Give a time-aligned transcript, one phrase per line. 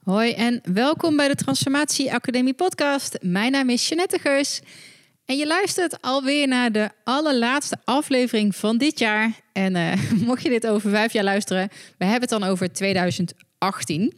[0.00, 3.18] Hoi en welkom bij de Transformatie Academie podcast.
[3.22, 4.60] Mijn naam is Jeanette Geus
[5.24, 9.40] en je luistert alweer naar de allerlaatste aflevering van dit jaar.
[9.52, 11.68] En uh, mocht je dit over vijf jaar luisteren,
[11.98, 14.12] we hebben het dan over 2018.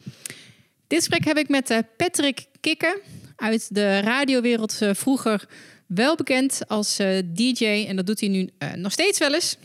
[0.87, 3.01] Dit gesprek heb ik met uh, Patrick Kikken
[3.37, 5.49] uit de radiowereld uh, vroeger
[5.87, 9.57] wel bekend als DJ en dat doet hij nu nog steeds wel eens.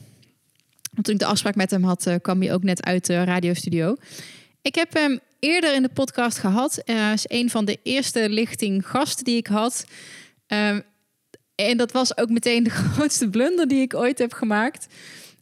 [0.91, 3.95] Want toen ik de afspraak met hem had, kwam hij ook net uit de radiostudio.
[4.61, 6.81] Ik heb hem eerder in de podcast gehad.
[6.85, 9.85] Hij is een van de eerste lichting gasten die ik had.
[10.47, 10.83] Um,
[11.55, 14.87] en dat was ook meteen de grootste blunder die ik ooit heb gemaakt.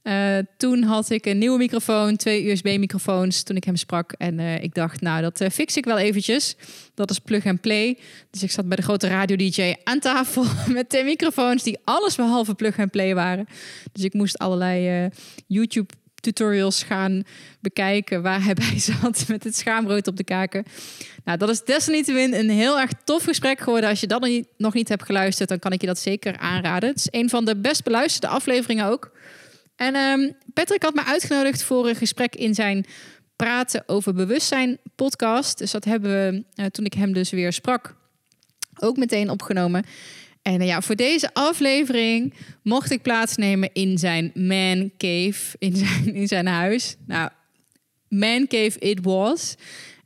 [0.04, 4.12] Uh, toen had ik een nieuwe microfoon, twee USB-microfoons toen ik hem sprak.
[4.12, 6.56] En uh, ik dacht, nou, dat uh, fix ik wel eventjes.
[6.94, 7.98] Dat is plug and play.
[8.32, 12.56] Dus ik zat bij de grote radio-dj aan tafel met twee microfoons die alles behalve
[12.56, 13.48] plug and play waren.
[13.92, 15.10] Dus ik moest allerlei
[15.48, 15.94] YouTube
[16.26, 17.24] tutorials gaan
[17.60, 20.66] bekijken waar hij bij zat met het schaamrood op de kaken.
[21.24, 23.90] Nou, dat is desalniettemin een heel erg tof gesprek geworden.
[23.90, 26.90] Als je dat nog niet hebt geluisterd, dan kan ik je dat zeker aanraden.
[26.90, 29.12] Het is een van de best beluisterde afleveringen ook.
[29.76, 32.86] En um, Patrick had me uitgenodigd voor een gesprek in zijn
[33.36, 35.58] Praten over Bewustzijn podcast.
[35.58, 37.96] Dus dat hebben we, uh, toen ik hem dus weer sprak,
[38.80, 39.86] ook meteen opgenomen.
[40.46, 46.16] En uh, ja, voor deze aflevering mocht ik plaatsnemen in zijn man cave, in zijn,
[46.16, 46.96] in zijn huis.
[47.08, 47.30] Nou,
[48.10, 49.56] man cave it was.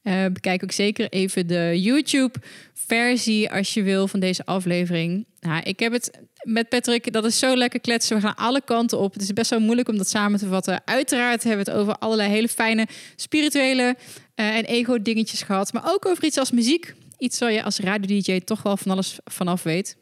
[0.03, 5.25] Uh, bekijk ook zeker even de YouTube-versie als je wil van deze aflevering.
[5.39, 8.15] Nou, ik heb het met Patrick, dat is zo lekker kletsen.
[8.15, 9.13] We gaan alle kanten op.
[9.13, 10.81] Het is best wel moeilijk om dat samen te vatten.
[10.85, 13.95] Uiteraard hebben we het over allerlei hele fijne spirituele
[14.35, 15.73] uh, en ego-dingetjes gehad.
[15.73, 16.93] Maar ook over iets als muziek.
[17.17, 19.97] Iets waar je als radio-dj toch wel van alles vanaf weet.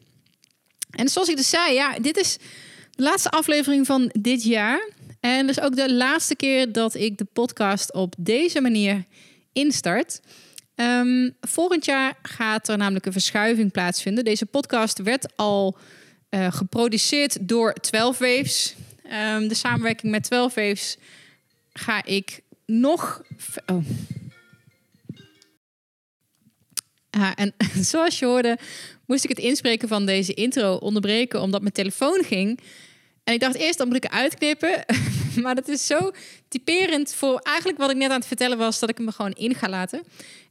[0.90, 2.36] En zoals ik dus zei, ja, dit is
[2.90, 4.88] de laatste aflevering van dit jaar.
[5.20, 9.04] En dus ook de laatste keer dat ik de podcast op deze manier
[9.52, 10.20] instart.
[10.74, 14.24] Um, volgend jaar gaat er namelijk een verschuiving plaatsvinden.
[14.24, 15.78] Deze podcast werd al
[16.30, 18.74] uh, geproduceerd door 12 Waves.
[19.34, 20.96] Um, de samenwerking met 12 Waves
[21.72, 23.22] ga ik nog.
[23.66, 23.84] Oh.
[27.10, 27.54] Ah, en
[27.90, 28.58] zoals je hoorde,
[29.08, 32.60] moest ik het inspreken van deze intro onderbreken omdat mijn telefoon ging.
[33.24, 34.84] En ik dacht eerst, dan moet ik uitknippen.
[35.42, 36.12] maar dat is zo
[36.48, 39.54] typerend voor eigenlijk wat ik net aan het vertellen was, dat ik hem gewoon in
[39.54, 40.02] ga laten.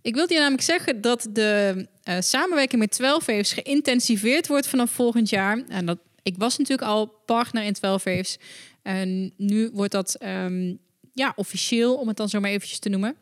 [0.02, 4.92] Ik wilde je namelijk zeggen dat de uh, samenwerking met 12 Waves geïntensiveerd wordt vanaf
[4.92, 5.64] volgend jaar.
[5.68, 8.38] En dat, ik was natuurlijk al partner in 12 Waves.
[8.82, 10.80] En nu wordt dat um,
[11.14, 13.16] ja, officieel, om het dan zo maar eventjes te noemen.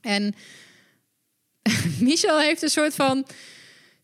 [0.00, 0.34] En
[2.00, 3.26] Michel heeft een soort van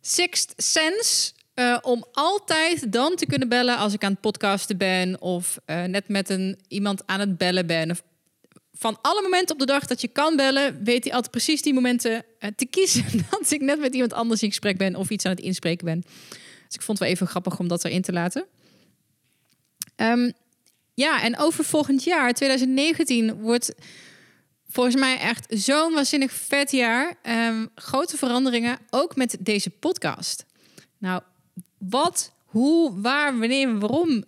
[0.07, 5.21] sixth sense uh, om altijd dan te kunnen bellen als ik aan het podcasten ben
[5.21, 7.91] of uh, net met een, iemand aan het bellen ben.
[7.91, 8.03] Of
[8.73, 11.75] van alle momenten op de dag dat je kan bellen, weet hij altijd precies die
[11.75, 15.25] momenten uh, te kiezen dat ik net met iemand anders in gesprek ben of iets
[15.25, 16.01] aan het inspreken ben.
[16.67, 18.47] Dus ik vond het wel even grappig om dat erin te laten.
[19.97, 20.33] Um,
[20.95, 23.75] ja, en over volgend jaar, 2019, wordt
[24.69, 27.15] volgens mij echt zo'n waanzinnig vet jaar.
[27.23, 30.45] Um, grote veranderingen, ook met deze podcast.
[30.99, 31.23] Nou,
[31.79, 34.25] wat, hoe, waar, wanneer, waarom,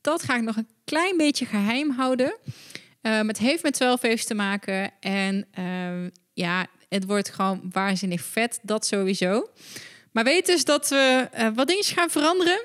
[0.00, 2.36] dat ga ik nog een klein beetje geheim houden.
[3.02, 4.90] Um, het heeft met 12 even te maken.
[5.00, 9.48] En um, ja, het wordt gewoon waanzinnig vet, dat sowieso.
[10.12, 12.64] Maar weet dus dat we uh, wat dingetjes gaan veranderen.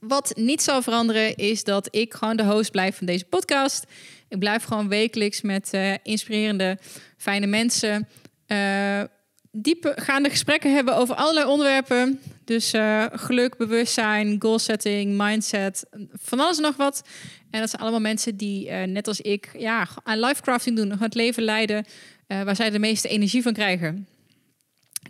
[0.00, 3.84] Wat niet zal veranderen is dat ik gewoon de host blijf van deze podcast.
[4.28, 6.78] Ik blijf gewoon wekelijks met uh, inspirerende,
[7.16, 8.08] fijne mensen
[8.46, 9.02] uh,
[9.50, 12.20] diepgaande gesprekken hebben over allerlei onderwerpen.
[12.44, 17.02] Dus uh, geluk, bewustzijn, goal setting, mindset, van alles en nog wat.
[17.50, 21.42] En dat zijn allemaal mensen die, net als ik, ja, aan lifecrafting doen, het leven
[21.42, 21.84] leiden
[22.26, 24.06] waar zij de meeste energie van krijgen.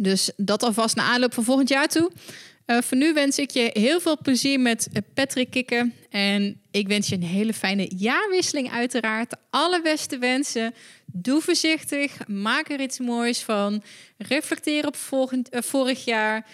[0.00, 2.10] Dus dat alvast naar aanloop van volgend jaar toe.
[2.66, 5.94] Uh, voor nu wens ik je heel veel plezier met Patrick Kikken.
[6.10, 9.36] En ik wens je een hele fijne jaarwisseling uiteraard.
[9.50, 10.74] Alle beste wensen.
[11.06, 12.26] Doe voorzichtig.
[12.28, 13.82] Maak er iets moois van.
[14.18, 16.46] Reflecteer op volgend, uh, vorig jaar.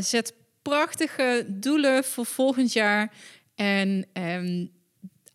[0.00, 3.12] Zet prachtige doelen voor volgend jaar.
[3.54, 4.70] En um,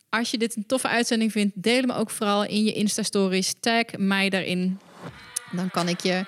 [0.09, 3.53] als je dit een toffe uitzending vindt, deel hem ook vooral in je Insta-stories.
[3.59, 4.79] Tag mij daarin.
[5.51, 6.25] Dan kan ik je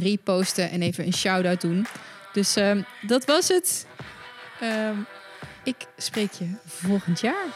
[0.00, 1.86] reposten en even een shout-out doen.
[2.36, 3.86] Dus uh, dat was het.
[4.62, 4.90] Uh,
[5.64, 7.46] ik spreek je volgend jaar.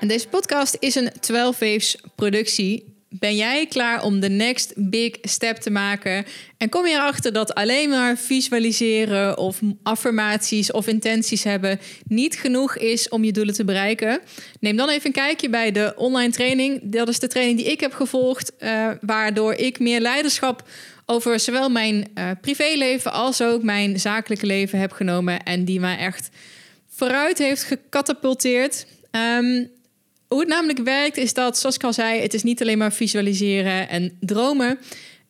[0.00, 5.16] En deze podcast is een 12 Waves productie ben jij klaar om de next big
[5.22, 6.24] step te maken?
[6.56, 12.76] En kom je erachter dat alleen maar visualiseren of affirmaties of intenties hebben niet genoeg
[12.76, 14.20] is om je doelen te bereiken?
[14.60, 16.80] Neem dan even een kijkje bij de online training.
[16.82, 20.68] Dat is de training die ik heb gevolgd, uh, waardoor ik meer leiderschap
[21.06, 25.98] over zowel mijn uh, privéleven als ook mijn zakelijke leven heb genomen en die mij
[25.98, 26.28] echt
[26.88, 28.86] vooruit heeft gecatapulteerd.
[29.10, 29.70] Um,
[30.28, 32.92] hoe het namelijk werkt is dat, zoals ik al zei, het is niet alleen maar
[32.92, 34.78] visualiseren en dromen.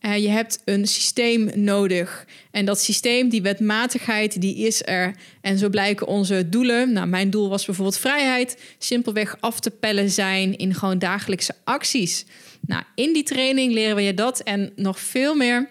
[0.00, 2.26] Uh, je hebt een systeem nodig.
[2.50, 5.14] En dat systeem, die wetmatigheid, die is er.
[5.40, 6.92] En zo blijken onze doelen.
[6.92, 8.60] Nou, mijn doel was bijvoorbeeld vrijheid.
[8.78, 12.24] Simpelweg af te pellen zijn in gewoon dagelijkse acties.
[12.66, 15.68] Nou, in die training leren we je dat en nog veel meer.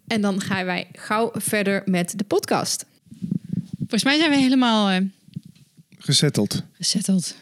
[0.06, 2.84] En dan gaan wij gauw verder met de podcast.
[3.78, 4.96] Volgens mij zijn we helemaal uh,
[5.98, 6.62] gezetteld.
[6.72, 7.34] Gezetteld.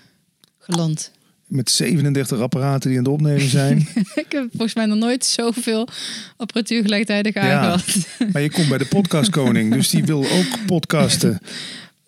[0.58, 1.10] Geland.
[1.46, 3.78] Met 37 apparaten die aan het opnemen zijn.
[4.24, 5.88] ik heb volgens mij nog nooit zoveel
[6.36, 7.84] apparatuur gelijktijdig aangehad.
[8.18, 11.40] Ja, maar je komt bij de podcastkoning, dus die wil ook podcasten.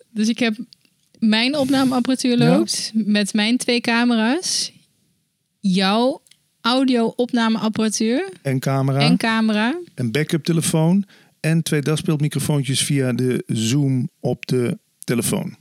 [0.09, 0.55] Dus ik heb
[1.19, 4.71] mijn opnameapparatuur loopt met mijn twee camera's.
[5.59, 6.21] Jouw
[6.61, 8.29] audio-opnameapparatuur.
[8.41, 8.99] En camera.
[8.99, 9.79] En camera.
[9.95, 11.05] Een backup telefoon.
[11.39, 15.55] En twee daspeelmicrofoontjes via de Zoom op de telefoon.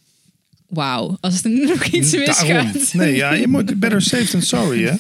[0.69, 2.93] Wauw, als er nog iets misgaat.
[2.93, 4.95] Nee, ja, je moet better safe than sorry, hè?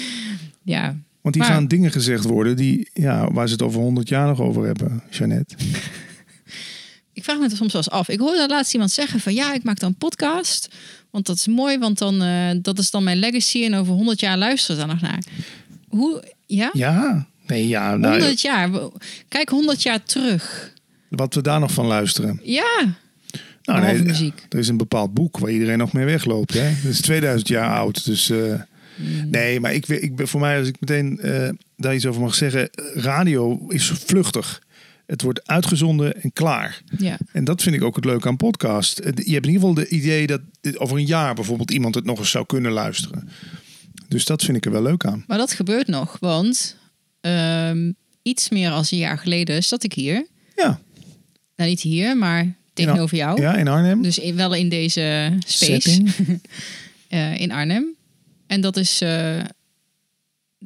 [0.74, 0.96] ja.
[1.20, 4.40] Want hier gaan dingen gezegd worden die, ja, waar ze het over 100 jaar nog
[4.40, 5.56] over hebben, Jeannette.
[7.16, 8.08] Ik vraag me het soms wel eens af.
[8.08, 10.68] Ik hoorde laatst iemand zeggen van ja, ik maak dan een podcast.
[11.10, 13.64] Want dat is mooi, want dan, uh, dat is dan mijn legacy.
[13.64, 15.22] En over 100 jaar luisteren daar nog naar.
[15.88, 16.70] Hoe, ja?
[16.72, 17.96] Ja, nee, ja.
[17.96, 18.70] Nou, 100 jaar.
[19.28, 20.72] Kijk 100 jaar terug.
[21.08, 22.40] Wat we daar nog van luisteren.
[22.42, 22.96] Ja.
[23.62, 24.46] Nou, nee, muziek.
[24.48, 26.54] Er is een bepaald boek waar iedereen nog mee wegloopt.
[26.54, 26.72] Hè?
[26.82, 28.04] Dat is 2000 jaar oud.
[28.04, 28.54] Dus uh,
[29.26, 32.68] nee, maar ik, ik, voor mij, als ik meteen uh, daar iets over mag zeggen,
[32.94, 34.64] radio is vluchtig.
[35.06, 36.82] Het wordt uitgezonden en klaar.
[36.98, 37.18] Ja.
[37.32, 38.98] En dat vind ik ook het leuke aan podcast.
[38.98, 40.40] Je hebt in ieder geval de idee dat
[40.76, 43.28] over een jaar bijvoorbeeld iemand het nog eens zou kunnen luisteren.
[44.08, 45.24] Dus dat vind ik er wel leuk aan.
[45.26, 46.76] Maar dat gebeurt nog, want
[47.20, 50.26] um, iets meer als een jaar geleden zat ik hier.
[50.56, 50.80] Ja.
[51.56, 53.40] Nou, niet hier, maar tegenover jou.
[53.40, 54.02] Ja, in Arnhem.
[54.02, 56.02] Dus in, wel in deze space.
[57.08, 57.94] uh, in Arnhem.
[58.46, 59.42] En dat is uh,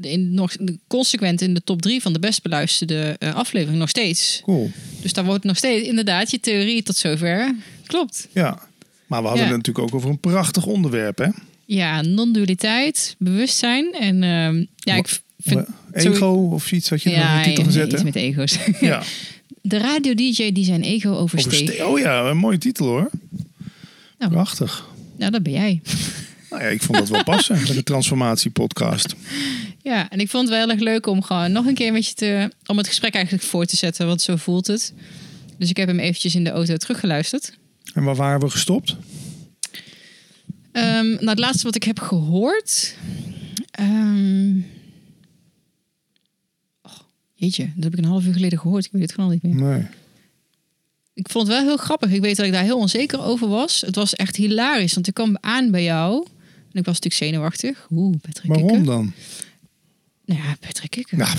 [0.00, 0.56] in, nog
[0.86, 4.40] consequent in de top drie van de best beluisterde uh, aflevering nog steeds.
[4.44, 4.70] Cool.
[5.02, 7.54] Dus daar wordt nog steeds inderdaad je theorie tot zover.
[7.86, 8.28] Klopt.
[8.32, 8.62] Ja,
[9.06, 11.28] maar we hadden het natuurlijk ook over een prachtig onderwerp, hè?
[11.64, 17.42] Ja, non-dualiteit, bewustzijn en uh, ja, ik vind ego of iets had je ja, in
[17.42, 18.58] de titel gezet, iets met ego's.
[18.80, 19.02] ja.
[19.62, 21.60] De radio DJ die zijn ego oversteeg.
[21.60, 23.10] Overste oh ja, een mooie titel hoor.
[24.18, 24.88] Nou, Prachtig.
[25.16, 25.80] Nou, dat ben jij.
[26.50, 29.14] Nou ja, ik vond dat wel passen met de transformatie-podcast.
[29.82, 32.06] Ja, en ik vond het wel heel erg leuk om gewoon nog een keer met
[32.06, 32.52] je te...
[32.66, 34.92] om het gesprek eigenlijk voor te zetten, want zo voelt het.
[35.58, 37.58] Dus ik heb hem eventjes in de auto teruggeluisterd.
[37.94, 38.96] En waar waren we gestopt?
[40.72, 42.94] Um, nou, het laatste wat ik heb gehoord...
[43.80, 44.66] Um...
[46.82, 46.92] Oh,
[47.34, 48.84] jeetje, dat heb ik een half uur geleden gehoord.
[48.84, 49.54] Ik weet het gewoon niet meer.
[49.54, 49.86] Nee.
[51.14, 52.10] Ik vond het wel heel grappig.
[52.10, 53.80] Ik weet dat ik daar heel onzeker over was.
[53.80, 56.26] Het was echt hilarisch, want ik kwam aan bij jou...
[56.72, 57.86] En ik was natuurlijk zenuwachtig.
[57.90, 59.12] Oeh, Patrick Waarom dan?
[60.34, 61.18] Ja, Patrick Kikker.
[61.18, 61.36] Nou,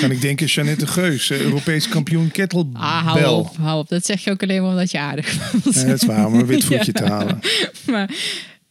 [0.00, 2.80] kan ik denken, Jeannette Geus, eh, Europees kampioen kettlebell.
[2.80, 3.88] Ah, hou op, hou op.
[3.88, 5.74] Dat zeg je ook alleen maar omdat je aardig bent.
[5.74, 7.40] Ja, dat is waar, om een wit voetje te halen.
[7.86, 8.10] maar,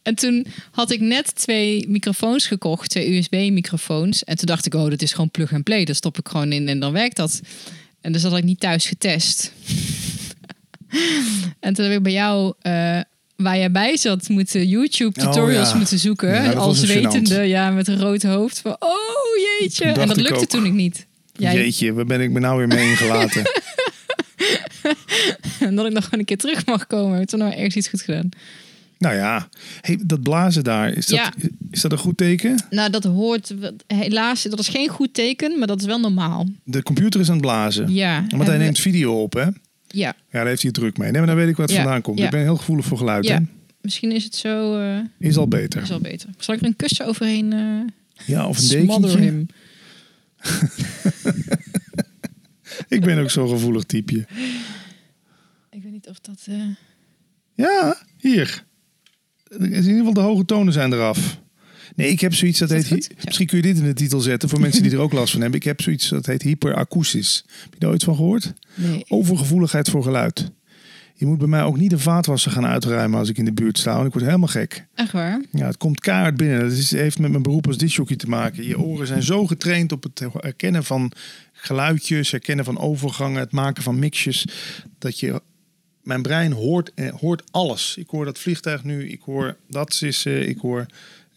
[0.02, 4.24] en toen had ik net twee microfoons gekocht, twee USB-microfoons.
[4.24, 5.84] En toen dacht ik, oh, dat is gewoon plug and play.
[5.84, 7.40] Daar stop ik gewoon in en dan werkt dat.
[8.00, 9.52] En dus had ik niet thuis getest.
[11.60, 13.00] en toen heb ik bij jou uh,
[13.42, 15.76] waar jij bij zat moeten YouTube tutorials oh, ja.
[15.76, 16.42] moeten zoeken.
[16.42, 18.60] Ja, als wetende, ja, met een rood hoofd.
[18.60, 19.84] Van, oh jeetje.
[19.84, 21.06] En dat lukte toen ik niet.
[21.32, 21.54] Jij...
[21.54, 23.42] Jeetje, waar ben ik me nou weer mee ingelaten?
[25.60, 27.26] en dat ik nog gewoon een keer terug mag komen.
[27.26, 28.28] Toen nou ergens iets goed gedaan.
[28.98, 29.48] Nou ja,
[29.80, 31.32] hey, dat blazen daar, is dat, ja.
[31.70, 32.64] is dat een goed teken?
[32.70, 33.54] Nou, dat hoort
[33.86, 36.48] helaas, dat is geen goed teken, maar dat is wel normaal.
[36.64, 37.92] De computer is aan het blazen.
[37.92, 38.24] Ja.
[38.28, 39.46] Want hij neemt video op, hè?
[39.92, 40.06] Ja.
[40.06, 41.10] Ja, daar heeft hij druk mee.
[41.10, 42.20] Nee, maar dan weet ik wat het vandaan komt.
[42.20, 43.24] Ik ben heel gevoelig voor geluid.
[43.24, 43.42] Ja.
[43.80, 44.80] Misschien is het zo...
[44.80, 45.82] Uh, is al beter.
[45.82, 46.28] Is al beter.
[46.38, 47.80] Zal ik er een kussen overheen uh,
[48.26, 49.46] Ja, of een dekentje.
[52.96, 54.26] ik ben ook zo'n gevoelig typeje.
[55.70, 56.46] Ik weet niet of dat...
[56.48, 56.62] Uh...
[57.54, 58.64] Ja, hier.
[59.48, 61.39] In ieder geval de hoge tonen zijn eraf.
[62.00, 63.10] Nee, ik heb zoiets dat, heet...
[63.24, 65.40] Misschien kun je dit in de titel zetten voor mensen die er ook last van
[65.40, 65.58] hebben.
[65.58, 67.44] Ik heb zoiets dat heet hyperakoestisch.
[67.62, 68.52] Heb je daar ooit van gehoord?
[68.74, 69.04] Nee.
[69.08, 70.50] Overgevoeligheid voor geluid.
[71.14, 73.78] Je moet bij mij ook niet de vaatwasser gaan uitruimen als ik in de buurt
[73.78, 73.94] sta.
[73.94, 74.86] Want ik word helemaal gek.
[74.94, 75.44] Echt waar?
[75.50, 76.60] Ja, het komt kaart binnen.
[76.60, 78.66] Dat is, heeft met mijn beroep als disjockey te maken.
[78.66, 81.12] Je oren zijn zo getraind op het herkennen van
[81.52, 84.46] geluidjes, herkennen van overgangen, het maken van mixjes.
[84.98, 85.42] Dat je
[86.02, 87.96] mijn brein hoort, eh, hoort alles.
[87.98, 90.86] Ik hoor dat vliegtuig nu, ik hoor dat sissen, ik hoor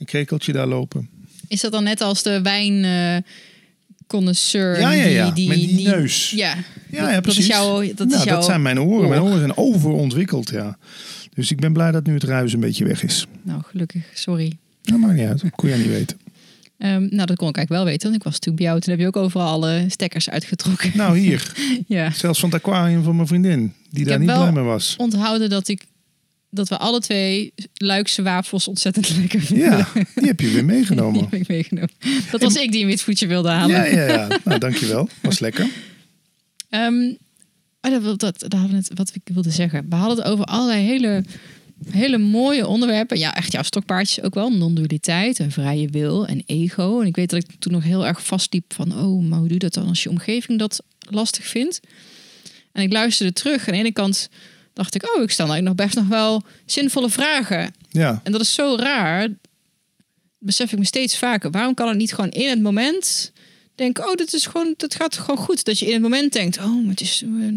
[0.03, 1.09] een krekeltje daar lopen.
[1.47, 2.83] Is dat dan net als de wijn...
[2.83, 3.17] Uh,
[4.07, 4.79] connoisseur.
[4.79, 5.31] Ja, ja, ja.
[5.31, 6.29] Die, met die, neus.
[6.29, 6.55] Ja,
[6.89, 7.47] ja, ja precies.
[7.47, 9.09] Dat, is jouw, dat, nou, is jouw dat zijn mijn oren.
[9.09, 10.77] Mijn oren zijn overontwikkeld, ja.
[11.33, 13.25] Dus ik ben blij dat nu het ruis een beetje weg is.
[13.41, 14.03] Nou, gelukkig.
[14.13, 14.57] Sorry.
[14.83, 15.41] Nou, maakt niet uit.
[15.41, 16.17] Dat kon jij niet weten.
[16.77, 18.03] Um, nou, dat kon ik eigenlijk wel weten.
[18.03, 18.79] Want ik was natuurlijk bij jou.
[18.79, 20.91] Toen heb je ook overal alle stekkers uitgetrokken.
[20.95, 21.53] Nou, hier.
[21.87, 22.11] ja.
[22.11, 23.73] Zelfs van het aquarium van mijn vriendin.
[23.89, 24.95] Die ik daar niet blij mee was.
[24.97, 25.85] onthouden dat ik
[26.53, 29.67] dat we alle twee Luikse wafels ontzettend lekker vinden.
[29.67, 31.13] Ja, die heb je weer meegenomen.
[31.19, 31.91] die heb ik meegenomen.
[32.31, 33.75] Dat was ik die een witvoetje wilde halen.
[33.75, 34.39] Ja, ja, ja.
[34.43, 35.09] Nou, dankjewel.
[35.21, 35.69] Was lekker.
[36.69, 37.17] Um,
[37.81, 39.85] oh, dat, dat, dat, het, wat ik wilde zeggen.
[39.89, 41.23] We hadden het over allerlei hele,
[41.89, 43.19] hele mooie onderwerpen.
[43.19, 44.49] Ja, echt jouw stokpaardjes ook wel.
[44.49, 47.01] Non-dualiteit en vrije wil en ego.
[47.01, 48.91] En ik weet dat ik toen nog heel erg vastliep van...
[48.91, 51.79] oh, maar hoe doe je dat dan als je omgeving dat lastig vindt?
[52.71, 53.67] En ik luisterde terug.
[53.67, 54.29] Aan de ene kant
[54.73, 57.73] dacht ik, oh, ik stel nou nog best nog wel zinvolle vragen.
[57.89, 58.21] Ja.
[58.23, 59.27] En dat is zo raar.
[60.37, 61.51] Besef ik me steeds vaker.
[61.51, 63.31] Waarom kan het niet gewoon in het moment
[63.75, 65.63] denken, oh, dit is gewoon, dat gaat gewoon goed.
[65.63, 67.53] Dat je in het moment denkt, oh, het is, uh,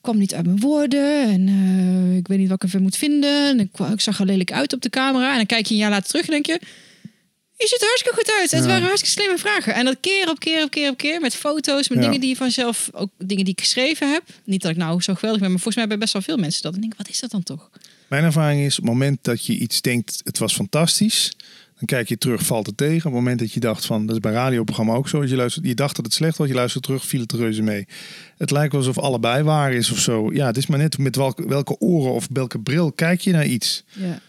[0.00, 3.48] kwam niet uit mijn woorden en uh, ik weet niet wat ik ervan moet vinden.
[3.48, 5.30] En ik, ik, zag er lelijk uit op de camera.
[5.30, 6.60] En dan kijk je een jaar later terug en denk je,
[7.60, 8.50] je ziet er hartstikke goed uit.
[8.50, 9.74] Het waren hartstikke slimme vragen.
[9.74, 12.36] En dat keer op keer op keer op keer met foto's, met dingen die je
[12.36, 14.22] vanzelf, ook dingen die ik geschreven heb.
[14.44, 16.62] Niet dat ik nou zo geweldig ben, maar volgens mij hebben best wel veel mensen
[16.62, 16.74] dat.
[16.74, 17.70] En denk, wat is dat dan toch?
[18.08, 21.32] Mijn ervaring is, op het moment dat je iets denkt, het was fantastisch,
[21.74, 22.96] dan kijk je terug, valt het tegen.
[22.96, 25.66] Op het moment dat je dacht van, dat is bij radioprogramma ook zo, je, luistert,
[25.66, 27.86] je dacht dat het slecht was, je luistert terug, viel het reuze mee.
[28.36, 30.32] Het lijkt wel alsof allebei waar is of zo.
[30.32, 33.46] Ja, het is maar net met welke, welke oren of welke bril kijk je naar
[33.46, 33.84] iets.
[33.92, 34.20] Ja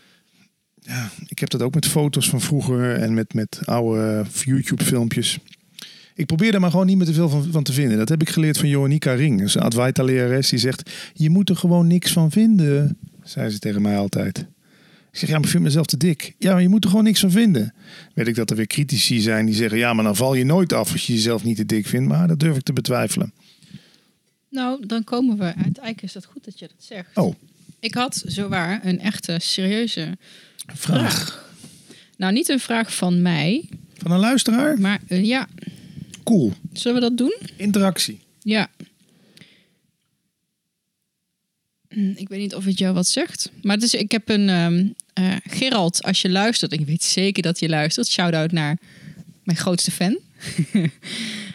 [0.82, 5.40] ja, ik heb dat ook met foto's van vroeger en met, met oude YouTube-filmpjes.
[6.16, 7.98] Ik probeer er maar gewoon niet meer te veel van, van te vinden.
[7.98, 10.50] Dat heb ik geleerd van Joannika Ring, een Advaita-lerares.
[10.50, 14.38] Die zegt, je moet er gewoon niks van vinden, zei ze tegen mij altijd.
[15.12, 16.36] Ik zeg, ja, maar ik vind mezelf te dik.
[16.38, 17.74] Ja, maar je moet er gewoon niks van vinden.
[18.14, 20.74] Weet ik dat er weer critici zijn die zeggen, ja, maar dan val je nooit
[20.74, 22.08] af als je jezelf niet te dik vindt.
[22.08, 23.34] Maar dat durf ik te betwijfelen.
[24.50, 25.44] Nou, dan komen we.
[25.44, 27.18] Uiteindelijk is dat goed dat je dat zegt.
[27.18, 27.36] Oh.
[27.80, 30.18] Ik had zowaar een echte serieuze
[30.66, 31.50] vraag.
[32.18, 33.70] Nou, niet een vraag van mij.
[33.98, 34.80] Van een luisteraar?
[34.80, 35.48] Maar uh, ja.
[36.24, 36.54] Cool.
[36.74, 37.36] Zullen we dat doen?
[37.56, 38.20] Interactie.
[38.42, 38.70] Ja.
[41.90, 43.52] Hm, ik weet niet of het jou wat zegt.
[43.62, 44.50] Maar dus, ik heb een...
[44.50, 46.72] Um, uh, Gerald, als je luistert...
[46.72, 48.08] Ik weet zeker dat je luistert.
[48.08, 48.78] Shout-out naar
[49.44, 50.18] mijn grootste fan.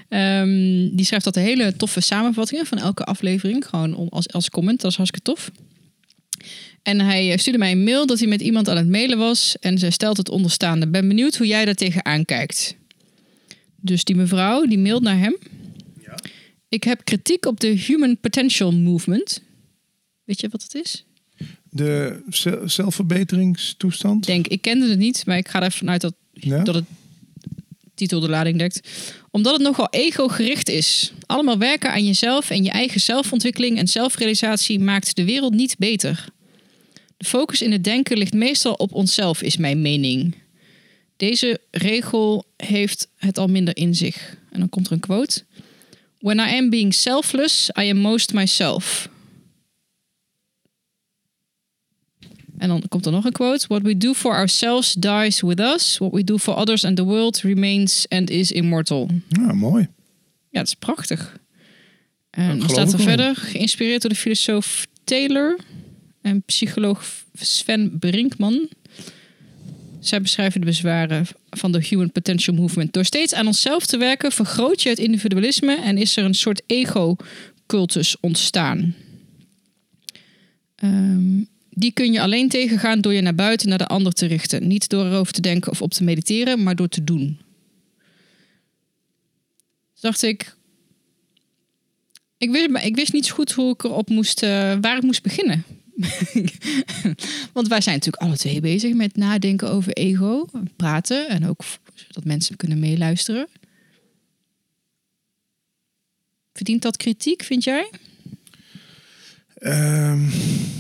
[0.09, 3.67] um, die schrijft dat hele toffe samenvattingen van elke aflevering.
[3.67, 4.81] Gewoon als, als comment.
[4.81, 5.51] Dat is hartstikke tof.
[6.87, 9.57] En hij eh, stuurde mij een mail dat hij met iemand aan het mailen was.
[9.61, 10.89] En ze stelt het onderstaande.
[10.89, 12.77] Ben benieuwd hoe jij daar tegenaan kijkt.
[13.77, 15.37] Dus die mevrouw, die mailt naar hem.
[16.03, 16.19] Ja.
[16.69, 19.43] Ik heb kritiek op de Human Potential Movement.
[20.25, 21.05] Weet je wat het is?
[21.71, 22.23] De
[22.65, 24.27] zelfverbeteringstoestand?
[24.27, 26.15] Denk, ik kende het niet, maar ik ga er even vanuit dat,
[26.65, 26.85] dat het
[27.95, 28.89] titel de lading dekt.
[29.31, 31.13] Omdat het nogal ego-gericht is.
[31.27, 36.35] Allemaal werken aan jezelf en je eigen zelfontwikkeling en zelfrealisatie maakt de wereld niet beter.
[37.17, 40.35] De focus in het denken ligt meestal op onszelf, is mijn mening.
[41.17, 44.37] Deze regel heeft het al minder in zich.
[44.51, 45.45] En dan komt er een quote.
[46.19, 49.09] When I am being selfless, I am most myself.
[52.59, 53.67] En dan komt er nog een quote.
[53.67, 55.99] What we do for ourselves dies with us.
[55.99, 59.09] What we do for others and the world remains and is immortal.
[59.29, 59.89] Ja, mooi.
[60.51, 61.39] Ja, dat is prachtig.
[62.31, 65.59] En dan staat er verder, geïnspireerd door de filosoof Taylor
[66.27, 68.69] en psycholoog Sven Brinkman.
[70.01, 72.93] Zij beschrijven de bezwaren van de Human Potential Movement.
[72.93, 76.63] Door steeds aan onszelf te werken, vergroot je het individualisme en is er een soort
[76.67, 78.95] ego-cultus ontstaan.
[80.85, 84.67] Um, die kun je alleen tegengaan door je naar buiten, naar de ander te richten.
[84.67, 87.41] Niet door erover te denken of op te mediteren, maar door te doen.
[90.01, 90.57] Dacht ik.
[92.39, 94.49] Ik wist, ik wist niet zo goed hoe ik erop moest, uh,
[94.81, 95.65] waar ik moest beginnen.
[97.53, 102.25] Want wij zijn natuurlijk alle twee bezig met nadenken over ego, praten en ook zodat
[102.25, 103.49] mensen kunnen meeluisteren.
[106.53, 107.91] Verdient dat kritiek, vind jij?
[109.55, 110.21] Ehm,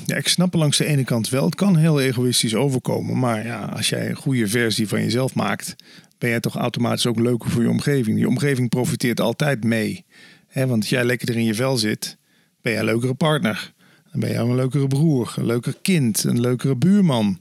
[0.06, 1.44] ja, ik snap langs de ene kant wel.
[1.44, 3.18] Het kan heel egoïstisch overkomen.
[3.18, 5.74] Maar ja, als jij een goede versie van jezelf maakt,
[6.18, 8.16] ben jij toch automatisch ook leuker voor je omgeving.
[8.16, 10.04] Die omgeving profiteert altijd mee.
[10.52, 12.16] want als jij lekker er in je vel zit,
[12.60, 13.74] ben jij een leukere partner.
[14.16, 17.38] Dan ben jij een leukere broer, een leuker kind, een leukere buurman.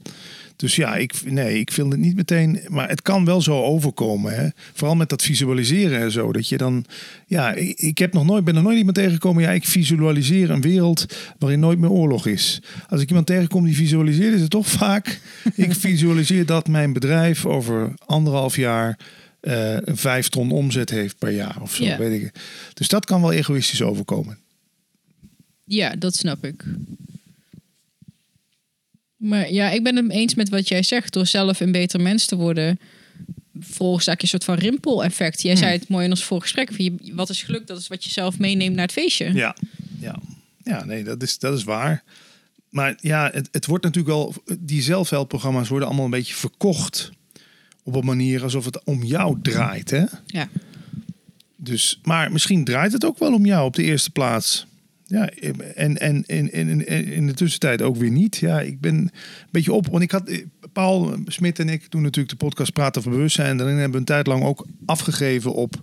[0.56, 2.60] Dus ja, ik, nee, ik vind het niet meteen.
[2.68, 4.34] Maar het kan wel zo overkomen.
[4.34, 4.48] Hè?
[4.74, 6.32] Vooral met dat visualiseren en zo.
[6.32, 6.84] Dat je dan.
[7.26, 9.42] Ja, ik, ik heb nog nooit, ben nog nooit iemand tegengekomen.
[9.42, 11.06] Ja, ik visualiseer een wereld
[11.38, 12.62] waarin nooit meer oorlog is.
[12.88, 15.20] Als ik iemand tegenkom die visualiseert, is het toch vaak.
[15.54, 18.98] ik visualiseer dat mijn bedrijf over anderhalf jaar.
[19.40, 21.96] Uh, een vijf ton omzet heeft per jaar of zo.
[21.96, 22.32] Weet ik.
[22.74, 24.38] Dus dat kan wel egoïstisch overkomen.
[25.66, 26.64] Ja, dat snap ik.
[29.16, 31.12] Maar ja, ik ben het eens met wat jij zegt.
[31.12, 32.78] Door zelf een beter mens te worden,
[33.60, 35.42] veroorzaak je een soort van rimpel-effect.
[35.42, 35.62] Jij hmm.
[35.62, 36.70] zei het mooi in ons voorgesprek.
[37.12, 37.66] Wat is geluk?
[37.66, 39.32] Dat is wat je zelf meeneemt naar het feestje.
[39.32, 39.56] Ja,
[40.00, 40.16] ja.
[40.64, 42.02] ja nee, dat is, dat is waar.
[42.70, 44.34] Maar ja, het, het wordt natuurlijk wel...
[44.58, 47.10] Die zelfhelpprogramma's worden allemaal een beetje verkocht.
[47.82, 50.04] Op een manier alsof het om jou draait, hè?
[50.26, 50.48] Ja.
[51.56, 54.66] Dus, maar misschien draait het ook wel om jou op de eerste plaats.
[55.08, 58.36] Ja, en, en, en, en, in de tussentijd ook weer niet.
[58.36, 59.10] Ja, ik ben een
[59.50, 59.86] beetje op.
[59.86, 60.28] Want ik had.
[60.28, 63.48] Eh, Paul Smit en ik doen natuurlijk de podcast Praten over Bewustzijn.
[63.48, 65.74] En daarin hebben we een tijd lang ook afgegeven op.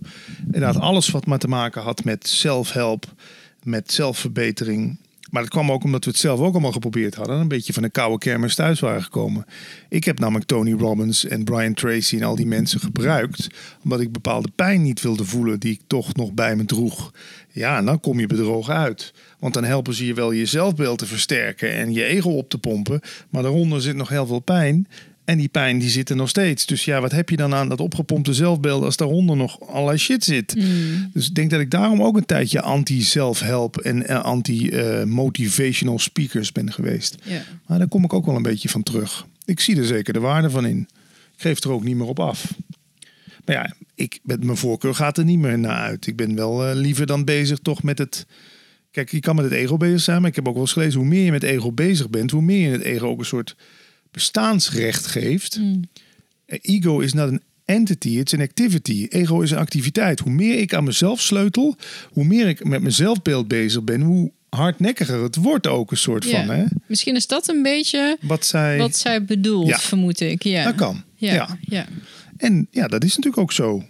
[0.44, 3.14] Inderdaad, alles wat maar te maken had met zelfhelp,
[3.62, 4.98] met zelfverbetering.
[5.34, 7.38] Maar dat kwam ook omdat we het zelf ook allemaal geprobeerd hadden.
[7.38, 9.44] Een beetje van een koude kermis thuis waren gekomen.
[9.88, 13.46] Ik heb namelijk Tony Robbins en Brian Tracy en al die mensen gebruikt.
[13.84, 17.12] Omdat ik bepaalde pijn niet wilde voelen die ik toch nog bij me droeg.
[17.50, 19.14] Ja, dan kom je bedrogen uit.
[19.38, 22.58] Want dan helpen ze je wel je zelfbeeld te versterken en je ego op te
[22.58, 23.00] pompen.
[23.30, 24.88] Maar daaronder zit nog heel veel pijn.
[25.24, 26.66] En die pijn die zit er nog steeds.
[26.66, 30.24] Dus ja, wat heb je dan aan dat opgepompte zelfbeeld als daaronder nog allerlei shit
[30.24, 30.52] zit?
[30.52, 31.10] Hmm.
[31.12, 36.72] Dus ik denk dat ik daarom ook een tijdje anti-zelfhelp en eh, anti-motivational speakers ben
[36.72, 37.16] geweest.
[37.66, 39.26] Maar daar kom ik ook wel een beetje van terug.
[39.44, 40.88] Ik zie er zeker de waarde van in.
[41.36, 42.54] Ik geef er ook niet meer op af.
[43.44, 46.06] Maar ja, ik, met mijn voorkeur gaat er niet meer naar uit.
[46.06, 48.26] Ik ben wel uh, liever dan bezig toch met het...
[48.90, 51.00] Kijk, je kan met het ego bezig zijn, maar ik heb ook wel eens gelezen...
[51.00, 53.56] hoe meer je met ego bezig bent, hoe meer je het ego ook een soort
[54.14, 55.58] bestaansrecht geeft.
[55.58, 55.82] Mm.
[56.46, 59.06] Ego is not een entity, it's an activity.
[59.08, 60.20] Ego is een activiteit.
[60.20, 61.76] Hoe meer ik aan mezelf sleutel,
[62.12, 66.26] hoe meer ik met mijn zelfbeeld bezig ben, hoe hardnekkiger het wordt ook een soort
[66.26, 66.48] van.
[66.48, 66.64] Hè?
[66.86, 69.78] Misschien is dat een beetje wat zij, wat zij bedoelt, ja.
[69.78, 70.42] vermoed ik.
[70.42, 70.64] Ja.
[70.64, 71.02] Dat kan.
[71.14, 71.58] Ja.
[71.60, 71.86] ja.
[72.36, 73.84] En ja, dat is natuurlijk ook zo.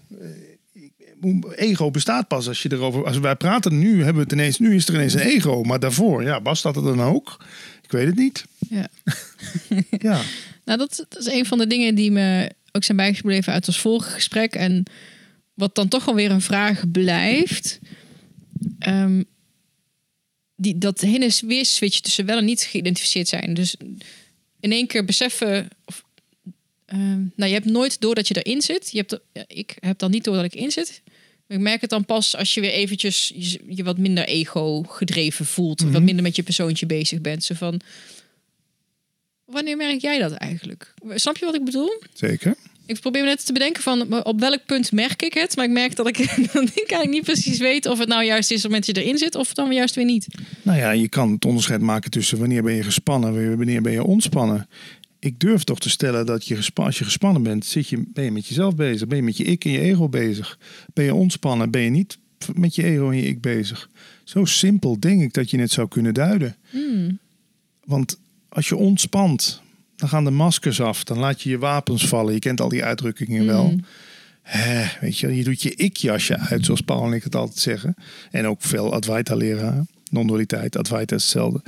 [1.55, 3.07] Ego bestaat pas als je erover.
[3.07, 4.59] Als wij praten nu, hebben we het ineens.
[4.59, 5.63] Nu is er ineens een ego.
[5.63, 7.45] Maar daarvoor, ja, was dat er dan ook?
[7.95, 8.45] Weet het niet.
[8.69, 8.89] Ja.
[10.09, 10.23] ja.
[10.65, 13.81] Nou, dat, dat, is een van de dingen die me ook zijn bijgebleven uit ons
[13.81, 14.55] vorige gesprek.
[14.55, 14.85] En
[15.55, 17.79] wat dan toch alweer een vraag blijft.
[18.87, 19.25] Um,
[20.57, 23.55] die, dat heen en weer switch tussen wel en niet geïdentificeerd zijn.
[23.55, 23.77] Dus
[24.61, 25.69] in één keer beseffen.
[25.85, 26.05] Of,
[26.87, 28.91] um, nou, je hebt nooit door dat je erin zit.
[28.91, 31.03] Je hebt, ik heb dan niet door dat ik in zit.
[31.55, 33.33] Ik merk het dan pas als je weer eventjes
[33.69, 35.81] je, wat minder ego gedreven voelt.
[35.81, 36.05] Wat mhm.
[36.05, 37.45] minder met je persoontje bezig bent.
[37.45, 37.81] Zo van,
[39.45, 40.95] wanneer merk jij dat eigenlijk?
[41.15, 42.03] Snap je wat ik bedoel?
[42.13, 42.55] Zeker.
[42.87, 45.57] Ik probeer net te bedenken van op welk punt merk ik het.
[45.57, 46.17] Maar ik merk dat ik,
[46.53, 49.03] dat ik eigenlijk niet precies weet of het nou juist is op het moment je
[49.03, 49.35] erin zit.
[49.35, 50.27] Of dan juist weer niet.
[50.63, 54.05] Nou ja, je kan het onderscheid maken tussen wanneer ben je gespannen, wanneer ben je
[54.05, 54.69] ontspannen
[55.25, 58.31] ik durf toch te stellen dat je als je gespannen bent, zit je, ben je
[58.31, 59.09] met jezelf bezig.
[59.09, 60.59] Ben je met je ik en je ego bezig.
[60.93, 62.19] Ben je ontspannen, ben je niet
[62.55, 63.89] met je ego en je ik bezig.
[64.25, 66.57] Zo simpel denk ik dat je het zou kunnen duiden.
[66.71, 67.19] Hmm.
[67.85, 69.63] Want als je ontspant,
[69.97, 71.05] dan gaan de maskers af.
[71.05, 72.33] Dan laat je je wapens vallen.
[72.33, 73.67] Je kent al die uitdrukkingen wel.
[73.67, 73.85] Hmm.
[75.01, 77.95] weet je, je doet je ik-jasje uit, zoals Paul en ik het altijd zeggen.
[78.31, 79.87] En ook veel Advaita-leraar.
[80.11, 81.63] Non-dualiteit, Advaita is hetzelfde.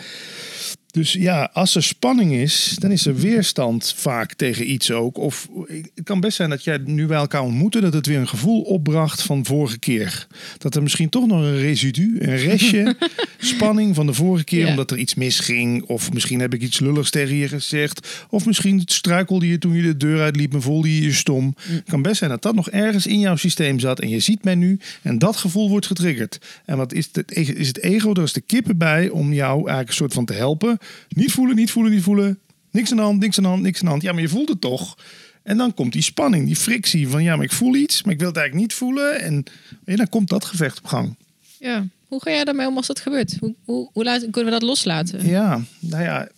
[0.96, 5.18] Dus ja, als er spanning is, dan is er weerstand vaak tegen iets ook.
[5.18, 8.28] Of het kan best zijn dat jij nu bij elkaar ontmoeten, dat het weer een
[8.28, 10.26] gevoel opbracht van vorige keer.
[10.58, 12.96] Dat er misschien toch nog een residu, een restje
[13.38, 15.82] spanning van de vorige keer, omdat er iets misging.
[15.82, 18.26] Of misschien heb ik iets lulligs tegen je gezegd.
[18.30, 21.44] Of misschien struikelde je toen je de deur uitliep en voelde je je stom.
[21.44, 21.54] Mm.
[21.74, 24.44] Het kan best zijn dat dat nog ergens in jouw systeem zat en je ziet
[24.44, 26.38] mij nu en dat gevoel wordt getriggerd.
[26.64, 28.14] En wat is het, is het ego?
[28.14, 30.78] Er is de kippen bij om jou eigenlijk een soort van te helpen
[31.08, 32.38] niet voelen, niet voelen, niet voelen.
[32.70, 34.02] Niks aan de hand, niks aan de hand, niks aan de hand.
[34.02, 34.96] Ja, maar je voelt het toch.
[35.42, 38.18] En dan komt die spanning, die frictie van ja, maar ik voel iets, maar ik
[38.18, 39.20] wil het eigenlijk niet voelen.
[39.20, 39.44] En,
[39.84, 41.16] en dan komt dat gevecht op gang.
[41.58, 43.36] Ja, hoe ga jij daarmee om als dat gebeurt?
[43.40, 45.26] Hoe, hoe, hoe laat, kunnen we dat loslaten?
[45.26, 46.28] Ja, nou ja,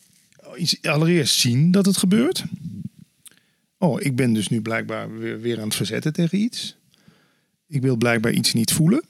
[0.82, 2.44] allereerst zien dat het gebeurt.
[3.78, 6.76] Oh, ik ben dus nu blijkbaar weer, weer aan het verzetten tegen iets.
[7.66, 9.02] Ik wil blijkbaar iets niet voelen.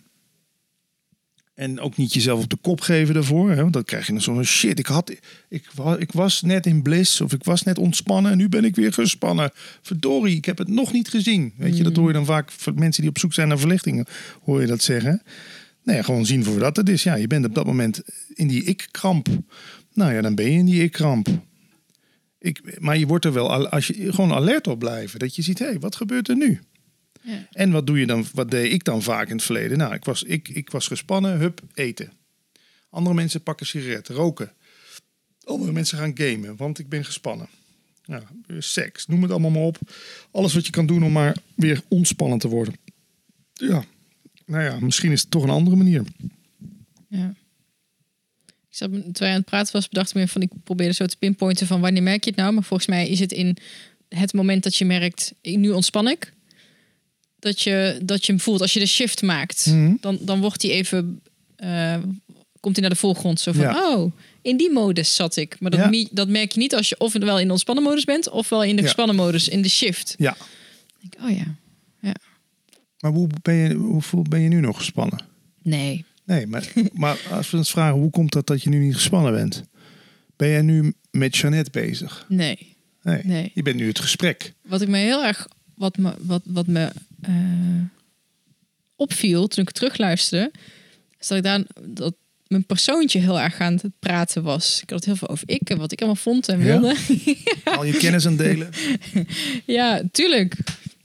[1.58, 3.50] En ook niet jezelf op de kop geven daarvoor.
[3.50, 3.60] Hè?
[3.60, 4.78] Want dan krijg je dan zo'n shit.
[4.78, 5.10] Ik, had,
[5.48, 5.66] ik,
[5.98, 8.92] ik was net in bliss of ik was net ontspannen en nu ben ik weer
[8.92, 9.50] gespannen.
[9.82, 11.52] Verdorie, ik heb het nog niet gezien.
[11.56, 14.06] Weet je, dat hoor je dan vaak van mensen die op zoek zijn naar verlichtingen.
[14.42, 15.22] Hoor je dat zeggen.
[15.82, 17.02] Nee, gewoon zien voor wat het is.
[17.02, 18.02] Ja, je bent op dat moment
[18.34, 19.28] in die ik-kramp.
[19.94, 21.28] Nou ja, dan ben je in die ik-kramp.
[22.38, 25.18] Ik, maar je wordt er wel, als je gewoon alert op blijven.
[25.18, 26.60] Dat je ziet, hé, hey, wat gebeurt er nu?
[27.22, 27.48] Ja.
[27.52, 28.26] En wat doe je dan?
[28.32, 29.78] Wat deed ik dan vaak in het verleden?
[29.78, 32.12] Nou, ik was, ik, ik was gespannen, hup, eten.
[32.90, 34.52] Andere mensen pakken sigaretten, roken.
[35.44, 37.48] Andere mensen gaan gamen, want ik ben gespannen.
[38.04, 38.22] Ja,
[38.58, 39.78] seks, noem het allemaal maar op.
[40.30, 42.74] Alles wat je kan doen om maar weer ontspannen te worden.
[43.52, 43.84] Ja,
[44.46, 46.04] nou ja, misschien is het toch een andere manier.
[47.08, 47.34] Ja.
[48.46, 51.06] Ik zat, terwijl je aan het praten was, bedacht ik me van ik probeerde zo
[51.06, 52.52] te pinpointen van wanneer merk je het nou.
[52.52, 53.56] Maar volgens mij is het in
[54.08, 56.32] het moment dat je merkt, nu ontspan ik
[57.38, 58.60] dat je, dat je hem voelt.
[58.60, 59.94] Als je de shift maakt, mhm.
[60.00, 61.20] dan, dan wordt hij even.
[61.64, 61.96] Uh,
[62.60, 63.40] komt hij naar de voorgrond.
[63.40, 65.60] Zo van, oh, in die modus zat ik.
[65.60, 68.64] Maar dat, dat merk je niet als je ofwel in de ontspannen modus bent, ofwel
[68.64, 70.14] in de gespannen modus, in de shift.
[70.18, 70.36] Ja.
[71.00, 71.54] Denk, oh ja.
[72.00, 72.14] ja.
[73.00, 75.20] Maar hoe ben, je, hoe ben je nu nog gespannen?
[75.62, 76.04] Nee.
[76.24, 79.32] Nee, maar, maar als we ons vragen, hoe komt dat dat je nu niet gespannen
[79.32, 79.64] bent?
[80.36, 82.26] Ben jij nu met Jeannette bezig?
[82.28, 82.76] Nee.
[83.02, 83.20] Nee.
[83.24, 83.50] nee.
[83.54, 84.52] Je bent nu het gesprek.
[84.62, 85.48] Wat ik me heel erg,
[85.78, 86.90] wat me, wat, wat me
[87.28, 87.82] uh,
[88.96, 90.52] opviel toen ik terugluisterde,
[91.18, 92.14] is dat ik daar dat
[92.46, 94.80] mijn persoontje heel erg aan het praten was.
[94.82, 96.96] Ik had het heel veel over ik en wat ik allemaal vond en wilde.
[97.64, 98.70] Al je kennis aan delen.
[99.66, 100.56] ja, tuurlijk.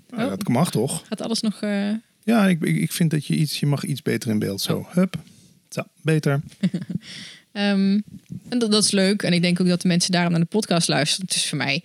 [0.09, 1.03] Nou, dat mag toch?
[1.07, 1.61] Gaat alles nog.
[1.61, 1.89] Uh...
[2.23, 4.61] Ja, ik, ik vind dat je iets, je mag iets beter in beeld.
[4.61, 4.93] Zo, oh.
[4.93, 5.15] hup.
[5.69, 6.41] Zo, beter.
[7.53, 8.03] um,
[8.49, 9.23] en dat, dat, is leuk.
[9.23, 11.25] En ik denk ook dat de mensen daarom naar de podcast luisteren.
[11.25, 11.83] Het is voor mij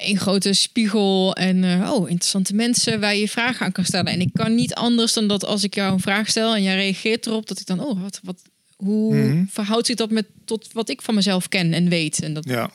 [0.00, 4.12] een grote spiegel en uh, oh, interessante mensen waar je, vragen aan kan stellen.
[4.12, 6.74] En ik kan niet anders dan dat als ik jou een vraag stel en jij
[6.74, 8.42] reageert erop, dat ik dan, oh, wat, wat,
[8.76, 12.22] hoe mm verhoudt zich dat met tot wat ik van mezelf ken en weet?
[12.22, 12.70] En dat, ja.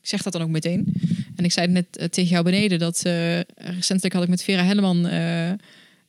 [0.00, 0.92] Ik zeg dat dan ook meteen.
[1.36, 4.62] En ik zei net uh, tegen jou beneden dat uh, recentelijk had ik met Vera
[4.62, 5.06] Helleman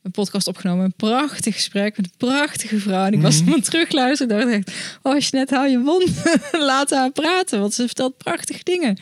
[0.06, 0.86] een podcast opgenomen.
[0.86, 3.06] Een prachtig gesprek met een prachtige vrouw.
[3.06, 3.62] En ik was mm -hmm.
[3.62, 4.40] terugluisteren.
[4.40, 6.12] En dacht echt, oh, als je net hou je mond.
[6.52, 8.98] Laat haar praten, want ze vertelt prachtige dingen.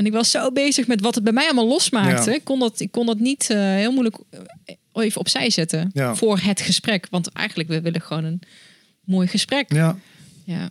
[0.00, 2.34] En ik was zo bezig met wat het bij mij allemaal losmaakte.
[2.34, 6.38] Ik, kon dat, ik kon dat niet uh, heel moeilijk eh, even opzij zetten voor
[6.38, 7.06] het gesprek.
[7.10, 8.40] Want eigenlijk we willen gewoon een
[9.04, 9.72] mooi gesprek.
[9.72, 9.96] Ja.
[10.44, 10.68] Ja.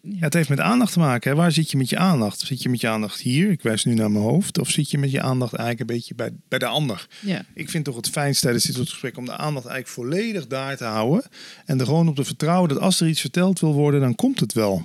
[0.00, 1.30] Ja, het heeft met aandacht te maken.
[1.30, 1.36] Hè?
[1.36, 2.40] Waar zit je met je aandacht?
[2.40, 3.50] Zit je met je aandacht hier?
[3.50, 4.58] Ik wijs nu naar mijn hoofd.
[4.58, 7.06] Of zit je met je aandacht eigenlijk een beetje bij, bij de ander?
[7.20, 7.44] Ja.
[7.54, 10.76] Ik vind toch het fijnste tijdens dit soort gesprekken om de aandacht eigenlijk volledig daar
[10.76, 11.24] te houden.
[11.64, 14.40] En er gewoon op te vertrouwen dat als er iets verteld wil worden, dan komt
[14.40, 14.82] het wel.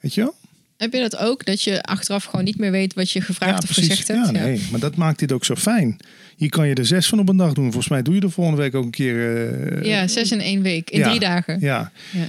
[0.00, 0.34] Weet je wel?
[0.80, 1.44] Heb je dat ook?
[1.44, 4.24] Dat je achteraf gewoon niet meer weet wat je gevraagd of gezegd hebt?
[4.24, 4.66] Ja, nee.
[4.70, 5.96] Maar dat maakt dit ook zo fijn.
[6.36, 7.64] Hier kan je er zes van op een dag doen.
[7.64, 9.14] Volgens mij doe je er volgende week ook een keer...
[9.14, 10.90] Uh, ja, zes in één week.
[10.90, 11.60] In drie dagen.
[11.60, 11.92] Ja.
[12.12, 12.26] ja.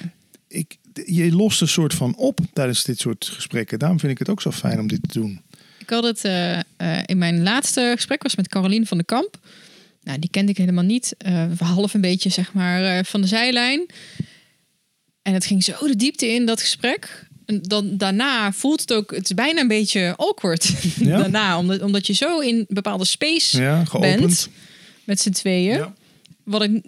[0.48, 3.80] Ik, je lost een soort van op tijdens dit soort gesprekken.
[3.80, 5.42] Daarom vind ik het ook zo fijn om dit te doen.
[5.78, 6.60] Ik had het uh,
[7.06, 9.38] in mijn laatste gesprek was met Caroline van de Kamp.
[10.04, 11.16] Nou, die kende ik helemaal niet.
[11.58, 13.86] Half een beetje, zeg maar, van de zijlijn.
[15.22, 17.30] En het ging zo de diepte in, dat gesprek
[17.62, 20.74] dan daarna voelt het ook, het is bijna een beetje awkward.
[21.00, 24.50] daarna, omdat, omdat je zo in bepaalde space ja, bent
[25.04, 25.78] met z'n tweeën.
[25.78, 25.94] Ja.
[26.44, 26.82] Wat ik,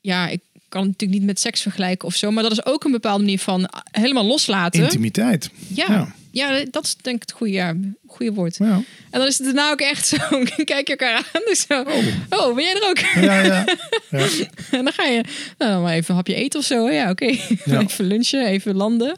[0.00, 2.84] ja, ik kan het natuurlijk niet met seks vergelijken of zo, maar dat is ook
[2.84, 4.82] een bepaalde manier van helemaal loslaten.
[4.82, 5.50] Intimiteit.
[5.68, 6.14] Ja.
[6.30, 6.64] ja.
[6.70, 7.74] dat is denk ik het goede, ja,
[8.06, 8.56] goede woord.
[8.58, 8.82] Ja.
[9.10, 10.16] En dan is het daarna ook echt zo,
[10.64, 11.42] kijk je elkaar aan.
[11.44, 12.38] Dus zo, oh.
[12.40, 12.98] oh, ben jij er ook?
[12.98, 13.64] Ja, ja.
[14.10, 14.26] ja.
[14.78, 15.24] en dan ga je,
[15.58, 16.90] nou, maar even een hapje eten of zo.
[16.90, 17.26] Ja, oké.
[17.64, 19.14] even lunchen, even landen.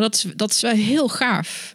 [0.00, 1.74] Maar dat is, dat is wel heel gaaf.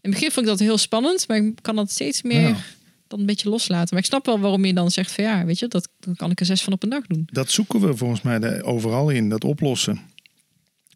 [0.00, 2.64] In het begin vond ik dat heel spannend, maar ik kan dat steeds meer
[3.06, 3.88] dan een beetje loslaten.
[3.90, 6.30] Maar ik snap wel waarom je dan zegt van ja, weet je, dat dan kan
[6.30, 7.28] ik er zes van op een dag doen.
[7.30, 10.00] Dat zoeken we volgens mij overal in, dat oplossen.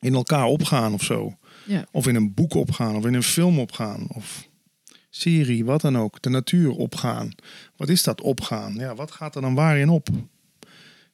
[0.01, 1.39] In elkaar opgaan of zo.
[1.65, 1.87] Ja.
[1.91, 4.49] Of in een boek opgaan, of in een film opgaan, of
[5.11, 6.23] serie, wat dan ook.
[6.23, 7.33] De natuur opgaan.
[7.77, 8.75] Wat is dat opgaan?
[8.75, 10.09] Ja, wat gaat er dan waarin op?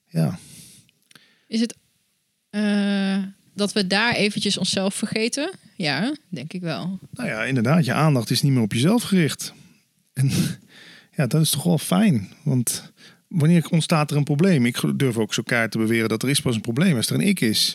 [0.08, 0.38] Ja.
[1.46, 1.76] Is het
[2.50, 3.22] uh,
[3.54, 5.50] dat we daar eventjes onszelf vergeten?
[5.76, 6.98] Ja, denk ik wel.
[7.12, 7.84] Nou ja, inderdaad.
[7.84, 9.52] Je aandacht is niet meer op jezelf gericht.
[10.12, 10.30] En
[11.16, 12.28] ja, dat is toch wel fijn.
[12.42, 12.92] Want
[13.28, 14.66] wanneer ontstaat er een probleem?
[14.66, 17.14] Ik durf ook zo kaart te beweren dat er is pas een probleem als er
[17.14, 17.74] een ik is.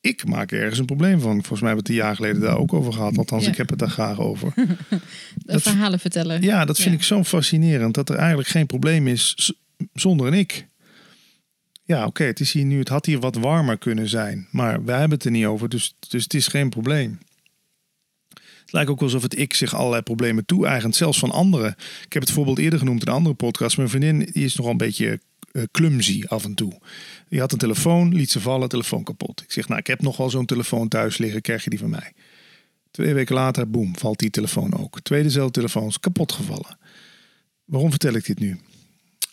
[0.00, 1.32] Ik maak ergens een probleem van.
[1.32, 3.18] Volgens mij hebben we het een jaar geleden daar ook over gehad.
[3.18, 4.52] Althans, ik heb het daar graag over.
[5.44, 6.42] dat verhalen vertellen.
[6.42, 7.94] Ja, dat vind ik zo fascinerend.
[7.94, 9.52] Dat er eigenlijk geen probleem is
[9.92, 10.66] zonder een ik.
[11.88, 14.48] Ja, oké, het is hier nu, het had hier wat warmer kunnen zijn.
[14.50, 17.18] Maar wij hebben het er niet over, dus, dus het is geen probleem.
[18.28, 21.74] Het lijkt ook alsof het ik zich allerlei problemen toe-eigent, zelfs van anderen.
[22.04, 23.76] Ik heb het voorbeeld eerder genoemd in een andere podcast.
[23.76, 25.20] Mijn vriendin die is nogal een beetje
[25.52, 26.78] uh, clumsy af en toe.
[27.28, 29.42] Je had een telefoon, liet ze vallen, telefoon kapot.
[29.42, 31.90] Ik zeg, nou, ik heb nog wel zo'n telefoon thuis liggen, krijg je die van
[31.90, 32.12] mij.
[32.90, 35.00] Twee weken later, boem, valt die telefoon ook.
[35.00, 36.78] Tweedezelfde telefoon is kapot gevallen.
[37.64, 38.58] Waarom vertel ik dit nu?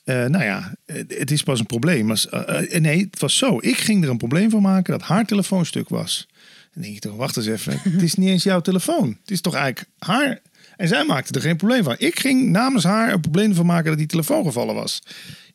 [0.06, 0.76] Uh, nou ja,
[1.08, 2.06] het is pas een probleem.
[2.06, 3.58] Maar, uh, nee, het was zo.
[3.62, 6.28] Ik ging er een probleem van maken dat haar telefoonstuk was.
[6.74, 7.80] Dan denk je toch, wacht eens even.
[7.84, 9.18] het is niet eens jouw telefoon.
[9.22, 10.40] Het is toch eigenlijk haar.
[10.78, 11.96] En zij maakte er geen probleem van.
[11.98, 15.02] Ik ging namens haar een probleem van maken dat die telefoon gevallen was.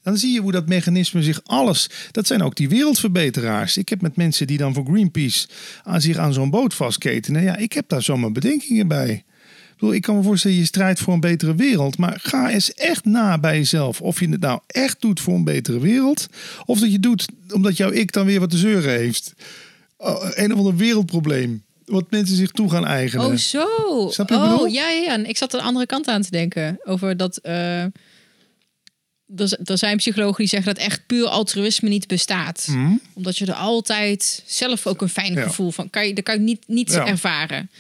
[0.02, 1.90] Dan zie je hoe dat mechanisme zich alles.
[2.10, 3.76] Dat zijn ook die wereldverbeteraars.
[3.76, 5.48] Ik heb met mensen die dan voor Greenpeace
[5.82, 7.42] aan zich aan zo'n boot vastketenen.
[7.42, 9.24] Ja, ik heb daar zomaar bedenkingen bij.
[9.80, 11.98] Ik, bedoel, ik kan me voorstellen, je strijdt voor een betere wereld.
[11.98, 14.00] Maar ga eens echt na bij jezelf.
[14.00, 16.26] Of je het nou echt doet voor een betere wereld.
[16.66, 19.34] Of dat je doet omdat jouw ik dan weer wat te zeuren heeft.
[19.96, 21.64] Oh, een of ander wereldprobleem.
[21.84, 23.26] Wat mensen zich toe gaan eigenen.
[23.26, 23.64] Oh, zo.
[24.26, 25.16] oh, ja, ja, ja.
[25.16, 26.80] Ik zat de andere kant aan te denken.
[26.84, 27.40] Over dat.
[27.42, 27.82] Uh,
[29.36, 32.66] er, zijn psychologen die zeggen dat echt puur altruïsme niet bestaat.
[32.70, 32.92] Mhm.
[33.14, 36.40] Omdat je er altijd zelf ook een fijn gevoel van kan je, dat kan je
[36.40, 37.70] niet, niet ervaren.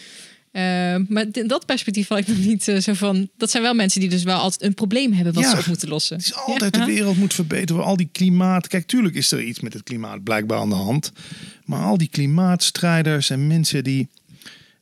[0.52, 3.28] Uh, maar dat perspectief had ik nog niet uh, zo van.
[3.36, 5.88] Dat zijn wel mensen die dus wel altijd een probleem hebben wat ze op moeten
[5.88, 6.16] lossen.
[6.16, 7.84] Het is altijd de wereld moet verbeteren.
[7.84, 8.66] Al die klimaat.
[8.66, 11.12] Kijk, tuurlijk is er iets met het klimaat blijkbaar aan de hand.
[11.64, 14.08] Maar al die klimaatstrijders en mensen die.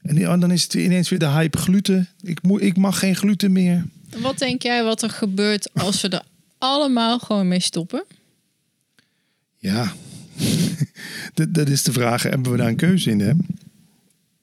[0.03, 2.09] En dan is het ineens weer de hype gluten.
[2.23, 3.87] Ik, moet, ik mag geen gluten meer.
[4.19, 6.23] Wat denk jij wat er gebeurt als we er
[6.59, 8.05] allemaal gewoon mee stoppen?
[9.57, 9.93] Ja,
[11.35, 12.23] dat, dat is de vraag.
[12.23, 13.21] Hebben we daar een keuze in?
[13.21, 13.33] Hè?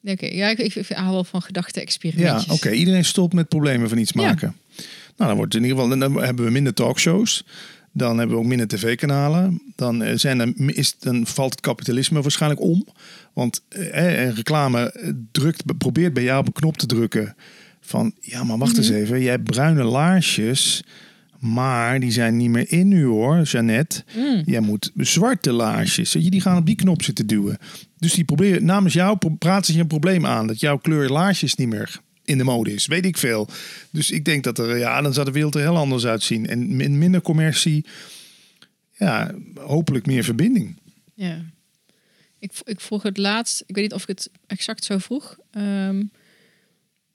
[0.06, 2.46] Oké, ja, ik, ik, hou wel van gedachte-experimentjes.
[2.46, 2.72] Ja, oké.
[2.72, 4.56] Iedereen stopt met problemen van iets maken.
[5.18, 7.46] Nou, dan wordt in ieder geval dan hebben we minder talkshows.
[7.92, 9.62] Dan hebben we ook minder tv-kanalen.
[9.76, 12.88] Dan, eh, zijn er, is, dan valt het kapitalisme waarschijnlijk om.
[13.34, 17.36] Want eh, reclame drukt, probeert bij jou op een knop te drukken.
[17.82, 19.00] Van ja, maar wacht eens mhm.
[19.00, 19.22] even.
[19.22, 20.84] Jij hebt bruine laarsjes.
[21.40, 24.04] Maar die zijn niet meer in nu hoor, Jeannette.
[24.16, 24.42] Mm.
[24.46, 26.12] Jij moet zwarte laarsjes.
[26.12, 27.58] Die gaan op die knop zitten duwen.
[27.98, 30.48] Dus die proberen namens jou praten ze je een probleem aan.
[30.48, 32.86] Dat jouw kleur laarsjes niet meer in de mode is.
[32.86, 33.48] Weet ik veel.
[33.90, 36.48] Dus ik denk dat er, ja, dan zou de wereld er heel anders uitzien.
[36.48, 37.86] En minder commercie.
[38.98, 40.78] Ja, hopelijk meer verbinding.
[41.14, 41.46] Ja.
[42.40, 45.38] Ik, ik vroeg het laatst, ik weet niet of ik het exact zo vroeg.
[45.52, 46.00] Ehm,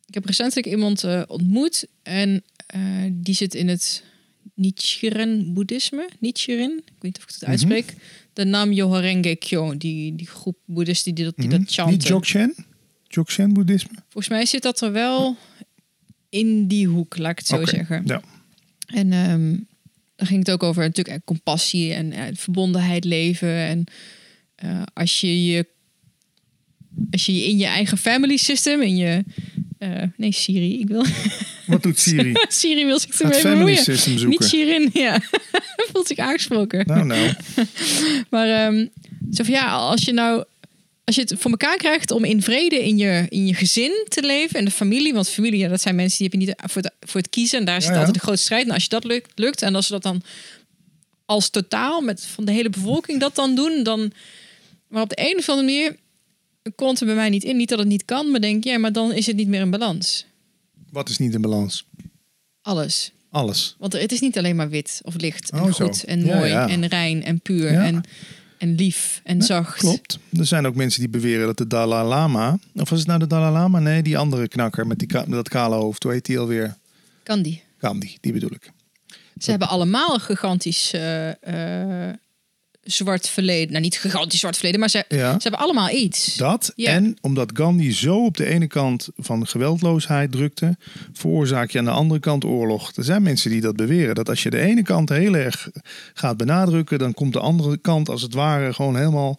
[0.06, 2.44] ik heb recentelijk iemand uh, ontmoet en
[2.76, 4.04] uh, die zit in het
[4.54, 6.08] Nichiren boeddhisme.
[6.18, 7.50] Nichiren, ik weet niet of ik het mhm.
[7.50, 7.84] uitspreek.
[7.84, 8.19] Mm -hmm.
[8.32, 11.92] De naam Yoharenge Kyo, die, die groep boeddhisten die dat, die dat chanten.
[11.94, 12.54] Niet Dzogchen?
[13.08, 13.92] Dzogchen boeddhisme?
[14.08, 15.36] Volgens mij zit dat er wel
[16.28, 18.02] in die hoek, laat ik het zo zeggen.
[18.06, 18.22] Ja.
[18.86, 19.66] En um,
[20.16, 23.54] dan ging het ook over natuurlijk eh, compassie en uh, verbondenheid leven.
[23.54, 23.84] En
[24.64, 25.66] uh, als je je
[27.10, 29.24] als je in je eigen family system, in je
[29.80, 30.80] uh, nee, Siri.
[30.80, 31.04] Ik wil.
[31.66, 32.34] Wat doet Siri?
[32.48, 34.28] Siri wil zich ermee system zoeken.
[34.28, 35.20] Niet Shirin, ja.
[35.92, 36.86] Voelt zich aangesproken.
[36.86, 37.32] Nou, nou.
[38.30, 38.90] maar um,
[39.32, 40.44] zo van ja, als je nou
[41.04, 44.22] als je het voor elkaar krijgt om in vrede in je, in je gezin te
[44.22, 46.82] leven en de familie, want familie, ja, dat zijn mensen die heb je niet voor
[46.82, 48.66] het, voor het kiezen en daar is het altijd de grote strijd.
[48.66, 50.22] En als je dat lukt, lukt en als ze dat dan
[51.24, 54.12] als totaal met van de hele bevolking dat dan doen, dan
[54.88, 55.96] maar op de een of andere manier
[56.74, 57.56] komt er bij mij niet in.
[57.56, 59.70] Niet dat het niet kan, maar denk ja, maar dan is het niet meer in
[59.70, 60.26] balans.
[60.90, 61.84] Wat is niet in balans?
[62.62, 63.12] Alles.
[63.30, 63.76] Alles.
[63.78, 66.86] Want het is niet alleen maar wit of licht en oh, goed en mooi en
[66.86, 68.02] rein en puur en,
[68.58, 69.78] en lief en zacht.
[69.78, 70.18] Klopt.
[70.38, 73.26] Er zijn ook mensen die beweren dat de Dalai Lama, of was het nou de
[73.26, 73.78] Dalai Lama?
[73.78, 76.02] Nee, die andere knakker met, die, met dat kale hoofd.
[76.02, 76.76] Hoe heet die alweer?
[77.24, 77.62] Gandhi.
[77.78, 78.72] Gandhi, die bedoel ik.
[79.38, 81.30] Ze hebben allemaal gigantisch uh,
[82.90, 83.70] zwart verleden.
[83.70, 86.36] Nou, niet gigantisch zwart verleden, maar ze, ze hebben allemaal iets.
[86.36, 90.76] Dat en omdat Gandhi zo op de ene kant van geweldloosheid drukte,
[91.12, 92.92] veroorzaak je aan de andere kant oorlog.
[92.96, 94.14] Er zijn mensen die dat beweren.
[94.14, 95.70] Dat als je de ene kant heel erg
[96.14, 99.38] gaat benadrukken, dan komt de andere kant als het ware gewoon helemaal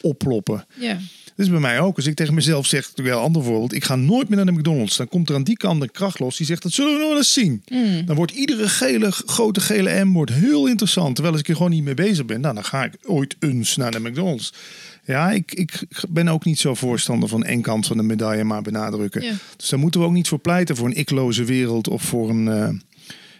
[0.00, 0.66] opploppen.
[0.74, 0.98] Ja.
[1.36, 1.96] Dat is bij mij ook.
[1.96, 4.96] Als ik tegen mezelf zeg, een ander voorbeeld, ik ga nooit meer naar de McDonald's.
[4.96, 7.08] Dan komt er aan die kant een kracht los die zegt, dat zullen we nog
[7.08, 7.62] wel eens zien.
[7.68, 8.06] Mm.
[8.06, 11.14] Dan wordt iedere gele, grote gele M wordt heel interessant.
[11.14, 13.76] Terwijl als ik er gewoon niet mee bezig ben, nou, dan ga ik ooit eens
[13.76, 14.52] naar de McDonald's.
[15.04, 18.62] Ja, ik, ik ben ook niet zo voorstander van één kant van de medaille maar
[18.62, 19.40] benadrukken.
[19.56, 22.46] Dus daar moeten we ook niet voor pleiten voor een ikloze wereld of voor een...
[22.46, 22.68] Uh,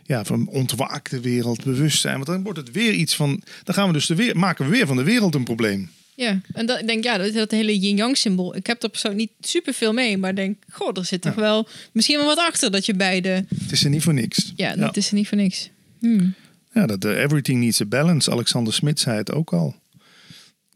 [0.02, 2.14] ja, van een ontwaakte wereld, bewustzijn.
[2.14, 3.42] Want dan wordt het weer iets van.
[3.64, 5.90] Dan gaan we dus de weer, maken we weer van de wereld een probleem.
[6.16, 8.56] Ja, en dat, ik denk, ja, dat, dat hele yin-yang symbool.
[8.56, 11.68] Ik heb er persoonlijk niet super veel mee, maar denk, goh, er zit toch wel
[11.92, 13.44] misschien wel wat achter dat je beide.
[13.60, 14.52] Het is er niet voor niks.
[14.56, 15.70] Ja, dat is er niet voor niks.
[15.98, 16.34] Hmm.
[16.72, 18.30] Ja, dat uh, everything needs a balance.
[18.30, 19.74] Alexander Smit zei het ook al.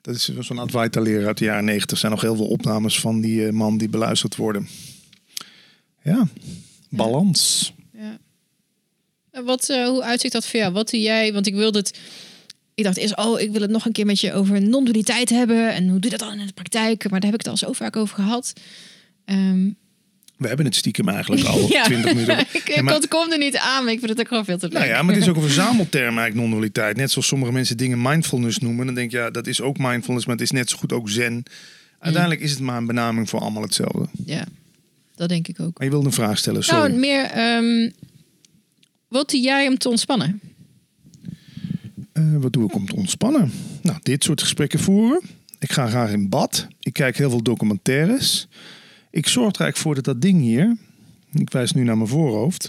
[0.00, 1.90] Dat is zo'n Advaita-leraar uit de jaren negentig.
[1.90, 4.68] Er zijn nog heel veel opnames van die uh, man die beluisterd worden.
[6.02, 6.28] Ja,
[6.88, 7.72] balans.
[7.92, 8.18] Ja.
[9.42, 10.72] wat, uh, hoe uitziet dat voor jou?
[10.72, 11.32] Wat doe jij?
[11.32, 11.98] Want ik wilde het...
[12.74, 15.72] Ik dacht eerst, oh, ik wil het nog een keer met je over non-dualiteit hebben.
[15.72, 17.10] En hoe doe je dat dan in de praktijk?
[17.10, 18.52] Maar daar heb ik het al zo vaak over gehad.
[19.24, 19.76] Um,
[20.40, 21.84] we hebben het stiekem eigenlijk al ja.
[21.84, 22.38] 20 minuten.
[22.52, 24.68] ik ja, maar, kom er niet aan, maar ik vind het ook gewoon veel te
[24.68, 24.78] leuk.
[24.78, 26.96] Nou ja, maar het is ook een verzamelterm eigenlijk non-dualiteit.
[26.96, 28.86] Net zoals sommige mensen dingen mindfulness noemen.
[28.86, 31.08] Dan denk je, ja, dat is ook mindfulness, maar het is net zo goed ook
[31.08, 31.42] zen.
[31.98, 34.06] Uiteindelijk is het maar een benaming voor allemaal hetzelfde.
[34.24, 34.44] Ja,
[35.14, 35.78] dat denk ik ook.
[35.78, 36.88] Maar je wilde een vraag stellen, sorry.
[36.88, 37.92] Nou, meer, um,
[39.08, 40.40] wat doe jij om te ontspannen?
[42.20, 43.52] Uh, wat doe ik om te ontspannen?
[43.82, 45.20] Nou, dit soort gesprekken voeren.
[45.58, 46.66] Ik ga graag in bad.
[46.80, 48.48] Ik kijk heel veel documentaires.
[49.10, 50.76] Ik zorg er eigenlijk voor dat dat ding hier,
[51.32, 52.68] ik wijs nu naar mijn voorhoofd,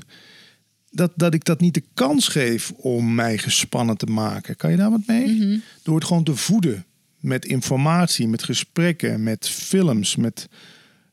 [0.91, 4.55] dat, dat ik dat niet de kans geef om mij gespannen te maken.
[4.55, 5.27] Kan je daar wat mee?
[5.27, 5.57] Mhm.
[5.83, 6.85] Door het gewoon te voeden
[7.19, 10.49] met informatie, met gesprekken, met films, met...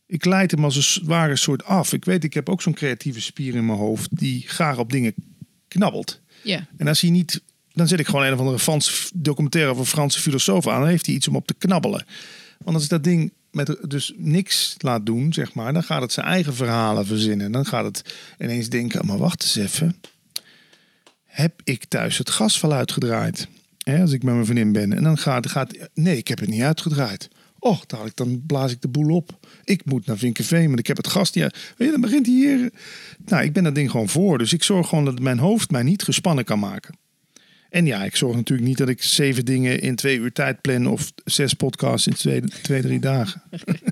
[0.07, 1.92] Ik leid hem als een zware soort af.
[1.92, 5.14] Ik weet, ik heb ook zo'n creatieve spier in mijn hoofd die graag op dingen
[5.68, 6.20] knabbelt.
[6.42, 6.66] Ja.
[6.77, 7.42] En als hij niet,
[7.79, 10.81] dan zet ik gewoon een of andere Frans documentaire over Franse filosoof aan.
[10.81, 12.05] Dan heeft hij iets om op te knabbelen.
[12.59, 16.12] Want als ik dat ding met dus niks laat doen, zeg maar, dan gaat het
[16.12, 17.53] zijn eigen verhalen verzinnen.
[17.53, 19.97] Dan gaat het ineens denken, maar wacht eens even.
[21.25, 23.49] Heb ik thuis het gas uitgedraaid?
[24.01, 24.93] Als ik met mijn vriendin ben.
[24.93, 27.29] En dan gaat, gaat nee, ik heb het niet uitgedraaid.
[27.59, 29.47] Och, dan blaas ik de boel op.
[29.64, 32.71] Ik moet naar Vinkenveen, want ik heb het gas niet dan begint hij hier.
[33.25, 34.38] Nou, ik ben dat ding gewoon voor.
[34.38, 36.95] Dus ik zorg gewoon dat mijn hoofd mij niet gespannen kan maken.
[37.71, 40.87] En ja, ik zorg natuurlijk niet dat ik zeven dingen in twee uur tijd plan
[40.87, 43.43] of zes podcasts in twee, twee drie dagen.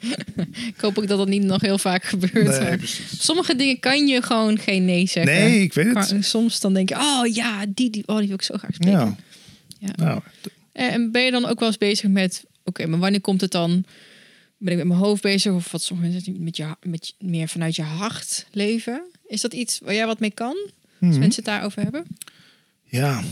[0.75, 3.01] ik hoop ook dat dat niet nog heel vaak gebeurt.
[3.19, 5.35] sommige dingen kan je gewoon geen nee zeggen.
[5.35, 5.95] Nee, ik weet het.
[5.95, 8.75] Maar soms dan denk je, oh ja, die, die, oh, die wil ik zo graag
[8.75, 8.99] spreken.
[8.99, 9.17] Ja.
[9.79, 9.93] ja.
[9.97, 10.21] Nou.
[10.73, 13.85] En ben je dan ook wel eens bezig met, oké, maar wanneer komt het dan?
[14.59, 17.77] Ben ik met mijn hoofd bezig of wat sommige mensen met je, met meer vanuit
[17.77, 19.03] je hart leven?
[19.27, 20.57] Is dat iets waar jij wat mee kan?
[21.01, 21.19] Als mhm.
[21.19, 22.07] mensen het daarover hebben?
[22.85, 23.23] Ja,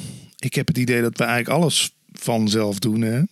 [0.45, 3.01] ik heb het idee dat we eigenlijk alles vanzelf doen.
[3.01, 3.23] Hè?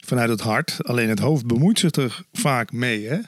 [0.00, 0.76] Vanuit het hart.
[0.84, 3.06] Alleen het hoofd bemoeit zich er vaak mee.
[3.06, 3.18] Hè?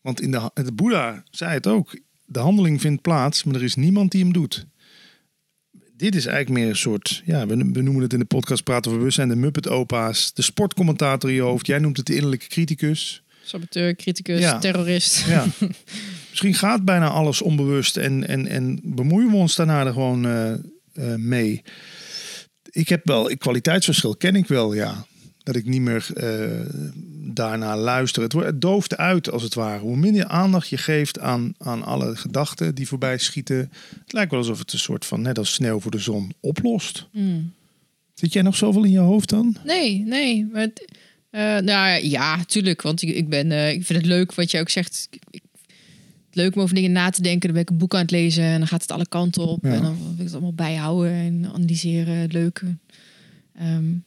[0.00, 1.98] Want in de, de Boeddha zei het ook.
[2.24, 4.66] De handeling vindt plaats, maar er is niemand die hem doet.
[5.96, 8.98] Dit is eigenlijk meer een soort, ja, we, noemen het in de podcast praten over
[8.98, 11.66] bewustzijn, de Muppet opa's, de sportcommentator in je hoofd.
[11.66, 13.22] Jij noemt het de innerlijke criticus.
[13.44, 15.26] Saboteur, criticus, terrorist.
[15.26, 15.46] Ja.
[16.30, 20.52] Misschien gaat bijna alles onbewust en, en, en bemoeien we ons daarna er gewoon uh,
[20.94, 21.62] uh, mee
[22.70, 25.06] ik heb wel, kwaliteitsverschil ken ik wel, ja.
[25.42, 26.66] Dat ik niet meer uh,
[27.34, 28.22] daarna luister.
[28.22, 29.80] Het, het dooft uit, als het ware.
[29.80, 33.72] Hoe minder aandacht je geeft aan, aan alle gedachten die voorbij schieten.
[34.00, 37.06] Het lijkt wel alsof het een soort van, net als sneeuw voor de zon, oplost.
[37.12, 37.52] Mm.
[38.14, 39.56] Zit jij nog zoveel in je hoofd dan?
[39.64, 40.48] Nee, nee.
[40.52, 40.68] Maar
[41.30, 42.82] uh, nou ja, tuurlijk.
[42.82, 45.08] Want ik, ik, ben, uh, ik vind het leuk wat je ook zegt.
[45.30, 45.42] Ik
[46.32, 47.40] leuk om over dingen na te denken.
[47.40, 49.64] Dan ben ik een boek aan het lezen en dan gaat het alle kanten op.
[49.64, 52.30] En dan wil ik het allemaal bijhouden en analyseren.
[52.30, 52.62] Leuk.
[53.62, 54.04] Um,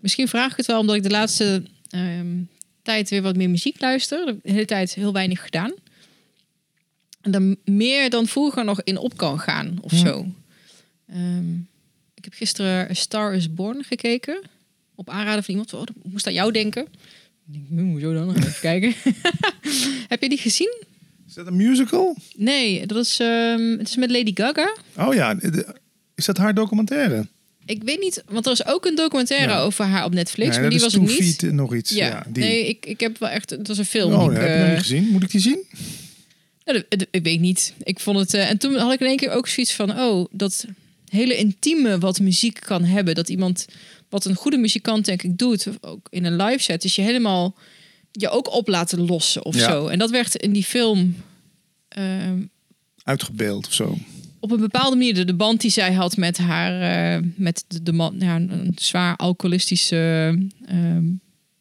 [0.00, 2.42] misschien vraag ik het wel omdat ik de laatste ehm,
[2.82, 4.26] tijd weer wat meer muziek luister.
[4.42, 5.72] De hele tijd heel weinig gedaan.
[7.20, 10.26] En dan meer dan vroeger nog in op kan gaan of zo.
[11.06, 11.54] Ehm,
[12.14, 14.40] ik heb gisteren A Star is Born gekeken.
[14.94, 15.74] Op aanraden van iemand.
[15.74, 16.82] Oh, moest aan jou denken.
[16.82, 18.34] Ik denk, hm, hoezo dan?
[18.36, 18.94] Even kijken.
[20.08, 20.84] heb je die gezien?
[21.36, 22.16] Is dat een musical?
[22.36, 24.76] Nee, dat is, um, het is met Lady Gaga.
[24.98, 25.38] Oh ja,
[26.14, 27.26] is dat haar documentaire?
[27.66, 30.70] Ik weet niet, want er is ook een documentaire over haar op Netflix, nee, maar
[30.70, 31.52] die was het niet.
[31.52, 31.90] nog iets.
[31.90, 32.44] Ja, die.
[32.44, 34.12] nee, ik, ik heb wel echt, het was een film.
[34.12, 35.08] Oh, die heb ik nog niet eh, gezien.
[35.08, 35.64] Moet ik die zien?
[36.64, 37.74] Nou, ik weet niet.
[37.82, 40.26] Ik vond het, uh, en toen had ik in één keer ook zoiets van, oh,
[40.30, 40.66] dat
[41.08, 43.66] hele intieme wat muziek kan hebben, dat iemand,
[44.08, 47.54] wat een goede muzikant denk ik doet, ook in een live set, is je helemaal
[48.20, 49.86] je ook op laten lossen of zo.
[49.86, 51.16] En dat werd in die film
[51.98, 52.04] uh,
[53.02, 53.98] uitgebeeld of zo.
[54.40, 57.92] Op een bepaalde manier de, band die zij had met haar, uh, met de, de
[57.92, 60.34] man, ja, een zwaar alcoholistische
[60.72, 60.98] uh,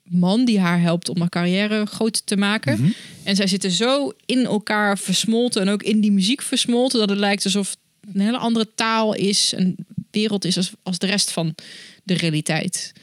[0.03, 2.81] man die haar helpt om haar carrière groot te maken.
[2.81, 2.91] Mhm.
[3.23, 7.19] En zij zitten zo in elkaar versmolten en ook in die muziek versmolten dat het
[7.19, 9.75] lijkt alsof het een hele andere taal is, een
[10.11, 11.55] wereld is als, als de rest van
[12.03, 12.93] de realiteit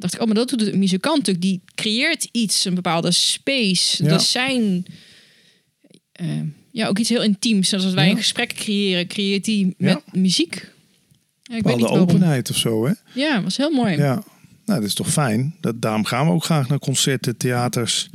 [0.00, 1.44] dacht ik, oh, maar dat doet de muzikant natuurlijk.
[1.44, 4.02] Die creëert iets, een bepaalde space.
[4.04, 4.08] Ja.
[4.08, 4.86] Dat zijn
[6.20, 7.68] uh, ja, ook iets heel intiems.
[7.68, 8.10] Zoals als wij ja.
[8.10, 10.68] een gesprek creëren, creëert die met muziek.
[11.42, 12.92] Ja, ik weet niet openheid of zo, hè?
[13.14, 13.96] Ja, was heel mooi.
[13.96, 14.22] Ja,
[14.64, 15.54] nou, dat is toch fijn.
[15.60, 18.08] Dat, daarom gaan we ook graag naar concerten, theaters,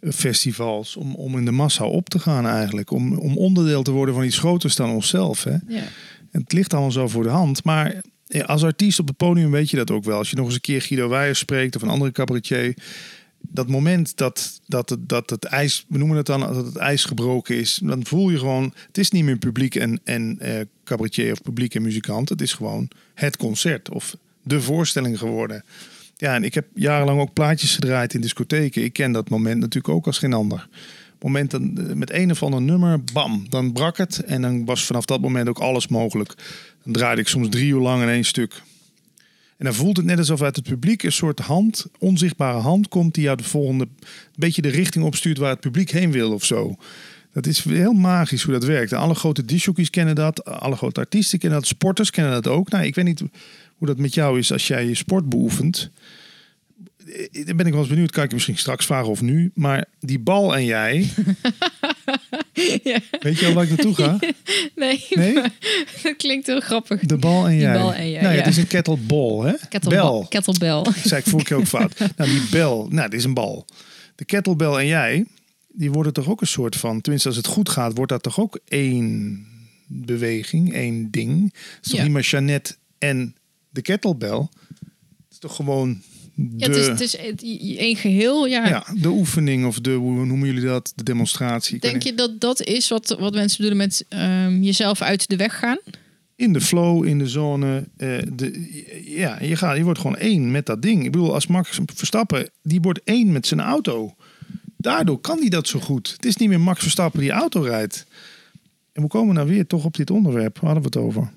[0.00, 0.96] eh, festivals.
[0.96, 2.90] Om, om in de massa op te gaan eigenlijk.
[2.90, 5.56] Om, om onderdeel te worden van iets groters dan onszelf, hè?
[5.68, 5.82] Ja.
[6.30, 7.64] het ligt allemaal zo voor de hand.
[7.64, 8.02] Maar
[8.42, 10.18] als artiest op het podium weet je dat ook wel.
[10.18, 12.74] Als je nog eens een keer Guido Weijer spreekt of een andere cabaretier.
[13.40, 17.04] dat moment dat, dat, het, dat het ijs, we noemen het dan, dat het ijs
[17.04, 21.32] gebroken is, dan voel je gewoon, het is niet meer publiek en, en uh, cabaretier
[21.32, 22.28] of publiek en muzikant.
[22.28, 25.64] Het is gewoon het concert of de voorstelling geworden.
[26.16, 28.84] Ja, en ik heb jarenlang ook plaatjes gedraaid in discotheken.
[28.84, 30.68] Ik ken dat moment natuurlijk ook als geen ander.
[31.20, 31.60] moment dat
[31.94, 34.24] met een of ander nummer, bam, dan brak het.
[34.24, 36.34] En dan was vanaf dat moment ook alles mogelijk.
[36.84, 38.62] Dan draaide ik soms drie uur lang in één stuk.
[39.56, 43.14] En dan voelt het net alsof uit het publiek een soort hand, onzichtbare hand komt,
[43.14, 43.88] die jou de volgende,
[44.36, 46.76] beetje de richting opstuurt waar het publiek heen wil of zo.
[47.32, 48.92] Dat is heel magisch hoe dat werkt.
[48.92, 52.70] alle grote discjockeys kennen dat, alle grote artiesten kennen dat, sporters kennen dat ook.
[52.70, 53.22] Nou, ik weet niet
[53.76, 55.90] hoe dat met jou is als jij je sport beoefent.
[57.06, 59.50] Eh, dan ben ik wel eens benieuwd, kan ik je misschien straks vragen of nu.
[59.54, 60.96] Maar die bal en jij.
[62.82, 62.98] ja.
[63.20, 64.18] Weet je al waar ik naartoe ga?
[64.74, 65.34] Nee, nee?
[66.02, 67.00] dat klinkt heel grappig.
[67.00, 67.72] De bal en jij.
[67.72, 69.52] Bal en jij nou, ja, Het is een kettleball, hè?
[69.68, 70.26] Kettlebell.
[70.28, 70.82] Kettlebell.
[70.82, 71.98] Dat zei ik vorige keer ook fout.
[72.16, 73.66] nou, die bel, nou, dit is een bal.
[74.14, 75.24] De kettlebell en jij,
[75.68, 77.00] die worden toch ook een soort van...
[77.00, 79.46] Tenminste, als het goed gaat, wordt dat toch ook één
[79.86, 81.42] beweging, één ding.
[81.52, 83.36] Het is toch niet maar Jeannette en
[83.70, 84.48] de kettlebell?
[84.78, 86.02] Het is toch gewoon
[86.34, 87.16] ja, het is, het is
[87.76, 88.46] één geheel.
[88.46, 88.68] Ja.
[88.68, 90.92] ja, de oefening of de, hoe noemen jullie dat?
[90.94, 91.78] De demonstratie.
[91.78, 95.58] Denk je dat dat is wat, wat mensen bedoelen met um, jezelf uit de weg
[95.58, 95.78] gaan?
[96.36, 97.88] In de flow, in de zone.
[97.96, 98.68] Uh, de,
[99.04, 101.04] ja, je, gaat, je wordt gewoon één met dat ding.
[101.04, 104.14] Ik bedoel, als Max Verstappen, die wordt één met zijn auto.
[104.76, 106.12] Daardoor kan hij dat zo goed.
[106.16, 108.06] Het is niet meer Max Verstappen die auto rijdt.
[108.92, 110.58] En we komen nou weer toch op dit onderwerp.
[110.58, 111.30] Waar hadden we het over?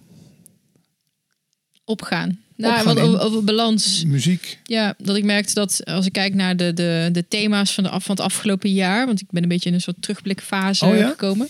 [1.83, 2.39] Opgaan.
[2.57, 4.03] Nou, wat over, over, balans.
[4.05, 4.59] Muziek.
[4.63, 7.89] Ja, dat ik merkte dat als ik kijk naar de, de, de thema's van, de,
[7.89, 11.07] van het afgelopen jaar, want ik ben een beetje in een soort terugblikfase oh, ja?
[11.07, 11.47] gekomen.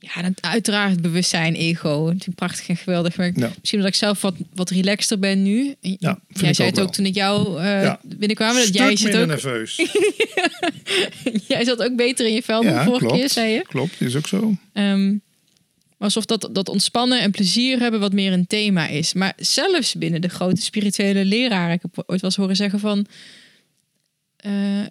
[0.00, 2.04] Ja, dan, uiteraard bewustzijn, ego.
[2.04, 3.16] Natuurlijk prachtig en geweldig.
[3.16, 3.50] Maar ja.
[3.58, 5.74] misschien dat ik zelf wat, wat relaxter ben nu.
[5.80, 8.00] Ja, jij zei het ook toen ik jou uh, ja.
[8.02, 8.54] binnenkwam.
[8.54, 9.76] Dat jij zit ook nerveus.
[11.48, 13.62] jij zat ook beter in je vel dan vorige klopt, keer, zei je.
[13.62, 14.54] Klopt, is ook zo.
[14.72, 15.22] Um,
[15.98, 19.12] alsof dat, dat ontspannen en plezier hebben wat meer een thema is.
[19.12, 21.74] Maar zelfs binnen de grote spirituele leraren.
[21.74, 23.06] Ik heb ooit wel eens horen zeggen van...
[24.46, 24.86] Uh,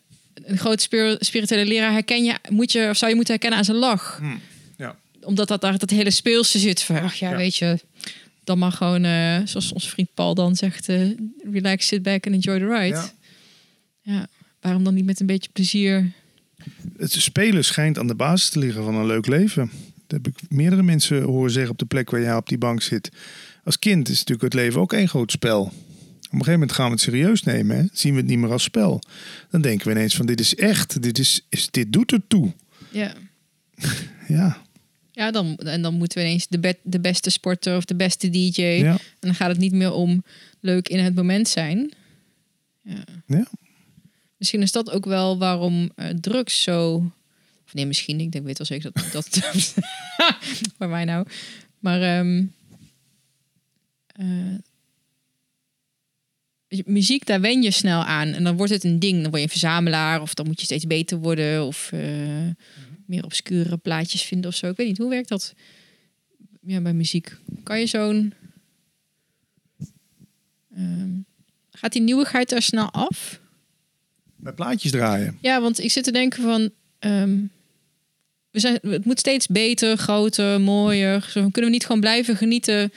[0.45, 3.77] een grote spirituele leraar herken je, moet je, of zou je moeten herkennen aan zijn
[3.77, 4.17] lach.
[4.19, 4.39] Hmm,
[4.77, 4.95] ja.
[5.21, 6.81] Omdat dat daar dat hele speelse zit.
[6.81, 7.79] Van, ach ja, weet je,
[8.43, 11.11] dan mag gewoon, uh, zoals onze vriend Paul dan zegt, uh,
[11.51, 12.95] relax, sit back and enjoy the ride.
[12.95, 13.11] Ja.
[14.01, 14.27] ja.
[14.61, 16.11] waarom dan niet met een beetje plezier?
[16.97, 19.71] Het spelen schijnt aan de basis te liggen van een leuk leven.
[20.07, 22.81] Dat heb ik meerdere mensen horen zeggen op de plek waar jij op die bank
[22.81, 23.11] zit.
[23.63, 25.61] Als kind is natuurlijk het leven ook één groot spel.
[25.61, 25.73] Op
[26.33, 27.77] een gegeven moment gaan we het serieus nemen.
[27.77, 27.83] Hè?
[27.91, 29.01] Zien we het niet meer als spel.
[29.49, 31.01] Dan denken we ineens van dit is echt.
[31.01, 32.53] Dit, is, is, dit doet er toe.
[32.89, 33.13] Ja.
[34.27, 34.65] ja.
[35.11, 38.61] Ja, dan, en dan moeten we ineens de, de beste sporter of de beste DJ.
[38.61, 38.91] Ja.
[38.91, 40.23] En dan gaat het niet meer om
[40.59, 41.93] leuk in het moment zijn.
[42.81, 43.03] Ja.
[43.27, 43.47] ja.
[44.37, 47.11] Misschien is dat ook wel waarom uh, drugs zo
[47.67, 48.19] of nee, misschien.
[48.19, 49.41] Ik denk, weet wel zeker dat dat.
[50.77, 51.27] bij mij nou.
[51.79, 52.53] Maar um,
[54.19, 54.57] uh,
[56.85, 58.27] muziek, daar wen je snel aan.
[58.27, 59.21] En dan wordt het een ding.
[59.21, 60.21] Dan word je een verzamelaar.
[60.21, 61.65] Of dan moet je steeds beter worden.
[61.65, 62.01] Of uh,
[63.05, 64.69] meer obscure plaatjes vinden of zo.
[64.69, 65.53] Ik weet niet, hoe werkt dat
[66.61, 67.37] ja, bij muziek?
[67.63, 68.33] Kan je zo'n...
[70.77, 71.25] Um,
[71.71, 73.39] gaat die nieuwigheid er snel af?
[74.35, 75.37] Bij plaatjes draaien?
[75.41, 76.69] Ja, want ik zit te denken van...
[76.99, 77.51] Um,
[78.63, 81.21] we het moet steeds beter, groter, mooier.
[81.29, 82.91] Zo kunnen we niet gewoon blijven genieten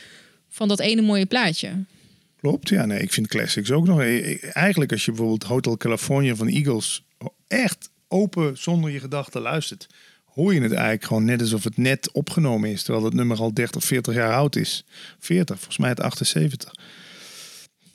[0.49, 1.71] van dat ene mooie plaatje.
[2.41, 2.87] Klopt, ja.
[2.87, 4.01] Nee, ik vind classics ook nog.
[4.01, 7.05] E- e- eigenlijk als je bijvoorbeeld Hotel California van Eagles
[7.49, 9.87] echt open zonder je gedachten luistert,
[10.25, 13.55] hoor je het eigenlijk gewoon net alsof het net opgenomen is, terwijl het nummer al
[13.55, 14.85] 30, 40 jaar oud is.
[15.19, 16.73] 40, volgens mij het 78.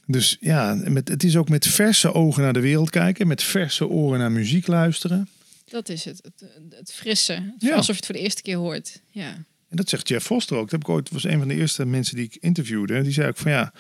[0.05, 3.87] Dus ja, met, het is ook met verse ogen naar de wereld kijken, met verse
[3.87, 5.29] oren naar muziek luisteren.
[5.65, 6.21] Dat is het.
[6.23, 7.53] Het, het frisse.
[7.57, 7.75] ja.
[7.75, 9.01] Alsof je het voor de eerste keer hoort.
[9.09, 9.45] Ja.
[9.69, 10.61] En dat zegt Jeff Foster ook.
[10.61, 13.01] Dat heb ik ooit, was een van de eerste mensen die ik interviewde.
[13.01, 13.73] Die zei ook van ja,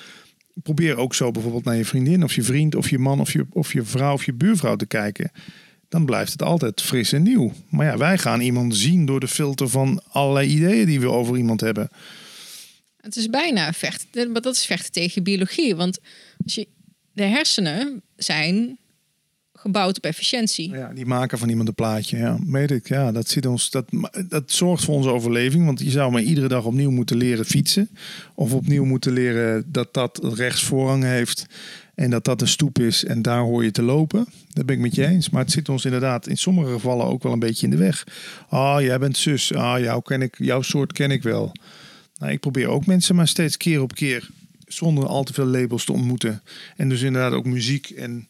[0.53, 3.45] probeer ook zo bijvoorbeeld naar je vriendin of je vriend of je man of je,
[3.49, 5.31] of je vrouw of je buurvrouw te kijken.
[5.89, 7.53] Dan blijft het altijd fris en nieuw.
[7.69, 11.37] Maar ja, wij gaan iemand zien door de filter van allerlei ideeën die we over
[11.37, 11.89] iemand hebben.
[13.01, 15.75] Het is bijna vechten, maar dat is vechten tegen biologie.
[15.75, 15.99] Want
[16.43, 16.67] als je,
[17.11, 18.77] de hersenen zijn
[19.65, 20.71] gebouwd op efficiëntie.
[20.71, 22.17] Ja, die maken van iemand een plaatje.
[22.17, 22.87] Ja, weet ik.
[22.87, 23.85] Ja, dat, zit ons, dat,
[24.29, 25.65] dat zorgt voor onze overleving.
[25.65, 27.89] Want je zou maar iedere dag opnieuw moeten leren fietsen.
[28.35, 31.45] Of opnieuw moeten leren dat dat rechts voorrang heeft.
[31.95, 34.27] En dat dat een stoep is en daar hoor je te lopen.
[34.53, 35.29] Dat ben ik met je eens.
[35.29, 38.07] Maar het zit ons inderdaad in sommige gevallen ook wel een beetje in de weg.
[38.49, 39.53] Ah, jij bent zus.
[39.53, 41.51] Ah, jou ken ik, jouw soort ken ik wel.
[42.17, 44.29] Nou, ik probeer ook mensen maar steeds keer op keer
[44.67, 46.41] zonder al te veel labels te ontmoeten.
[46.75, 48.27] En dus inderdaad ook muziek en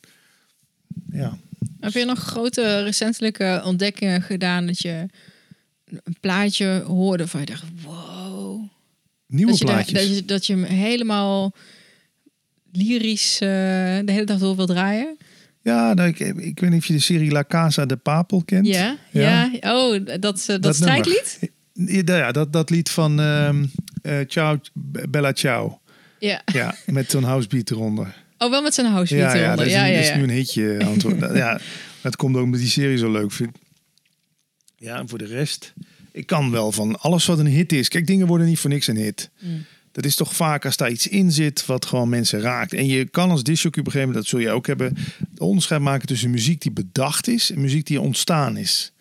[1.16, 1.38] ja.
[1.80, 5.05] Heb je nog grote recentelijke ontdekkingen gedaan dat je
[5.86, 8.68] een plaatje hoorde van je dacht, wow.
[9.28, 9.99] Nieuwe dat je, plaatjes?
[9.99, 11.53] dat, je, dat je hem helemaal
[12.72, 13.49] lyrisch uh,
[14.05, 15.18] de hele dag door wil draaien?
[15.61, 18.68] Ja, nou, ik, ik weet niet of je de serie La Casa de Papel kent.
[18.68, 19.49] Ja, ja.
[19.61, 19.76] ja.
[19.76, 21.39] Oh, dat, dat, dat strijdlied?
[22.05, 23.72] Ja, dat, dat lied van um,
[24.03, 24.59] uh, Ciao,
[25.09, 25.80] Bella Ciao.
[26.20, 26.41] Ja.
[26.53, 28.24] Ja, met zo'n housebeat eronder.
[28.38, 29.38] Oh, wel met zijn housebeat ja.
[29.38, 30.78] Ja, ja, ja, dat is nu een hitje.
[30.86, 31.36] Antwoord.
[31.36, 31.60] ja,
[32.02, 33.58] dat komt ook omdat die serie zo leuk vind.
[34.78, 35.74] Ja, en voor de rest...
[36.12, 37.88] Ik kan wel van alles wat een hit is.
[37.88, 39.30] Kijk, dingen worden niet voor niks een hit.
[39.40, 39.66] Mm.
[39.92, 42.74] Dat is toch vaak als daar iets in zit wat gewoon mensen raakt.
[42.74, 44.98] En je kan als disjockey op een gegeven moment, dat zul je ook hebben,
[45.34, 48.92] de onderscheid maken tussen muziek die bedacht is en muziek die ontstaan is.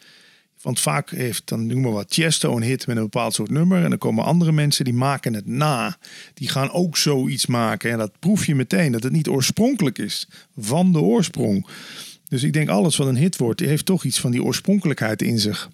[0.65, 3.83] Want vaak heeft dan noem maar wat Chesto een hit met een bepaald soort nummer.
[3.83, 5.99] En dan komen andere mensen die maken het na.
[6.35, 7.91] Die gaan ook zoiets maken.
[7.91, 11.67] En dat proef je meteen dat het niet oorspronkelijk is van de oorsprong.
[12.29, 15.23] Dus ik denk alles wat een hit wordt, die heeft toch iets van die oorspronkelijkheid
[15.23, 15.71] in zich.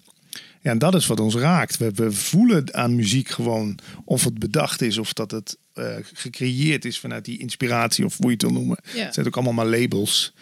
[0.61, 1.77] Ja, en dat is wat ons raakt.
[1.77, 6.85] We, we voelen aan muziek gewoon of het bedacht is of dat het uh, gecreëerd
[6.85, 8.77] is vanuit die inspiratie of hoe je het wil noemen.
[8.93, 9.03] Ja.
[9.03, 10.33] Het zijn ook allemaal maar labels.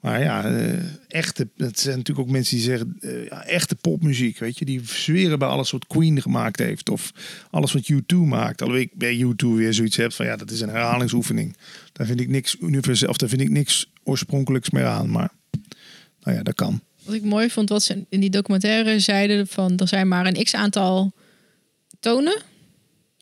[0.00, 0.78] Maar ja, uh,
[1.08, 4.80] echte, het zijn natuurlijk ook mensen die zeggen, uh, ja, echte popmuziek, weet je, die
[4.84, 7.12] zweren bij alles wat Queen gemaakt heeft of
[7.50, 8.62] alles wat U2 maakt.
[8.62, 11.56] Alhoewel ik bij U2 weer zoiets heb van, ja, dat is een herhalingsoefening.
[11.92, 15.30] Daar vind ik niks universeel, of daar vind ik niks oorspronkelijks meer aan, maar
[16.20, 16.80] nou ja, dat kan.
[17.04, 20.44] Wat ik mooi vond, wat ze in die documentaire zeiden van, er zijn maar een
[20.44, 21.12] x-aantal
[22.00, 22.42] tonen,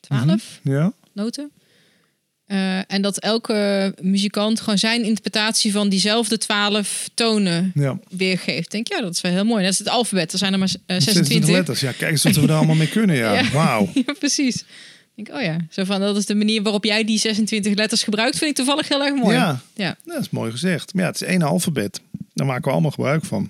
[0.00, 0.92] twaalf mm ja.
[1.12, 1.50] noten.
[2.49, 7.99] Uh, en dat elke muzikant gewoon zijn interpretatie van diezelfde twaalf tonen ja.
[8.09, 8.64] weergeeft.
[8.64, 9.62] Ik denk, ja, dat is wel heel mooi.
[9.62, 10.32] Dat is het alfabet.
[10.32, 11.26] Er zijn er maar uh, 26.
[11.26, 11.80] 26 letters.
[11.80, 13.16] Ja, kijk eens wat we daar allemaal mee kunnen.
[13.16, 13.51] Ja, ja.
[13.51, 13.88] wauw.
[14.07, 14.64] ja, precies.
[15.14, 18.38] Denk, oh ja, zo van dat is de manier waarop jij die 26 letters gebruikt,
[18.38, 19.36] vind ik toevallig heel erg mooi.
[19.36, 19.96] Ja, ja.
[20.05, 20.94] dat is mooi gezegd.
[20.94, 22.01] Maar ja, het is één alfabet.
[22.34, 23.46] Daar maken we allemaal gebruik van.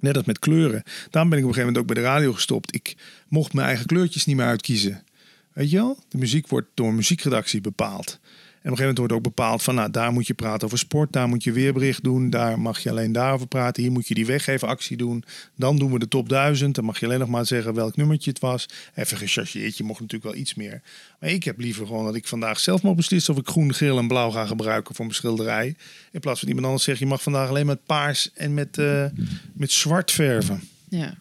[0.00, 0.82] Net als met kleuren.
[1.10, 2.74] Daarom ben ik op een gegeven moment ook bij de radio gestopt.
[2.74, 2.96] Ik
[3.28, 5.04] mocht mijn eigen kleurtjes niet meer uitkiezen.
[5.52, 5.98] Weet je wel?
[6.08, 8.18] De muziek wordt door een muziekredactie bepaald.
[8.62, 10.78] En op een gegeven moment wordt ook bepaald van, nou, daar moet je praten over
[10.78, 14.14] sport, daar moet je weerbericht doen, daar mag je alleen daarover praten, hier moet je
[14.14, 15.24] die weggevenactie doen.
[15.56, 18.30] Dan doen we de top 1000, dan mag je alleen nog maar zeggen welk nummertje
[18.30, 18.68] het was.
[18.94, 20.82] Even gechargeerd, je mocht natuurlijk wel iets meer.
[21.20, 23.98] Maar ik heb liever gewoon dat ik vandaag zelf mag beslissen of ik groen, geel
[23.98, 25.76] en blauw ga gebruiken voor mijn schilderij.
[26.12, 29.06] In plaats van iemand anders zegt, je mag vandaag alleen met paars en met, uh,
[29.52, 30.62] met zwart verven.
[30.88, 31.14] Ja.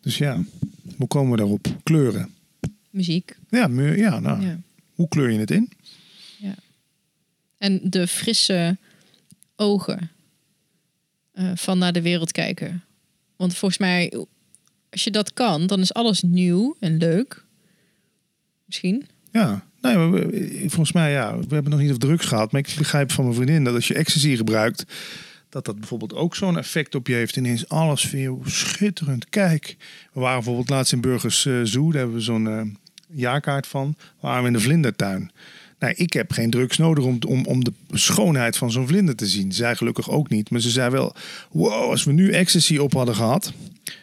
[0.00, 0.42] Dus ja,
[0.96, 1.66] hoe komen we daarop?
[1.82, 2.34] Kleuren.
[2.94, 3.36] Muziek.
[3.48, 4.60] Ja, ja, nou, ja.
[4.94, 5.70] hoe kleur je het in?
[6.38, 6.54] Ja.
[7.58, 8.76] En de frisse
[9.56, 10.10] ogen
[11.34, 12.84] uh, van naar de wereld kijken.
[13.36, 14.26] Want volgens mij,
[14.90, 17.44] als je dat kan, dan is alles nieuw en leuk.
[18.64, 19.06] Misschien.
[19.30, 22.52] Ja, nee, maar we, volgens mij, ja, we hebben nog niet of drugs gehad.
[22.52, 24.84] Maar ik begrijp van mijn vriendin dat als je ecstasy gebruikt,
[25.48, 27.36] dat dat bijvoorbeeld ook zo'n effect op je heeft.
[27.36, 29.28] Ineens alles veel schitterend.
[29.28, 29.76] Kijk,
[30.12, 31.90] we waren bijvoorbeeld laatst in Burgers uh, Zoo.
[31.90, 32.62] Daar hebben we zo'n uh,
[33.14, 33.96] jaarkaart van.
[34.20, 35.30] Waren we in de vlindertuin.
[35.78, 39.26] Nou, ik heb geen drugs nodig om, om, om de schoonheid van zo'n vlinder te
[39.26, 39.52] zien.
[39.52, 40.50] Zij gelukkig ook niet.
[40.50, 41.14] Maar ze zei wel,
[41.50, 43.52] wow, als we nu ecstasy op hadden gehad...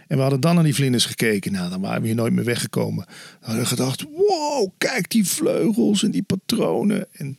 [0.07, 1.51] en we hadden dan naar die vlinders gekeken...
[1.51, 3.05] nou, dan waren we hier nooit meer weggekomen.
[3.05, 7.07] Dan hadden gedacht, wow, kijk die vleugels en die patronen.
[7.11, 7.37] En...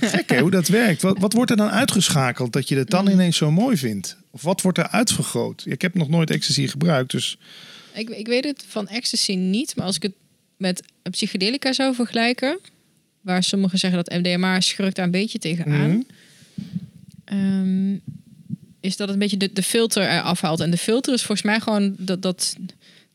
[0.00, 1.02] Gek hoe dat werkt.
[1.02, 4.16] Wat, wat wordt er dan uitgeschakeld dat je het dan ineens zo mooi vindt?
[4.30, 5.62] Of wat wordt er uitvergroot?
[5.66, 7.38] Ik heb nog nooit ecstasy gebruikt, dus...
[7.94, 10.12] Ik, ik weet het van ecstasy niet, maar als ik het
[10.60, 12.58] met psychedelica zou vergelijken
[13.20, 15.90] waar sommigen zeggen dat MDMA schurkt daar een beetje tegenaan.
[15.90, 16.06] Mm
[17.32, 18.00] um,
[18.80, 20.60] is dat het een beetje de, de filter eraf haalt.
[20.60, 22.56] En de filter is volgens mij gewoon dat, dat,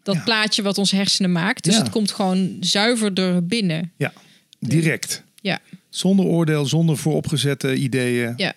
[0.03, 1.63] dat plaatje wat onze hersenen maakt.
[1.63, 3.91] Dus het komt gewoon zuiverder binnen.
[3.97, 4.13] Ja,
[4.59, 5.23] direct.
[5.41, 5.59] Ja.
[5.89, 8.33] Zonder oordeel, zonder vooropgezette ideeën.
[8.37, 8.53] Ja.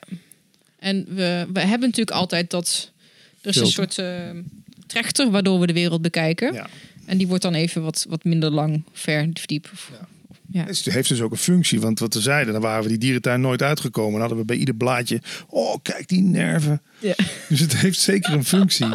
[0.78, 2.90] En we, we hebben natuurlijk altijd dat...
[3.40, 4.06] Er is een soort uh,
[4.86, 6.52] trechter waardoor we de wereld bekijken.
[6.52, 6.68] Ja.
[7.08, 9.70] En die wordt dan even wat, wat minder lang ver diep.
[9.90, 10.08] Ja.
[10.50, 10.64] Ja.
[10.64, 13.40] Het heeft dus ook een functie, want wat we zeiden, dan waren we die dierentuin
[13.40, 14.12] nooit uitgekomen.
[14.12, 16.82] Dan hadden we bij ieder blaadje, oh kijk die nerven.
[16.98, 17.14] Ja.
[17.48, 18.88] Dus het heeft zeker een functie.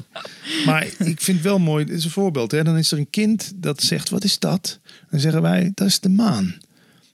[0.65, 2.51] Maar ik vind wel mooi, dit is een voorbeeld.
[2.51, 2.63] Hè?
[2.63, 4.79] Dan is er een kind dat zegt, wat is dat?
[5.09, 6.55] Dan zeggen wij, dat is de maan.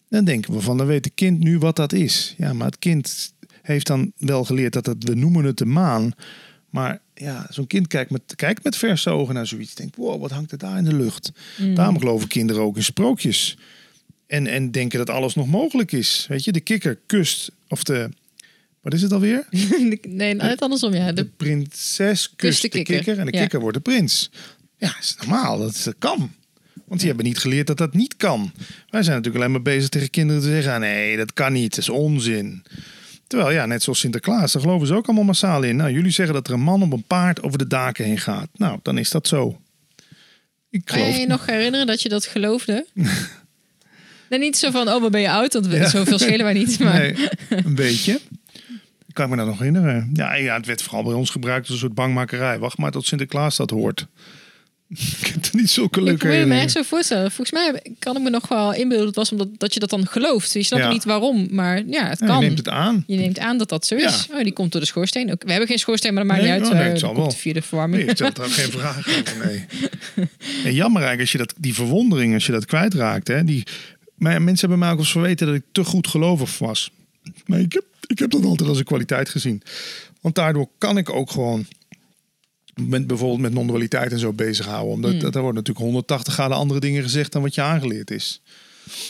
[0.09, 2.35] Dan denken we van, dan weet het kind nu wat dat is.
[2.37, 6.13] Ja, maar het kind heeft dan wel geleerd dat het, we noemen het de maan.
[6.69, 9.75] Maar ja, zo'n kind kijkt met, kijkt met verse ogen naar zoiets.
[9.75, 11.31] Denkt, wow, wat hangt er daar in de lucht?
[11.57, 11.75] Mm.
[11.75, 13.57] Daarom geloven kinderen ook in sprookjes.
[14.27, 16.25] En, en denken dat alles nog mogelijk is.
[16.29, 18.09] Weet je, de kikker kust, of de,
[18.81, 19.47] wat is het alweer?
[20.07, 21.07] nee, net andersom, ja.
[21.11, 23.19] De, de prinses kust, de, kikker.
[23.19, 24.31] en de kikker wordt de prins.
[24.77, 26.31] Ja, is normaal, dat, kan.
[26.85, 28.51] Want die hebben niet geleerd dat dat niet kan.
[28.89, 31.69] Wij zijn natuurlijk alleen maar bezig tegen kinderen te zeggen: ah, nee, dat kan niet,
[31.69, 32.63] dat is onzin.
[33.29, 35.75] Terwijl ja, net zoals Sinterklaas, daar geloven ze ook allemaal massaal in.
[35.75, 38.47] Nou, jullie zeggen dat er een man op een paard over de daken heen gaat.
[38.53, 39.61] Nou, dan is dat zo.
[40.69, 41.05] Ik geloof...
[41.05, 42.85] Kan je je nog herinneren dat je dat geloofde?
[44.29, 45.53] nee, niet zo van, oh, wat ben je oud?
[45.53, 45.89] Want ja.
[45.89, 46.79] zoveel schelen wij niet.
[46.79, 46.99] Maar...
[46.99, 48.19] Nee, een beetje.
[49.13, 50.09] Kan ik me dat nog herinneren?
[50.13, 52.59] Ja, ja, het werd vooral bij ons gebruikt als een soort bangmakerij.
[52.59, 54.07] Wacht maar tot Sinterklaas dat hoort.
[55.21, 57.31] ik heb er niet zulke leuke Ik kan me echt zo voorstellen.
[57.31, 59.07] Volgens mij kan ik me nog wel inbeelden.
[59.07, 60.53] Het was omdat dat je dat dan gelooft.
[60.53, 62.35] Je snapt niet waarom, maar ja, het kan.
[62.35, 63.03] je neemt het aan.
[63.07, 64.27] Je neemt aan dat dat zo is.
[64.31, 65.31] Oh, die komt door de schoorsteen.
[65.31, 65.43] Ook.
[65.43, 66.65] We hebben geen schoorsteen, maar dat maakt niet uit.
[66.65, 68.01] Oh, nee, het uh, zal via de verwarming.
[68.01, 69.37] Nee, ik stel er geen vraag over.
[69.47, 69.65] Nee.
[70.63, 73.27] en jammer eigenlijk als je dat, die verwondering, als je dat kwijtraakt.
[73.27, 73.63] Hè, die,
[74.15, 76.91] maar mensen hebben mij ook eens verweten dat ik te goed gelovig was.
[77.45, 79.61] Maar ik heb, ik heb dat altijd als een kwaliteit gezien.
[80.21, 81.65] Want daardoor kan ik ook gewoon
[82.75, 84.93] met, bijvoorbeeld met non-dualiteit en zo bezighouden.
[84.93, 85.21] Omdat mm.
[85.21, 88.41] er wordt natuurlijk 180 graden andere dingen gezegd dan wat je aangeleerd is.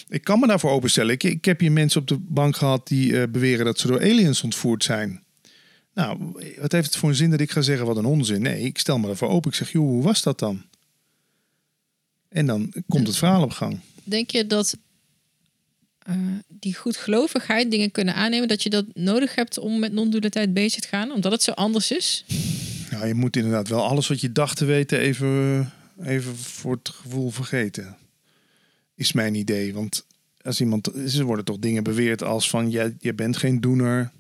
[0.08, 1.14] Ik kan me daarvoor openstellen.
[1.14, 4.02] Ik, ik heb hier mensen op de bank gehad die uh, beweren dat ze door
[4.02, 5.24] aliens ontvoerd zijn.
[5.94, 6.18] Nou,
[6.60, 8.42] wat heeft het voor een zin dat ik ga zeggen wat een onzin?
[8.42, 9.50] Nee, ik stel me daarvoor open.
[9.50, 10.66] Ik zeg, joh, hoe was dat dan?
[12.30, 13.80] En dan komt het verhaal op gang.
[14.04, 14.78] Denk je dat
[16.10, 16.16] uh,
[16.48, 20.88] die goedgelovigheid dingen kunnen aannemen, dat je dat nodig hebt om met non-dualiteit bezig te
[20.88, 22.26] gaan, omdat het zo anders is?
[23.00, 25.72] Nou, je moet inderdaad wel alles wat je dacht te weten even,
[26.04, 27.98] even voor het gevoel vergeten.
[28.96, 29.74] Is mijn idee.
[29.74, 30.06] Want
[30.42, 30.88] als iemand,
[31.18, 34.12] er worden toch dingen beweerd als van je, je bent geen doener.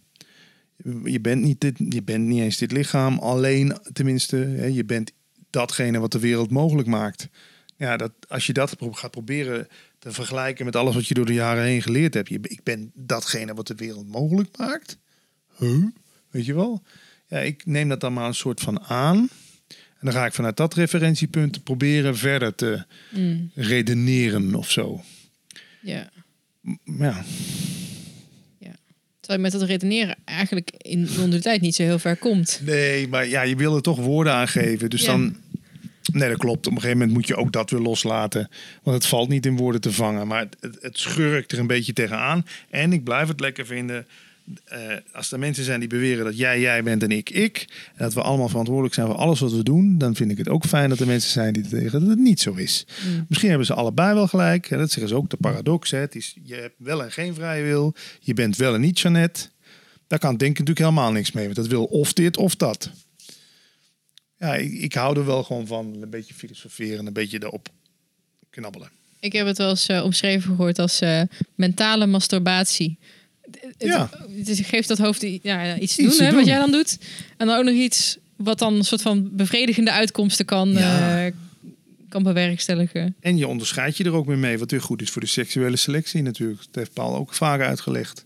[1.03, 3.17] Je bent, niet dit, je bent niet eens dit lichaam.
[3.17, 4.38] Alleen, tenminste,
[4.73, 5.11] je bent
[5.49, 7.30] datgene wat de wereld mogelijk maakt.
[7.75, 9.67] Ja, dat, als je dat gaat proberen
[9.97, 12.30] te vergelijken met alles wat je door de jaren heen geleerd hebt.
[12.30, 14.97] Je, ik ben datgene wat de wereld mogelijk maakt.
[15.57, 15.86] Huh?
[16.30, 16.84] Weet je wel?
[17.30, 19.30] Ja, ik neem dat dan maar een soort van aan.
[19.67, 23.51] En dan ga ik vanuit dat referentiepunt proberen verder te mm.
[23.55, 25.03] redeneren of zo.
[25.82, 26.09] Ja.
[26.84, 27.23] Ja.
[28.57, 28.75] ja.
[29.19, 32.61] Terwijl je met dat redeneren eigenlijk in de tijd niet zo heel ver komt.
[32.65, 34.89] Nee, maar ja, je wil er toch woorden aan geven.
[34.89, 35.36] Dus dan...
[36.11, 36.67] Nee, dat klopt.
[36.67, 38.49] Op een gegeven moment moet je ook dat weer loslaten.
[38.84, 40.27] Want het valt niet in woorden te vangen.
[40.27, 42.45] Maar het, het, het schurkt er een beetje tegenaan.
[42.69, 44.07] En ik blijf het lekker vinden
[44.74, 48.04] uh, als er mensen zijn die beweren dat jij jij bent en ik ik, en
[48.04, 50.66] dat we allemaal verantwoordelijk zijn voor alles wat we doen, dan vind ik het ook
[50.66, 52.86] fijn dat er mensen zijn die zeggen dat het niet zo is.
[53.08, 53.26] Mm.
[53.28, 54.70] Misschien hebben ze allebei wel gelijk.
[54.70, 55.91] dat zeggen ze ook de paradox.
[55.91, 56.06] Hè.
[56.10, 57.95] is, je hebt wel en geen vrije wil.
[58.20, 59.47] Je bent wel en niet Jeannette.
[60.08, 61.43] Daar kan denken natuurlijk helemaal niks mee.
[61.43, 62.91] Want dat wil of dit of dat.
[64.38, 65.97] Ja, ik, ik hou er wel gewoon van.
[66.02, 67.70] Een beetje filosoferen, een beetje erop
[68.50, 68.89] knabbelen.
[69.20, 71.22] Ik heb het wel eens uh, omschreven gehoord als uh,
[71.56, 72.97] mentale masturbatie
[73.78, 74.10] ja.
[74.45, 76.97] het, geeft dat hoofd ja, iets te doen, hè, wat jij dan doet.
[77.38, 81.26] En dan ook nog iets wat dan een soort van bevredigende uitkomsten kan, ja.
[81.26, 81.32] uh,
[82.10, 83.16] kan bewerkstelligen.
[83.20, 85.78] En je onderscheidt je er ook mee mee, wat weer goed is voor de seksuele
[85.78, 86.60] selectie natuurlijk.
[86.60, 88.26] Dat heeft Paul ook vaak uitgelegd.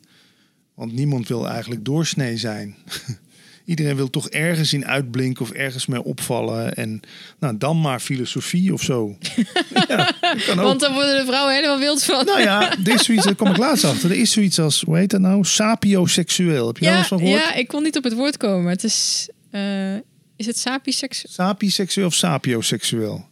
[0.74, 2.76] Want niemand wil eigenlijk doorsnee zijn.
[3.66, 6.74] Iedereen wil toch ergens in uitblinken of ergens mee opvallen.
[6.74, 7.00] En
[7.40, 9.18] nou, dan maar filosofie of zo.
[9.88, 10.12] ja,
[10.46, 10.66] kan ook.
[10.66, 12.26] Want dan worden de vrouwen helemaal wild van.
[12.26, 14.12] Nou ja, dit is zoiets, daar kom ik laatst achter.
[14.12, 15.46] Er is zoiets als, hoe heet dat nou?
[15.46, 16.68] Sapioseksueel.
[16.68, 17.42] Heb je ja, eens van gehoord?
[17.42, 18.70] Ja, ik kon niet op het woord komen.
[18.72, 19.94] Het is, uh,
[20.36, 21.34] is het sapiseksueel?
[21.34, 23.26] Sapiseksueel of sapioseksueel?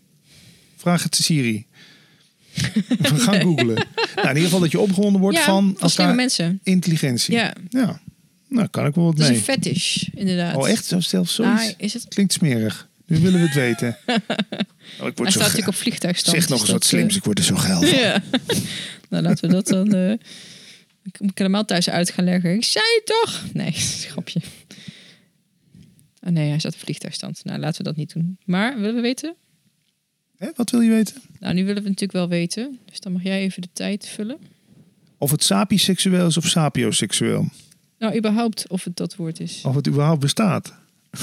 [0.78, 1.66] Vraag het Siri.
[3.00, 3.86] We gaan googlen.
[4.16, 6.60] Nou, in ieder geval dat je opgewonden wordt van elkaar mensen.
[6.64, 7.34] intelligentie.
[7.34, 7.54] Ja.
[7.70, 8.02] ja.
[8.52, 9.28] Nou, kan ik wel wat mee.
[9.28, 10.56] Het is een fetish, inderdaad.
[10.56, 10.86] Oh, echt?
[10.86, 11.64] Zo zelfs zoiets?
[11.64, 12.08] Ah, is het...
[12.08, 12.90] Klinkt smerig.
[13.06, 13.98] Nu willen we het weten.
[15.00, 16.38] Oh, ik word Hij staat natuurlijk op vliegtuigstand.
[16.38, 17.90] Zeg nog eens wat slims, eh, ik word er zo geil van.
[18.00, 18.24] Ja.
[19.10, 19.96] nou, laten we dat dan...
[19.96, 20.12] Uh,
[21.04, 22.54] ik moet helemaal thuis uit gaan leggen.
[22.54, 23.44] Ik zei het toch?
[23.54, 23.72] Nee,
[24.06, 24.42] schapje.
[26.24, 27.44] Oh nee, hij staat op vliegtuigstand.
[27.44, 28.38] Nou, laten we dat niet doen.
[28.46, 29.36] Maar, willen we weten?
[30.38, 31.16] Hè, wat wil je weten?
[31.40, 32.80] Nou, nu willen we natuurlijk wel weten.
[32.86, 34.38] Dus dan mag jij even de tijd vullen.
[35.18, 37.50] Of het sapieseksueel is of sapioseksueel.
[38.02, 39.62] Nou, überhaupt of het dat woord is.
[39.66, 40.74] Of het überhaupt bestaat.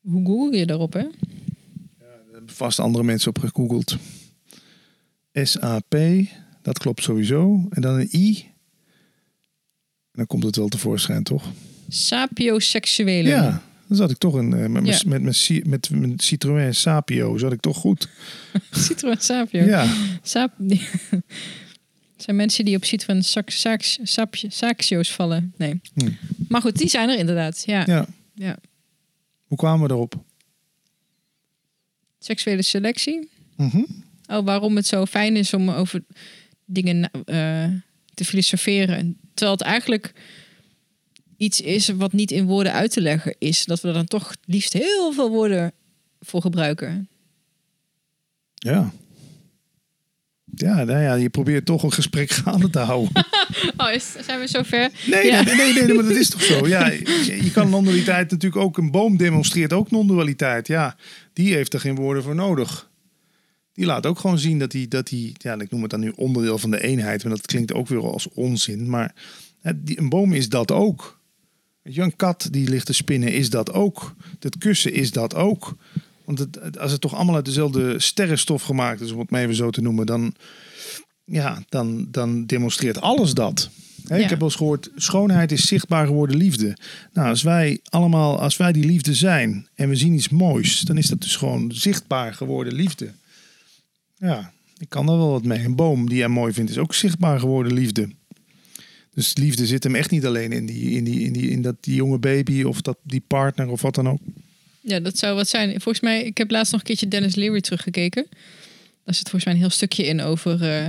[0.00, 0.98] Hoe google je daarop, hè?
[0.98, 1.08] Ja,
[1.98, 3.96] daar hebben vast andere mensen op gegoogeld.
[5.32, 5.96] SAP,
[6.62, 7.66] dat klopt sowieso.
[7.70, 8.38] En dan een I.
[8.38, 8.52] En
[10.12, 11.44] dan komt het wel tevoorschijn, toch?
[11.88, 13.28] Sapioseksuele.
[13.28, 14.98] Ja, dan zat ik toch een, uh, met, ja.
[15.06, 18.08] met, met, met, mijn Citroën Sapio zat ik toch goed.
[18.70, 19.64] Citroën Sapio?
[19.64, 19.94] Ja.
[20.22, 20.52] Sap
[22.16, 23.22] zijn mensen die op Citroën
[24.48, 25.54] Saxio's vallen.
[25.56, 25.80] Nee.
[25.94, 26.10] Hm.
[26.48, 27.62] Maar goed, die zijn er inderdaad.
[27.66, 27.82] Ja.
[27.86, 28.06] ja.
[28.34, 28.56] ja.
[29.46, 30.24] Hoe kwamen we erop?
[32.18, 33.28] Seksuele selectie.
[33.56, 36.04] Mm Oh, waarom het zo fijn is om over
[36.64, 37.66] dingen uh,
[38.14, 39.16] te filosoferen.
[39.34, 40.12] Terwijl het eigenlijk
[41.36, 43.64] iets is wat niet in woorden uit te leggen is.
[43.64, 45.72] Dat we er dan toch liefst heel veel woorden
[46.20, 47.08] voor gebruiken.
[48.54, 48.92] Ja.
[50.56, 53.12] Ja, nou ja, je probeert toch een gesprek gaande te houden.
[53.76, 54.90] oh, is, zijn we zover?
[55.06, 56.66] Nee, nee, nee, nee, maar dat is toch zo.
[56.66, 56.86] Ja,
[57.42, 58.78] je, kan non-dualiteit natuurlijk ook...
[58.78, 60.66] Een boom demonstreert ook non-dualiteit.
[60.66, 60.96] Ja,
[61.32, 62.90] die heeft er geen woorden voor nodig.
[63.72, 64.86] Die laat ook gewoon zien dat hij...
[64.88, 67.24] Dat die, ja, ik noem het dan nu onderdeel van de eenheid.
[67.24, 68.90] Maar dat klinkt ook weer als onzin.
[68.90, 69.14] Maar
[69.84, 71.22] een boom is dat ook.
[71.84, 74.14] Een kat die ligt te spinnen is dat ook.
[74.40, 75.76] Het kussen is dat ook.
[76.24, 79.54] Want het, als het toch allemaal uit dezelfde sterrenstof gemaakt is, om het maar even
[79.54, 80.34] zo te noemen, dan,
[81.24, 83.70] ja, dan, dan demonstreert alles dat.
[84.04, 86.76] Ik heb wel eens gehoord, schoonheid is zichtbaar geworden liefde.
[87.12, 90.98] Nou, als wij allemaal, als wij die liefde zijn en we zien iets moois, dan
[90.98, 93.12] is dat dus gewoon zichtbaar geworden liefde.
[94.16, 95.64] Ja, ik kan daar wel wat mee.
[95.64, 98.08] Een boom die jij mooi vindt is ook zichtbaar geworden liefde.
[99.14, 101.76] Dus liefde zit hem echt niet alleen in, die, in, die, in, die, in dat
[101.80, 104.20] die jonge baby of dat, die partner of wat dan ook.
[104.80, 105.70] Ja, dat zou wat zijn.
[105.70, 108.26] Volgens mij, ik heb laatst nog een keertje Dennis Leary teruggekeken.
[109.04, 110.62] Daar zit volgens mij een heel stukje in over.
[110.62, 110.86] Uh,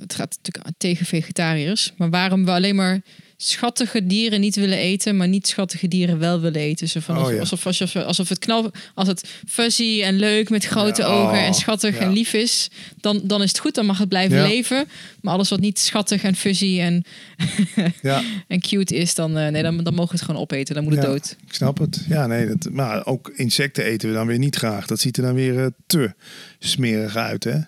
[0.00, 1.92] het gaat natuurlijk tegen vegetariërs.
[1.96, 3.00] Maar waarom we alleen maar
[3.40, 6.88] schattige dieren niet willen eten, maar niet schattige dieren wel willen eten.
[6.88, 11.04] Zo van, oh, alsof, alsof, alsof, het knal, als het fuzzy en leuk met grote
[11.04, 12.70] ogen en oh, schattig en lief is,
[13.00, 14.88] dan, dan is het goed, dan mag het blijven leven.
[15.20, 17.04] Maar alles wat niet schattig en fuzzy en,
[18.48, 20.74] en cute is, dan, uh, nee, dan, dan mogen we het gewoon opeten.
[20.74, 21.36] Dan moet het dood.
[21.46, 22.04] Ik snap het.
[22.08, 24.86] Ja, nee, dat, maar ook insecten eten we dan weer niet graag.
[24.86, 26.14] Dat ziet er dan weer uh, te
[26.58, 27.58] smerig uit, hè?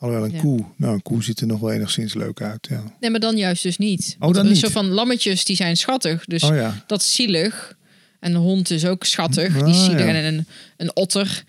[0.00, 2.66] Alhoewel een koe, nou een koe ziet er nog wel enigszins leuk uit.
[2.70, 2.82] Ja.
[3.00, 4.16] Nee, maar dan juist dus niet.
[4.18, 4.58] Oh, dan niet.
[4.58, 6.84] Zo van lammetjes die zijn schattig, dus oh, ja.
[6.86, 7.76] dat is zielig.
[8.20, 10.08] En de hond is ook schattig, die is ah.
[10.08, 10.46] En een,
[10.76, 11.44] een otter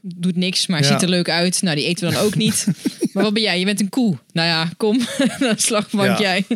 [0.00, 1.62] doet niks, maar ziet er leuk uit.
[1.62, 2.66] Nou, die eten we dan ook niet.
[3.12, 3.58] maar wat ben jij?
[3.58, 4.18] Je bent een koe.
[4.32, 5.00] Nou ja, kom,
[5.38, 6.46] dan slagbank jij.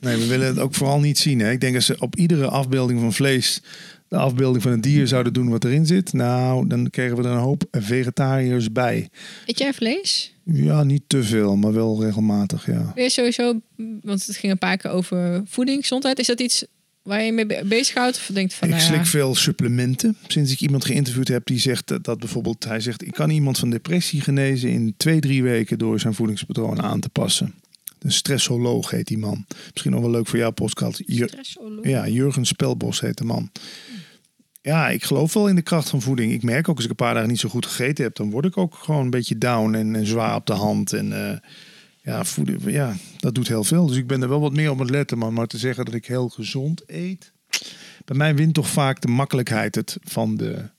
[0.00, 1.38] nee, we willen het ook vooral niet zien.
[1.38, 1.50] Hè.
[1.50, 3.60] Ik denk dat ze op iedere afbeelding van vlees
[4.08, 7.30] de afbeelding van een dier zouden doen wat erin zit, nou, dan krijgen we er
[7.30, 9.08] een hoop vegetariërs bij.
[9.46, 10.34] Eet jij vlees?
[10.44, 12.92] Ja, niet te veel, maar wel regelmatig, ja.
[12.94, 13.60] Weer sowieso,
[14.02, 16.18] want het ging een paar keer over voeding, gezondheid.
[16.18, 16.64] Is dat iets
[17.02, 18.16] waar je mee bezighoudt?
[18.16, 20.16] Of denkt van, ik nou slik veel supplementen.
[20.26, 23.70] Sinds ik iemand geïnterviewd heb die zegt dat bijvoorbeeld, hij zegt, ik kan iemand van
[23.70, 27.54] depressie genezen in twee, drie weken door zijn voedingspatroon aan te passen.
[27.98, 29.46] Een stressoloog heet die man.
[29.70, 31.02] Misschien nog wel leuk voor jou, podcast.
[31.82, 33.50] Ja, Jurgen Spelbos heet de man.
[34.60, 36.32] Ja, ik geloof wel in de kracht van voeding.
[36.32, 38.44] Ik merk ook als ik een paar dagen niet zo goed gegeten heb, dan word
[38.44, 40.92] ik ook gewoon een beetje down en, zwaar op de hand.
[40.92, 41.36] En uh,
[42.02, 43.86] ja, voeding, ja, dat doet heel veel.
[43.86, 45.18] Dus ik ben er wel wat meer op het letten.
[45.18, 47.32] Maar, maar te zeggen dat ik heel gezond eet.
[48.04, 50.70] Bij mij wint toch vaak de makkelijkheid het van de.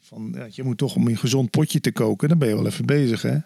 [0.00, 2.66] Van, ja, je moet toch om een gezond potje te koken, dan ben je wel
[2.66, 3.38] even bezig, hè?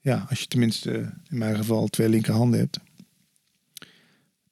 [0.00, 0.90] Ja, als je tenminste
[1.30, 2.78] in mijn geval twee linkerhanden hebt.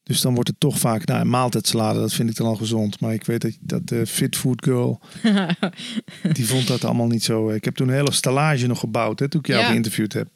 [0.03, 3.01] Dus dan wordt het toch vaak, nou, maaltijdsalade, dat vind ik dan al gezond.
[3.01, 5.01] Maar ik weet dat, dat de Fit Food Girl,
[6.33, 7.51] die vond dat allemaal niet zo.
[7.51, 10.29] Ik heb toen een hele stallage nog gebouwd, hè, toen ik jou geïnterviewd heb.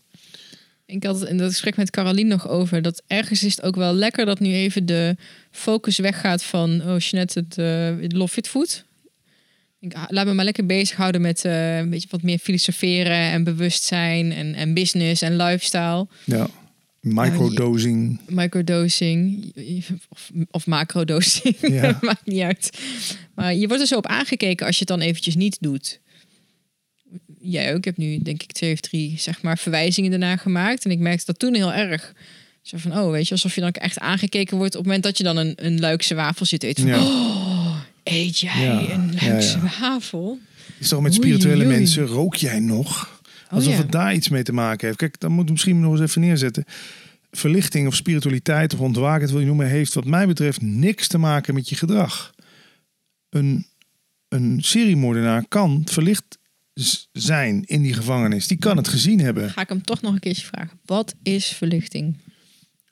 [0.86, 3.92] Ik had in dat gesprek met Caroline nog over dat ergens is het ook wel
[3.92, 5.16] lekker dat nu even de
[5.50, 7.58] focus weggaat van, oh, Jeanette, het
[8.00, 8.84] uh, Love Fit Food.
[9.80, 13.44] Ik, ah, laat me maar lekker bezighouden met uh, een beetje wat meer filosoferen en
[13.44, 16.06] bewustzijn en, en business en lifestyle.
[16.24, 16.48] Ja.
[17.06, 18.20] Microdosing.
[18.28, 19.52] microdosing
[20.08, 21.56] of, of macrodosing.
[21.60, 21.98] Ja.
[22.02, 22.78] Maakt niet uit.
[23.34, 26.00] Maar je wordt er zo op aangekeken als je het dan eventjes niet doet.
[27.40, 27.76] Jij ook.
[27.76, 30.84] Ik heb nu denk ik twee of drie zeg maar, verwijzingen daarna gemaakt.
[30.84, 32.14] En ik merkte dat toen heel erg.
[32.62, 35.18] Zo van, oh, weet je, alsof je dan echt aangekeken wordt op het moment dat
[35.18, 36.88] je dan een, een luikse wafel zit eten.
[36.88, 40.38] Van, oh, eet jij een luikse wafel?
[40.78, 43.15] Is toch met spirituele mensen, rook jij nog?
[43.46, 44.98] Oh, Alsof het daar iets mee te maken heeft.
[44.98, 46.64] Kijk, dan moet we misschien nog eens even neerzetten.
[47.30, 51.54] Verlichting of spiritualiteit of ontwaken, wil je noemen, heeft wat mij betreft niks te maken
[51.54, 52.34] met je gedrag.
[53.28, 53.66] Een,
[54.28, 56.38] een seriemoordenaar kan verlicht
[57.12, 58.46] zijn in die gevangenis.
[58.46, 59.50] Die kan het gezien hebben.
[59.50, 60.78] Ga ik hem toch nog een keertje vragen.
[60.84, 62.16] Wat is verlichting?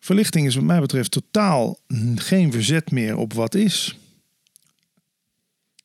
[0.01, 1.79] Verlichting is wat mij betreft totaal
[2.15, 3.97] geen verzet meer op wat is.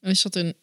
[0.01, 0.53] Is dat een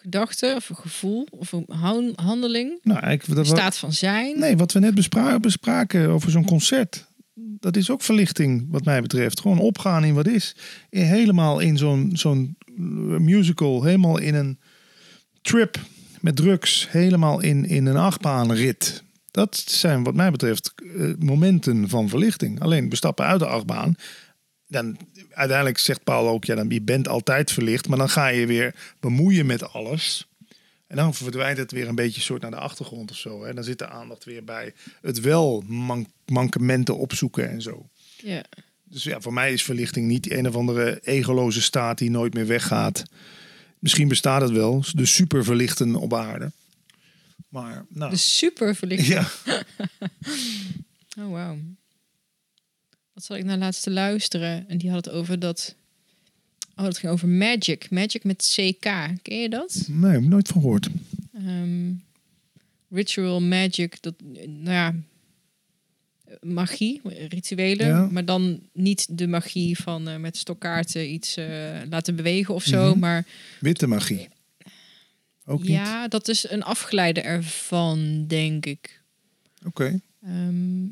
[0.00, 2.78] gedachte of een gevoel of een handeling?
[2.82, 4.38] Nou, ik, dat staat van zijn?
[4.38, 7.08] Nee, wat we net bespraken, bespraken over zo'n concert.
[7.34, 9.40] Dat is ook verlichting, wat mij betreft.
[9.40, 10.56] Gewoon opgaan in wat is.
[10.90, 12.56] Helemaal in zo'n zo'n
[13.18, 14.58] musical, helemaal in een
[15.42, 15.78] trip
[16.20, 19.02] met drugs, helemaal in, in een achtbaanrit.
[19.30, 22.60] Dat zijn wat mij betreft eh, momenten van verlichting.
[22.60, 23.94] Alleen we stappen uit de achtbaan
[24.70, 24.96] dan
[25.30, 28.74] uiteindelijk zegt Paul ook, ja, dan, je bent altijd verlicht, maar dan ga je weer
[29.00, 30.28] bemoeien met alles.
[30.86, 33.44] En dan verdwijnt het weer een beetje soort naar de achtergrond of zo.
[33.44, 33.54] Hè.
[33.54, 35.64] Dan zit de aandacht weer bij het wel
[36.26, 37.88] mankementen opzoeken en zo.
[38.16, 38.44] Ja.
[38.84, 42.46] Dus ja, voor mij is verlichting niet een of andere egoloze staat die nooit meer
[42.46, 43.02] weggaat.
[43.78, 46.52] Misschien bestaat het wel, de superverlichten op aarde.
[47.48, 48.10] Maar, nou.
[48.10, 49.08] De super verlichting.
[49.08, 49.30] Ja.
[51.24, 51.58] oh, wauw.
[53.20, 54.68] Wat zal ik nou laatst luisteren?
[54.68, 55.74] En die had het over dat...
[56.76, 57.90] Oh, dat ging over Magic.
[57.90, 58.82] Magic met CK.
[59.22, 59.84] Ken je dat?
[59.88, 60.88] Nee, heb ik nooit van gehoord.
[61.34, 61.92] Ehm,
[62.90, 64.02] ritual Magic.
[64.02, 64.14] Dat,
[64.46, 64.94] nou ja,
[66.40, 67.86] magie, rituelen.
[67.86, 68.08] Ja.
[68.10, 71.46] Maar dan niet de magie van eh, met stokkaarten iets eh,
[71.90, 72.90] laten bewegen of zo.
[72.90, 72.98] Mhm.
[72.98, 73.26] Maar
[73.58, 74.28] Witte magie.
[75.44, 75.70] Ook niet?
[75.70, 79.02] ja, dat is een afgeleide ervan, denk ik.
[79.64, 80.00] Oké.
[80.22, 80.86] Ehm,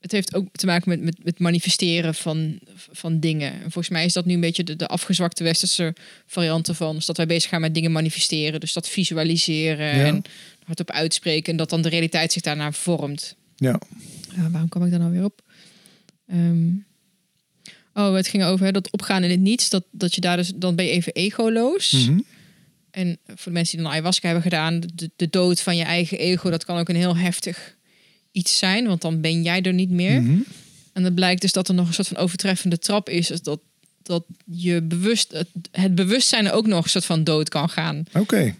[0.00, 3.52] het heeft ook te maken met, met, met manifesteren van, van dingen.
[3.52, 5.94] En volgens mij is dat nu een beetje de, de afgezwakte westerse
[6.26, 6.94] variant ervan.
[6.94, 8.60] Dus dat wij bezig gaan met dingen manifesteren.
[8.60, 10.04] Dus dat visualiseren Ja.
[10.04, 10.22] en
[10.64, 11.50] hardop uitspreken.
[11.52, 13.34] En dat dan de realiteit zich daarna vormt.
[13.56, 13.80] Ja.
[14.36, 15.42] Ja, waarom kwam ik daar nou weer op?
[16.26, 16.68] Ehm,
[17.94, 19.68] oh, het ging over hè, dat opgaan in het niets.
[19.68, 21.92] Dat, dat je daar dus, dan ben je even egoloos.
[21.92, 22.20] Mhm.
[22.90, 26.18] En voor de mensen die dan ayahuasca hebben gedaan, de, de dood van je eigen
[26.18, 27.76] ego, dat kan ook een heel heftig
[28.32, 30.22] iets zijn, want dan ben jij er niet meer.
[30.22, 30.38] Mhm.
[30.92, 33.60] En dan blijkt dus dat er nog een soort van overtreffende trap is, dus dat,
[34.02, 38.04] dat je bewust, het, het bewustzijn ook nog een soort van dood kan gaan.
[38.12, 38.54] Oké.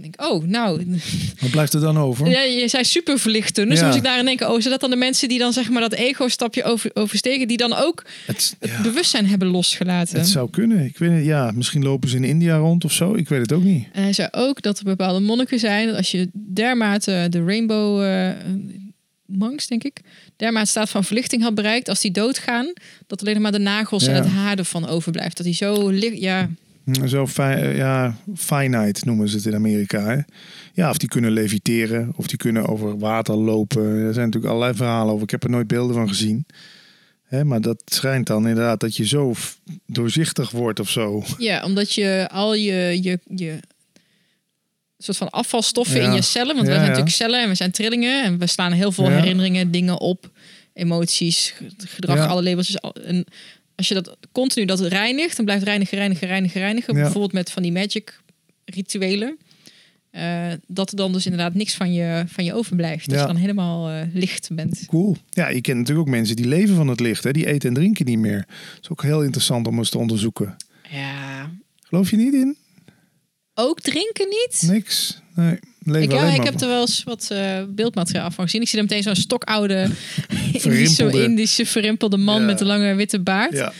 [0.00, 0.84] Denk oh, nou,
[1.40, 2.28] Wat blijft er dan over?
[2.28, 3.68] ja, je zei super verlichten.
[3.68, 3.84] Dus Ja.
[3.84, 5.92] moest ik daarin denken, oh, zijn dat dan de mensen die dan zeg maar dat
[5.92, 10.18] ego-stapje over, overstegen, die dan ook Het, het ja, bewustzijn hebben losgelaten?
[10.18, 10.84] het zou kunnen.
[10.84, 13.14] Ik weet het, ja, misschien lopen ze in India rond of zo.
[13.14, 13.86] Ik weet het ook niet.
[13.92, 15.86] En hij zei ook dat er bepaalde monniken zijn.
[15.86, 18.30] Dat als je dermate de rainbow eh
[19.26, 20.00] monks, denk ik,
[20.36, 22.72] dermate staat van verlichting had bereikt, als die doodgaan,
[23.06, 24.10] dat alleen maar de nagels Ja.
[24.10, 25.36] en het haar ervan overblijft.
[25.36, 26.48] Dat die zo licht, ja,
[27.06, 27.42] Zo fi
[27.76, 30.04] ja, finite noemen ze het in Amerika.
[30.06, 30.18] Hè?
[30.72, 33.82] Ja, of die kunnen leviteren, of die kunnen over water lopen.
[33.84, 35.24] Er zijn natuurlijk allerlei verhalen over.
[35.24, 36.46] Ik heb er nooit beelden van gezien.
[37.24, 39.34] Hè, maar dat schijnt dan inderdaad dat je zo
[39.86, 41.24] doorzichtig wordt of zo.
[41.38, 43.58] ja, omdat je al je, je, je
[45.14, 46.06] soort van afvalstoffen Ja.
[46.08, 48.72] in je cellen, want we zijn natuurlijk cellen en we zijn trillingen en we slaan
[48.72, 50.30] heel veel herinneringen, dingen op,
[50.72, 52.80] emoties, gedrag, alle labeltjes.
[52.80, 53.24] al- En
[53.74, 56.94] als je dat continu dat reinigt, dan blijft reinigen, reinigen, reinigen, reinigen.
[56.94, 58.20] Bijvoorbeeld met van die magic
[58.64, 59.36] rituelen.
[60.10, 63.04] eh, dat er dan dus inderdaad niks van je, van je overblijft.
[63.08, 63.20] Dat Ja.
[63.20, 64.82] je dan helemaal eh, licht bent.
[64.86, 65.16] Cool.
[65.30, 67.24] Ja, je kent natuurlijk ook mensen die leven van het licht.
[67.24, 67.30] Hè?
[67.32, 68.44] Die eten en drinken niet meer.
[68.46, 70.56] Dat is ook heel interessant om eens te onderzoeken.
[70.90, 71.50] Ja.
[71.82, 72.56] Geloof je niet in?
[73.58, 74.62] Ook drinken niet?
[74.70, 75.20] Niks.
[75.34, 75.58] Nee.
[76.02, 78.60] Ik, ja, ik heb er wel eens wat eh, beeldmateriaal van gezien.
[78.60, 79.74] Ik zie er meteen zo'n stokoude
[80.28, 81.22] Indische, Verrimpelde.
[81.24, 82.46] Indische verrimpelde man Ja.
[82.46, 83.52] met een lange witte baard.
[83.52, 83.72] Ja.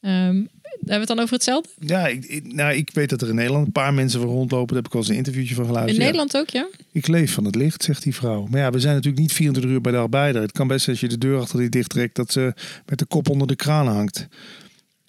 [0.00, 0.46] Ehm, hebben
[0.80, 1.68] we het dan over hetzelfde?
[1.80, 4.66] Ja, ik, ik- nou, ik weet dat er in Nederland een paar mensen van rondlopen.
[4.66, 5.98] Daar heb ik al eens een interviewtje van In geluisterd.
[5.98, 6.04] Ja.
[6.04, 6.66] Nederland ook, ja?
[6.92, 8.46] Ik leef van het licht, zegt die vrouw.
[8.50, 10.34] Maar ja, we zijn natuurlijk niet 24 uur bij bij haar.
[10.42, 12.52] Het kan best als je de deur achter die dicht trekt dat ze
[12.86, 14.26] met de kop onder de kraan hangt.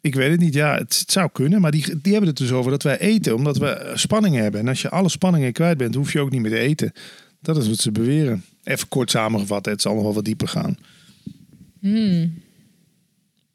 [0.02, 0.54] Ik weet het niet.
[0.54, 1.62] Ja, het, het zou kunnen.
[1.62, 4.62] Maar die, die hebben het dus over dat wij eten omdat we spanningen hebben.
[4.62, 6.92] En als je alle spanningen kwijt bent, hoef je ook niet meer te eten.
[7.42, 8.44] Dat is wat ze beweren.
[8.64, 10.78] Even kort samengevat, het zal nog wel wat dieper gaan.
[11.80, 12.34] Hmm.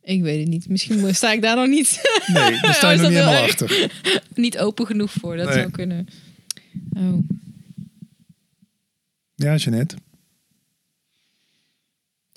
[0.03, 0.68] Ik weet het niet.
[0.68, 3.43] Misschien sta ik daar nog niet, Nee, daar sta Oh, je is nog niet helemaal
[3.43, 3.90] achter.
[4.34, 5.36] niet open genoeg voor.
[5.36, 5.55] Dat Nee.
[5.59, 6.09] zou kunnen.
[6.97, 7.18] Oh.
[9.34, 9.97] Ja, Jeannette.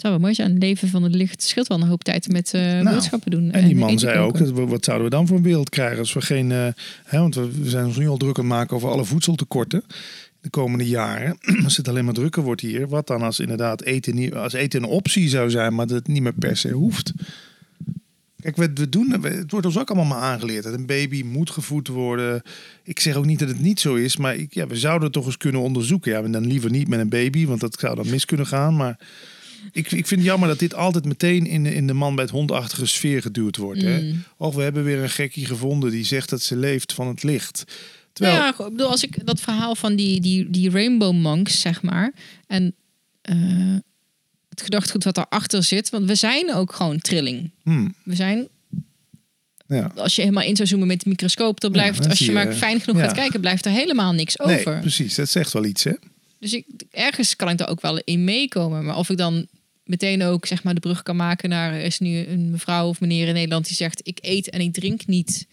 [0.05, 0.57] Zou wel mooi zijn.
[0.57, 3.51] Leven van het licht scheelt wel een hoop tijd met eh, boodschappen doen.
[3.51, 5.99] En die man eten zei ook, dat wat zouden we dan voor een wereld krijgen
[5.99, 6.51] als we geen...
[6.51, 6.67] eh,
[7.03, 9.83] hè, want we, zijn ons nu al druk aan het maken over alle voedseltekorten
[10.41, 11.37] de komende jaren.
[11.63, 14.83] Als het alleen maar drukker wordt hier, wat dan als inderdaad eten, niet, als eten
[14.83, 17.13] een optie zou zijn, maar dat het niet meer per se hoeft.
[18.41, 20.63] Kijk, we, we doen, het wordt ons ook allemaal maar aangeleerd.
[20.63, 22.41] Dat een baby moet gevoed worden.
[22.83, 25.13] Ik zeg ook niet dat het niet zo is, maar ik, ja, we zouden het
[25.13, 26.11] toch eens kunnen onderzoeken.
[26.11, 28.75] Ja, en dan liever niet met een baby, want dat zou dan mis kunnen gaan.
[28.75, 28.97] Maar
[29.71, 32.23] ik, ik vind het jammer dat dit altijd meteen in, de- in de man bij
[32.23, 33.81] het hondachtige sfeer geduwd wordt.
[33.81, 34.01] Hè?
[34.01, 34.23] Mm.
[34.37, 37.63] Of we hebben weer een gekkie gevonden die zegt dat ze leeft van het licht.
[38.13, 41.81] Terwijl, Ja, ik bedoel, als ik dat verhaal van die, die, die Rainbow Monks, zeg
[41.81, 42.13] maar.
[42.47, 42.75] En
[43.21, 43.37] eh,
[44.49, 45.89] het gedachtegoed wat daarachter zit.
[45.89, 47.51] Want we zijn ook gewoon trilling.
[47.63, 48.47] hmm, We zijn,
[49.67, 49.91] ja.
[49.95, 52.31] als je helemaal in zou zoomen met de microscoop, dan Ja, blijft, dan als je
[52.31, 53.05] maar fijn genoeg ja.
[53.05, 54.79] gaat kijken, blijft er helemaal niks Nee, over.
[54.79, 55.15] precies.
[55.15, 55.91] Dat zegt wel iets, hè?
[56.39, 58.85] Dus ik, ergens kan ik daar ook wel in meekomen.
[58.85, 59.47] Maar of ik dan
[59.85, 62.99] meteen ook zeg maar de brug kan maken naar er is nu een mevrouw of
[62.99, 65.47] meneer in Nederland die zegt ik eet en ik drink niet.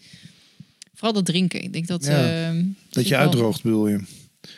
[0.93, 1.63] Vooral dat drinken.
[1.63, 2.47] Ik denk dat, Ja.
[2.49, 2.59] eh,
[2.89, 3.99] Dat je uitdroogt, bedoel je.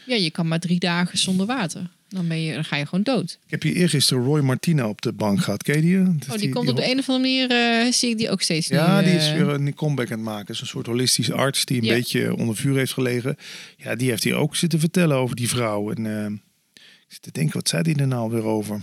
[0.05, 1.89] Ja, je kan maar drie dagen zonder water.
[2.09, 3.31] Dan, ben je, dan ga je gewoon dood.
[3.45, 5.63] Ik heb hier eergisteren Roy Martina op de bank gehad.
[5.63, 5.97] Ken je die?
[6.33, 7.51] Oh, die, komt op de een of andere manier,
[7.85, 10.17] eh, zie ik die ook steeds Ja, nu, die is eh, weer een comeback aan
[10.17, 10.53] het maken.
[10.53, 11.93] is een soort holistische arts die een Ja.
[11.93, 13.37] beetje onder vuur heeft gelegen.
[13.77, 15.91] Ja, die heeft hier ook zitten vertellen over die vrouw.
[15.91, 16.25] En eh,
[16.73, 16.81] ik
[17.13, 18.81] zit te denken, wat zei die er nou weer over?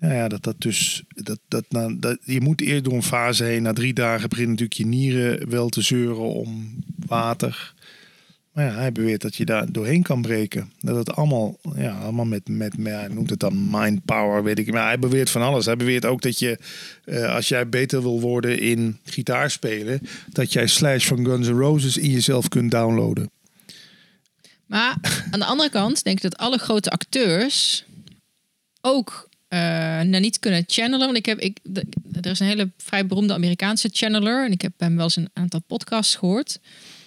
[0.00, 1.02] Nou ja, dat dat dus...
[1.08, 3.62] Dat, dat, na, dat, je moet eerst door een fase heen.
[3.62, 6.76] Na drie dagen beginnen natuurlijk je nieren wel te zeuren om
[7.06, 7.74] water.
[8.52, 10.72] Maar ja, hij beweert dat je daar doorheen kan breken.
[10.80, 14.58] Dat het allemaal, ja, allemaal met, met, met hij noemt het dan mind power, weet
[14.58, 14.72] ik.
[14.72, 15.66] Maar hij beweert van alles.
[15.66, 16.58] Hij beweert ook dat je,
[17.04, 21.96] uh, als jij beter wil worden in gitaarspelen, dat jij Slash van Guns N' Roses
[21.96, 23.30] in jezelf kunt downloaden.
[24.66, 24.96] Maar
[25.30, 27.84] aan de andere kant denk ik dat alle grote acteurs
[28.80, 29.58] ook uh,
[30.00, 31.06] nou niet kunnen channelen.
[31.06, 31.58] Want ik heb, ik,
[32.22, 34.44] er is een hele vrij beroemde Amerikaanse channeler.
[34.44, 36.58] En ik heb hem wel eens een aantal podcasts gehoord.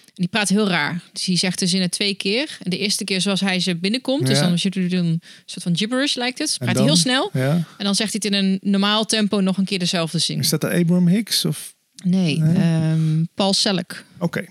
[0.06, 1.02] En die praat heel raar.
[1.12, 2.58] Dus die zegt de zinnen twee keer.
[2.62, 4.26] En de eerste keer zoals hij ze binnenkomt.
[4.26, 6.56] Dus dan zit je een soort van gibberish lijkt het.
[6.58, 7.30] Praat hij heel snel.
[7.32, 7.50] Ja.
[7.52, 10.38] En dan zegt hij het in een normaal tempo nog een keer dezelfde zin.
[10.38, 11.44] Is dat de Abraham Hicks?
[11.44, 11.74] Of?
[12.04, 14.04] Nee, ehm, Paul Selleck.
[14.18, 14.44] Oké.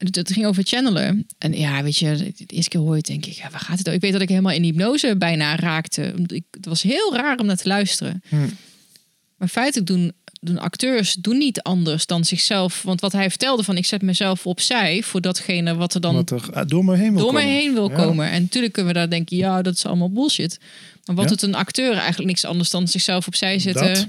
[0.00, 1.26] Het ging over channelen.
[1.38, 3.86] En ja, weet je, de eerste keer hoor je denk ik, ja, waar gaat het?
[3.86, 6.14] Ik weet dat ik helemaal in hypnose bijna raakte.
[6.26, 8.22] Ik, het was heel raar om naar te luisteren.
[8.28, 8.36] Hm.
[9.36, 12.82] Maar feitelijk doen, doen acteurs doen niet anders dan zichzelf.
[12.82, 16.30] Want wat hij vertelde van, ik zet mezelf opzij voor datgene wat er dan wat
[16.30, 17.44] er, ah, door me heen wil door komen.
[17.44, 18.30] Me heen wil komen.
[18.30, 20.58] En natuurlijk kunnen we daar denken, ja, dat is allemaal bullshit.
[21.04, 23.94] Maar wat doet een acteur eigenlijk niks anders dan zichzelf opzij zetten.
[23.94, 24.06] Dat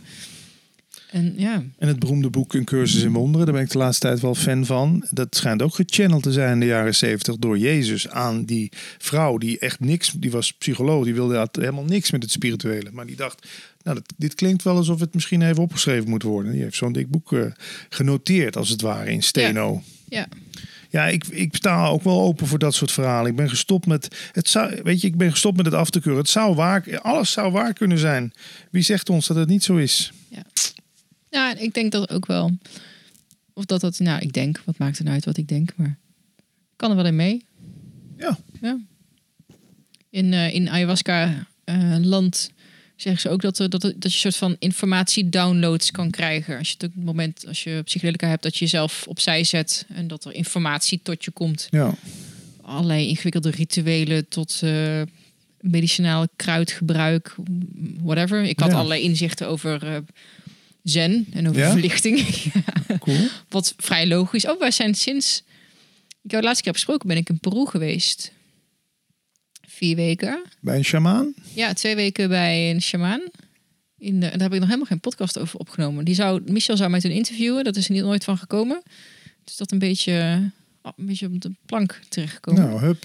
[1.12, 1.64] en, ja.
[1.78, 4.36] en het beroemde boek Een cursus in wonderen, daar ben ik de laatste tijd wel
[4.36, 5.06] fan van.
[5.10, 9.38] Dat schijnt ook gechanneld te zijn in de jaren zeventig door Jezus aan die vrouw
[9.38, 12.90] die echt niks, die was psycholoog, die wilde helemaal niks met het spirituele.
[12.92, 13.48] Maar die dacht,
[13.84, 16.52] nou, dat, dit klinkt wel alsof het misschien even opgeschreven moet worden.
[16.52, 17.46] Die heeft zo'n dik boek uh,
[17.90, 19.84] genoteerd, als het ware, in steno.
[20.10, 20.20] Ja.
[20.20, 20.28] ja.
[20.90, 23.32] Ja, ik, ik sta ook wel open voor dat soort verhalen.
[23.32, 26.00] Ik ben gestopt met het zou, weet je, ik ben gestopt met het af te
[26.00, 26.22] keuren.
[26.22, 28.34] Het zou waar, alles zou waar kunnen zijn.
[28.72, 30.14] Wie zegt ons dat het niet zo is?
[30.28, 30.44] Ja.
[31.32, 32.58] Ja, ik denk dat ook wel.
[33.54, 35.98] Of dat dat, nou, ik denk, wat maakt het nou uit wat ik denk, maar
[36.76, 37.46] kan er wel in mee.
[38.18, 38.38] Ja.
[38.62, 38.80] ja.
[40.10, 42.62] In, uh, in ayahuasca-land uh,
[42.96, 46.58] zeggen ze ook dat, dat, dat je een soort van informatie-downloads kan krijgen.
[46.58, 49.86] Als je het, op het moment, als je psychedelica hebt, dat je jezelf opzij zet
[49.94, 51.68] en dat er informatie tot je komt.
[51.70, 51.94] Ja.
[52.62, 55.02] Allerlei ingewikkelde rituelen tot uh,
[55.60, 57.36] medicinaal kruidgebruik,
[58.02, 58.44] whatever.
[58.44, 58.76] Ik had ja.
[58.76, 60.04] allerlei inzichten over
[60.84, 62.26] zen en over verlichting.
[63.00, 63.28] cool.
[63.50, 64.48] Wat vrij logisch.
[64.48, 65.44] Oh, wij zijn sinds...
[66.24, 68.32] Ik heb de laatste keer gesproken, ben ik in Peru geweest.
[69.68, 70.44] Vier weken.
[70.60, 71.34] Bij een shamaan?
[71.54, 73.22] Ja, twee weken bij een shamaan.
[73.98, 76.06] In de, daar heb ik nog helemaal geen podcast over opgenomen.
[76.06, 77.64] Die zou, Michel zou mij toen interviewen.
[77.64, 78.82] Dat is er niet nooit van gekomen.
[79.44, 80.50] Dus dat een beetje,
[80.82, 82.64] oh, een beetje op de plank terechtgekomen.
[82.64, 83.04] Nou, hup.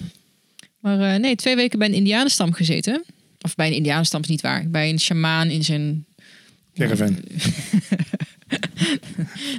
[0.79, 3.03] Maar uh, nee, twee weken bij een indianenstam gezeten.
[3.41, 4.69] Of bij een indianenstam is niet waar.
[4.69, 6.05] Bij een shamaan in zijn
[6.77, 7.17] Caravan.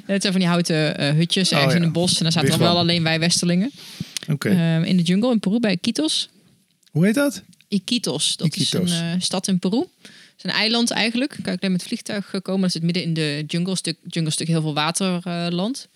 [0.07, 2.17] Het zijn van die houten uh, hutjes ergens oh, in een bos.
[2.17, 3.71] En dan zaten er wel alleen wij Westerlingen.
[4.29, 4.81] Okay.
[4.81, 6.29] Uh, in de jungle in Peru bij Iquitos.
[6.91, 7.43] Hoe heet dat?
[7.69, 8.37] Iquitos.
[8.37, 8.93] Dat Iquitos.
[8.93, 9.79] is een uh, stad in Peru.
[9.79, 11.37] Het is een eiland eigenlijk.
[11.43, 12.61] Kan ik alleen met vliegtuig komen.
[12.61, 13.77] Dat zit midden in de jungle.
[13.77, 15.89] Stuk, jungle stuk heel veel waterland.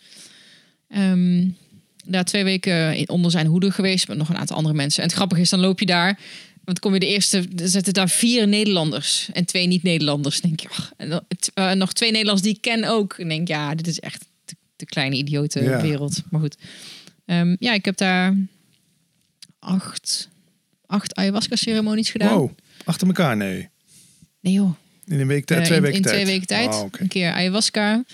[0.96, 1.56] Um,
[2.04, 4.08] daar twee weken onder zijn hoede geweest.
[4.08, 5.02] Met nog een aantal andere mensen.
[5.02, 6.18] En het grappige is, dan loop je daar.
[6.64, 10.40] Want kom je de eerste, er zitten daar vier Nederlanders en twee niet-Nederlanders.
[10.40, 13.12] Denk je, en uh, nog twee Nederlanders die ik ken ook.
[13.12, 14.24] En denk ja, dit is echt
[14.76, 16.22] de, kleine idiote wereld.
[16.30, 16.56] Maar goed.
[17.26, 18.36] Um, ja, ik heb daar
[19.58, 20.28] acht,
[20.86, 22.38] acht ayahuasca-ceremonies gedaan.
[22.38, 22.50] Wow,
[22.84, 23.36] achter elkaar?
[23.36, 23.68] Nee.
[24.40, 24.74] Nee joh.
[25.06, 26.14] In een week tijd, uh, twee weken in, tijd?
[26.14, 26.68] Twee weken tijd.
[26.68, 27.00] Oh, okay.
[27.00, 28.04] Een keer ayahuasca, een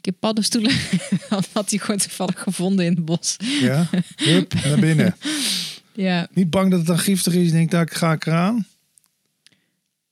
[0.00, 0.72] keer paddenstoelen.
[1.52, 3.36] had hij gewoon toevallig gevonden in het bos.
[3.60, 5.16] Ja, Hup, naar binnen.
[5.94, 6.28] Ja.
[6.32, 7.50] Niet bang dat het dan giftig is?
[7.50, 8.66] Denk daar ga ik eraan?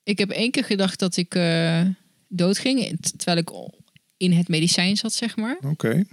[0.02, 1.82] Ik heb één keer gedacht dat ik uh,
[2.28, 3.50] doodging, terwijl ik
[4.16, 5.58] in het medicijn zat, zeg maar.
[5.62, 6.04] Oké.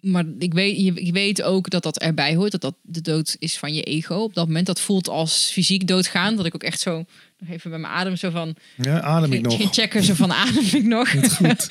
[0.00, 3.58] Maar ik weet, je, weet ook dat dat erbij hoort, dat dat de dood is
[3.58, 4.14] van je ego.
[4.14, 6.36] Op dat moment, dat voelt als fysiek doodgaan.
[6.36, 7.04] Dat ik ook echt zo,
[7.38, 8.56] nog even bij mijn adem zo van...
[8.76, 9.72] Ja, adem ik nog.
[9.72, 11.10] Checken zo van, adem ik nog?
[11.36, 11.68] goed.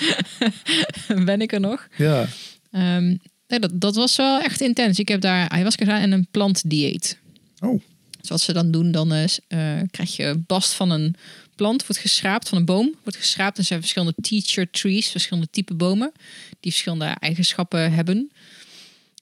[1.26, 1.88] ben ik er nog?
[1.98, 2.28] Ja.
[2.72, 3.20] Um,
[3.50, 5.00] nee, dat, dat was wel echt intens.
[5.00, 7.18] Ik heb daar ayahuasca gedaan en een plantdieet.
[7.60, 7.82] Oh.
[8.20, 11.16] Dus wat ze dan doen, dan uh, krijg je bast van een
[11.56, 13.58] plant, wordt geschraapt van een boom, wordt geschraapt.
[13.58, 16.12] En zijn verschillende teacher trees, verschillende type bomen,
[16.60, 18.32] die verschillende eigenschappen hebben.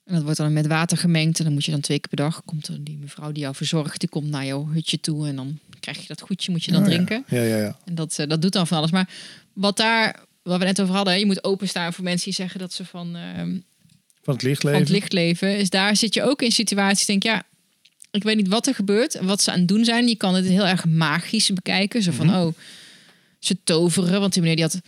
[0.06, 1.38] En dat wordt dan met water gemengd.
[1.38, 3.56] En dan moet je dan twee keer per dag, komt er die mevrouw die jou
[3.56, 5.28] verzorgt, die komt naar jouw hutje toe.
[5.28, 7.26] En dan krijg je dat goedje, moet je dan oh, drinken.
[7.28, 7.42] Ja.
[7.42, 8.92] Ja, ja, En dat, uh, dat doet dan van alles.
[8.92, 9.10] Maar
[9.54, 12.74] wat daar, wat we net over hadden, je moet openstaan voor mensen die zeggen dat
[12.74, 13.16] ze van...
[13.16, 13.60] Uh,
[14.28, 14.80] van het lichtleven.
[14.80, 15.58] Van het lichtleven.
[15.58, 17.44] Is daar zit je ook in situaties, denk ja,
[18.12, 20.08] ik weet niet wat er gebeurt en wat ze aan het doen zijn.
[20.08, 22.02] Je kan het heel erg magisch bekijken.
[22.02, 22.42] Zo van, mm -hmm.
[22.42, 22.54] oh,
[23.40, 24.20] ze toveren.
[24.20, 24.82] Want die meneer die had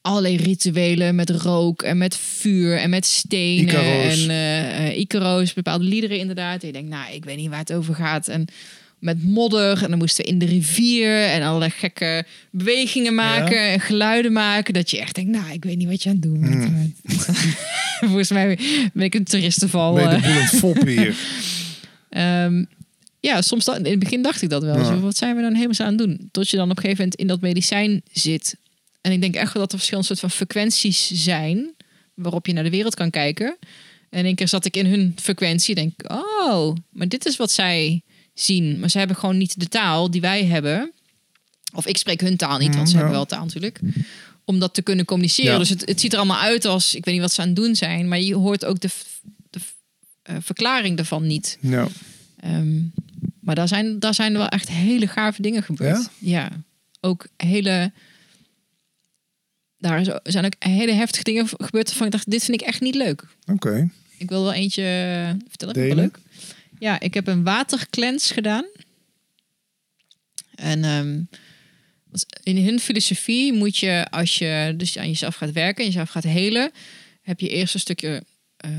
[0.00, 3.64] allerlei rituelen met rook en met vuur en met stenen.
[3.64, 4.26] Icaro's.
[4.26, 6.60] En uh, Icaro's, bepaalde liederen inderdaad.
[6.60, 8.28] En je denkt, nou, ik weet niet waar het over gaat.
[8.28, 8.46] En
[8.98, 9.82] met modder.
[9.82, 14.74] En dan moesten we in de rivier en allerlei gekke bewegingen maken en geluiden maken.
[14.74, 16.68] Dat je echt denkt, nou, ik weet niet wat je aan het doen bent.
[16.68, 16.94] Mm.
[18.08, 18.58] Volgens mij
[18.92, 19.94] ben ik een toeristenval.
[19.94, 21.16] Ben je de boel fop hier?
[22.10, 22.66] um,
[23.20, 24.84] ja, soms dan, in het begin dacht ik dat wel.
[24.84, 26.28] Zo, wat zijn we dan helemaal aan het doen?
[26.30, 28.56] Tot je dan op een gegeven moment in dat medicijn zit.
[29.00, 31.74] En ik denk echt wel dat er verschillende soort van frequenties zijn
[32.14, 33.56] waarop je naar de wereld kan kijken.
[34.10, 35.74] En een keer zat ik in hun frequentie.
[35.74, 38.02] Denk, oh, maar dit is wat zij
[38.40, 38.78] zien.
[38.78, 40.92] Maar ze hebben gewoon niet de taal die wij hebben.
[41.74, 43.80] Of ik spreek hun taal niet, want ze hebben wel taal natuurlijk.
[44.44, 45.58] Om dat te kunnen communiceren.
[45.58, 47.56] Dus het, het, ziet er allemaal uit als, ik weet niet wat ze aan het
[47.56, 48.08] doen zijn.
[48.08, 48.88] Maar je hoort ook de,
[49.50, 49.60] de
[50.30, 51.58] uh, verklaring daarvan niet.
[51.60, 51.88] Ja.
[52.40, 52.80] Ehm,
[53.40, 56.08] maar daar zijn, daar zijn wel echt hele gave dingen gebeurd.
[56.18, 56.50] Ja,
[57.00, 57.92] ook hele...
[59.78, 62.94] Daar zijn ook hele heftige dingen gebeurd waarvan ik dacht, dit vind ik echt niet
[62.94, 63.24] leuk.
[63.46, 63.90] Oké.
[64.16, 64.82] Ik wil wel eentje
[65.48, 65.74] vertellen.
[65.74, 65.96] Delen.
[65.96, 66.18] Leuk.
[66.78, 68.64] Ja, ik heb een waterclens gedaan.
[70.54, 71.28] En um,
[72.42, 76.24] in hun filosofie moet je, als je dus aan jezelf gaat werken, en jezelf gaat
[76.24, 76.72] helen,
[77.22, 78.24] heb je eerst een stukje.
[78.66, 78.70] Uh,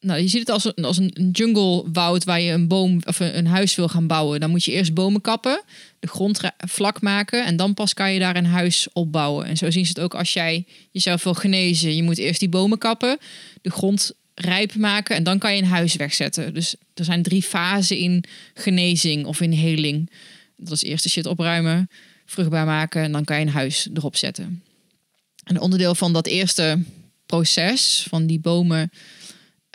[0.00, 3.38] nou, je ziet het als een, als een junglewoud waar je een boom of een,
[3.38, 4.40] een, huis wil gaan bouwen.
[4.40, 5.62] Dan moet je eerst bomen kappen,
[5.98, 9.46] de grond vlak maken en dan pas kan je daar een huis opbouwen.
[9.46, 11.96] En zo zien ze het ook als jij jezelf wil genezen.
[11.96, 13.18] Je moet eerst die bomen kappen,
[13.62, 16.54] de grond rijp maken en dan kan je een huis wegzetten.
[16.54, 18.24] Dus er zijn drie fasen in
[18.54, 20.10] genezing of in heling.
[20.56, 21.90] Dat is eerst de shit opruimen,
[22.26, 24.62] vruchtbaar maken en dan kan je een huis erop zetten.
[25.44, 26.82] Een onderdeel van dat eerste
[27.26, 28.90] proces van die bomen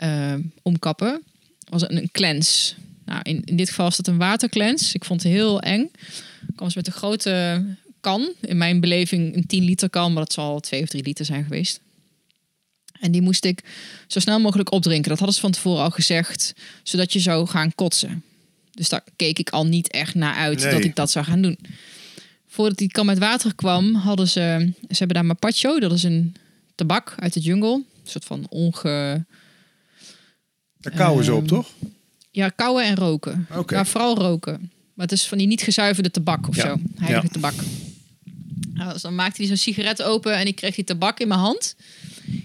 [0.02, 1.22] uh, omkappen
[1.68, 2.74] was een, een cleanse.
[3.04, 4.94] Nou, in, in dit geval was het een watercleanse.
[4.94, 5.82] Ik vond het heel eng.
[6.48, 7.64] Ik kwam met een grote
[8.00, 8.32] kan.
[8.40, 11.42] In mijn beleving een 10 liter kan, maar dat zal 2 of 3 liter zijn
[11.42, 11.80] geweest.
[13.00, 13.64] En die moest ik
[14.06, 15.08] zo snel mogelijk opdrinken.
[15.08, 18.22] Dat hadden ze van tevoren al gezegd, zodat je zou gaan kotsen.
[18.70, 21.58] Dus daar keek ik al niet echt naar uit dat ik dat zou gaan doen.
[22.46, 24.72] Voordat die kan met water kwam, hadden ze...
[24.80, 26.34] Ze hebben daar mapacho, dat is een
[26.74, 27.74] tabak uit de jungle.
[27.74, 29.24] Een soort van onge...
[30.78, 31.68] Daar kauwen ze op, ehm, toch?
[32.30, 33.46] Ja, kauwen en roken.
[33.54, 33.78] Okay.
[33.78, 34.70] Maar vooral roken.
[34.94, 36.76] Maar het is van die niet gezuiverde tabak of zo.
[36.96, 37.54] Heilige tabak.
[38.74, 41.40] Nou, dus dan maakte hij zo'n sigaret open en ik kreeg die tabak in mijn
[41.40, 41.76] hand.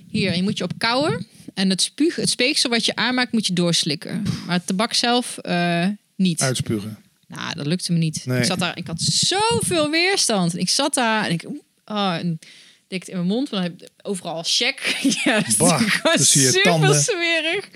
[0.08, 1.28] Hier, je moet je op kouwen.
[1.54, 4.24] En het, spuug, het speeksel wat je aanmaakt, moet je doorslikken.
[4.46, 6.42] Maar het tabak zelf uh, niet.
[6.42, 6.98] Uitspugen.
[7.28, 8.26] Nou, dat lukte me niet.
[8.26, 10.58] Ik zat daar, ik had zoveel weerstand.
[10.58, 11.46] Ik zat daar en ik,
[11.86, 12.40] oh, en
[12.88, 14.98] dik in mijn mond, want dan heb overal check.
[15.24, 15.82] ja, bah,
[16.16, 17.02] dus zie je super tanden.
[17.02, 17.70] smerig.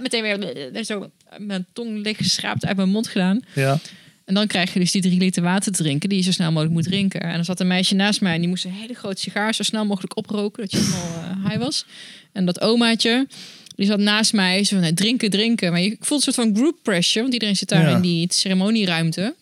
[0.00, 3.40] Meteen weer zo mijn tong licht geschraapt uit mijn mond gedaan.
[3.54, 3.78] Ja.
[4.24, 6.50] En dan krijg je dus die drie liter water te drinken, die je zo snel
[6.50, 7.20] mogelijk moet drinken.
[7.20, 9.62] En dan zat een meisje naast mij en die moest een hele grote sigaar zo
[9.62, 11.86] snel mogelijk oproken, dat je helemaal uh, high was.
[12.32, 13.26] En dat omaatje,
[13.76, 15.70] die zat naast mij, zo van drinken, drinken.
[15.70, 19.34] Maar je voelt een soort van group pressure, want iedereen zit daar in die ceremonieruimte.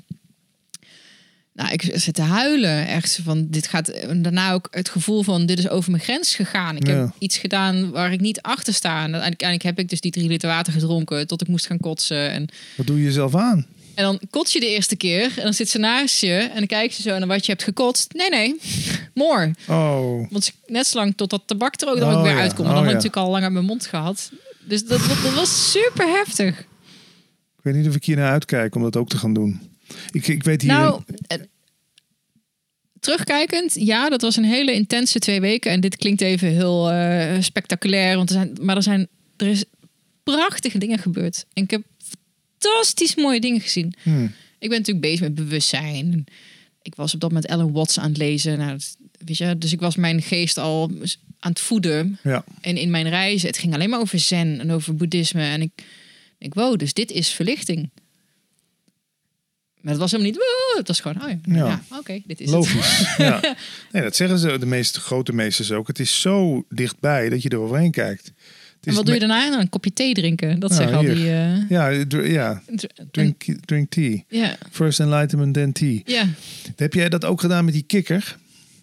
[1.55, 3.89] Nou, ik zit te huilen, echt van dit gaat.
[3.89, 6.77] En daarna ook het gevoel van dit is over mijn grens gegaan.
[6.77, 9.05] Ik heb iets gedaan waar ik niet achter sta.
[9.05, 12.31] En uiteindelijk heb ik dus die drie liter water gedronken tot ik moest gaan kotsen.
[12.31, 13.67] En wat doe je jezelf aan?
[13.95, 16.67] En dan kots je de eerste keer en dan zit ze naast je en dan
[16.67, 18.13] kijkt ze zo naar wat je hebt gekotst.
[18.13, 18.61] Nee, nee,
[19.15, 19.55] more.
[19.69, 20.27] Oh.
[20.31, 22.69] Want net zo lang tot dat tabak er ook, dan ook oh, weer uitkomt.
[22.69, 24.31] Oh, dan had ik natuurlijk al lang uit mijn mond gehad.
[24.65, 26.61] Dus dat, dat, was super heftig.
[27.57, 29.61] Ik weet niet of ik hier naar uitkijk om dat ook te gaan doen.
[30.11, 30.73] Ik, ik weet hier...
[30.73, 31.39] Nou, eh,
[33.01, 35.71] terugkijkend, ja, dat was een hele intense twee weken.
[35.71, 39.65] En dit klinkt even heel uh, spectaculair, want er zijn, maar er zijn, er is
[40.23, 41.45] prachtige dingen gebeurd.
[41.53, 41.83] En ik heb
[42.63, 43.95] fantastisch mooie dingen gezien.
[44.03, 44.35] Hmm.
[44.59, 46.25] Ik ben natuurlijk bezig met bewustzijn.
[46.83, 48.59] Ik was op dat moment Ellen Watts aan het lezen.
[48.59, 48.79] Nou,
[49.19, 50.91] weet je, dus ik was mijn geest al
[51.39, 52.19] aan het voeden.
[52.23, 52.45] Ja.
[52.61, 55.43] En in mijn reizen, het ging alleen maar over zen en over boeddhisme.
[55.43, 55.71] En ik
[56.39, 57.91] denk, wow, dus dit is verlichting.
[59.81, 61.83] Maar het was helemaal niet, wow, het was gewoon, oh ja, ja.
[61.99, 62.99] oké, dit is Logisch.
[62.99, 63.17] het.
[63.27, 63.57] ja.
[63.93, 65.87] Nee, dat zeggen ze de meeste grote meesters ook.
[65.87, 68.33] Het is zo dichtbij dat je er overheen kijkt
[68.85, 69.61] en wat doe je daarna?
[69.61, 70.61] Een kopje thee drinken.
[70.61, 71.25] Dat nou, zeggen al die...
[71.25, 71.69] Uh...
[71.69, 71.89] Ja,
[72.23, 72.63] ja.
[73.11, 74.23] Drink, drink tea.
[74.29, 74.57] Ja.
[74.71, 76.01] First enlightenment, then tea.
[76.05, 76.25] Ja.
[76.77, 78.37] Heb jij dat ook gedaan met die kikker?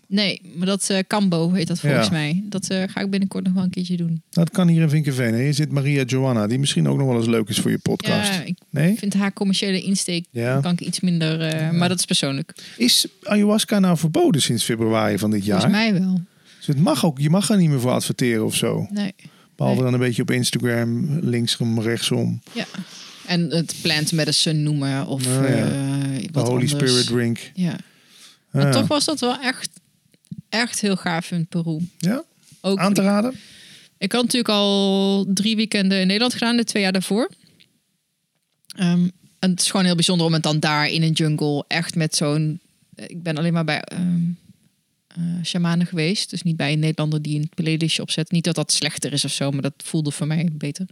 [0.08, 2.44] Nee, maar dat uh, Cambo heet dat volgens mij.
[2.46, 4.22] Dat uh, ga ik binnenkort nog wel een keertje doen.
[4.30, 5.36] Dat kan hier in Vinkenveen.
[5.36, 8.34] Hier zit Maria Joanna, die misschien ook nog wel eens leuk is voor je podcast.
[8.34, 8.98] Ja, ik nee?
[8.98, 10.60] vind haar commerciële insteek ja.
[10.60, 12.54] kan ik iets minder, uh, maar dat is persoonlijk.
[12.78, 15.62] Is ayahuasca nou verboden sinds februari van dit jaar?
[15.62, 16.22] Volgens mij wel.
[16.58, 18.88] Dus het mag ook, je mag er niet meer voor adverteren of zo.
[18.90, 19.14] Nee.
[19.60, 22.42] Behalve dan een beetje op Instagram, linksom, rechtsom.
[22.52, 22.66] Ja.
[23.26, 25.42] En het plant medicine noemen of ja.
[25.42, 26.72] uh, wat Holy anders.
[26.72, 27.52] Spirit drink.
[27.54, 27.76] Ja.
[28.52, 29.70] Maar toch was dat wel echt,
[30.50, 31.80] echt heel gaaf in Peru.
[31.98, 32.24] Ja?
[32.62, 33.34] Ook, Aan te raden?
[33.98, 37.30] Ik had natuurlijk al drie weekenden in Nederland gedaan, de twee jaar daarvoor.
[38.80, 41.96] Um, En het is gewoon heel bijzonder om het dan daar in een jungle echt
[41.96, 42.60] met zo'n.
[42.96, 44.49] Ik ben alleen maar bij um, uh,
[45.44, 46.30] shamanen geweest.
[46.30, 48.32] Dus niet bij een Nederlander die een playlistje opzet.
[48.32, 50.86] Niet dat dat slechter is of zo, maar dat voelde voor mij beter.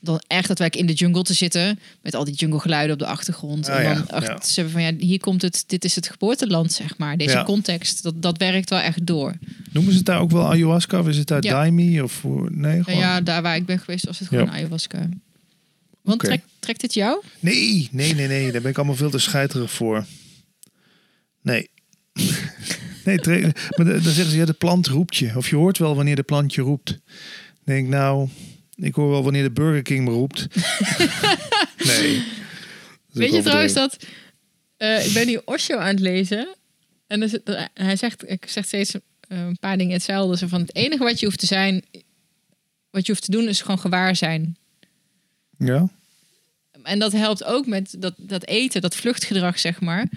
[0.00, 1.78] Dan echt daadwerkelijk in de jungle te zitten.
[2.02, 3.68] Met al die jungle geluiden op de achtergrond.
[3.68, 5.64] Ah, en dan ja, ze van ja, hier komt het.
[5.66, 7.16] Dit is het geboorteland, zeg maar.
[7.16, 7.44] Deze Ja.
[7.44, 8.02] context.
[8.02, 9.34] Dat, dat werkt wel echt door.
[9.72, 10.98] Noemen ze het daar ook wel ayahuasca?
[10.98, 11.50] Of is het daar Ja.
[11.52, 12.00] daimi?
[12.02, 12.98] Of nee, gewoon...
[13.00, 14.38] ja, daar waar ik ben geweest was het Ja.
[14.38, 15.08] gewoon ayahuasca.
[16.02, 17.22] Want trekt, trekt dit jou?
[17.40, 18.52] Nee, nee, nee, nee.
[18.52, 20.04] Daar ben ik allemaal veel te scheiterig voor.
[21.42, 21.70] Nee.
[23.06, 23.42] nee,
[23.76, 25.32] maar dan zeggen ze, ja, de plant roept je.
[25.36, 26.86] Of je hoort wel wanneer de plant je roept.
[26.86, 26.98] Dan
[27.64, 28.28] denk ik, nou,
[28.74, 30.46] ik hoor wel wanneer de Burger King me roept.
[31.90, 32.22] nee.
[33.12, 33.96] Weet je trouwens dat...
[34.76, 36.54] eh, ik ben nu Osho aan het lezen.
[37.06, 37.30] En
[37.74, 39.00] hij zegt, ik zeg steeds eh,
[39.38, 40.36] een paar dingen hetzelfde.
[40.36, 41.84] Zo van het enige wat je hoeft te zijn...
[42.90, 44.56] Wat je hoeft te doen is gewoon gewaar zijn.
[45.58, 45.88] Ja?
[46.82, 50.08] En dat helpt ook met dat, dat eten, dat vluchtgedrag, zeg maar.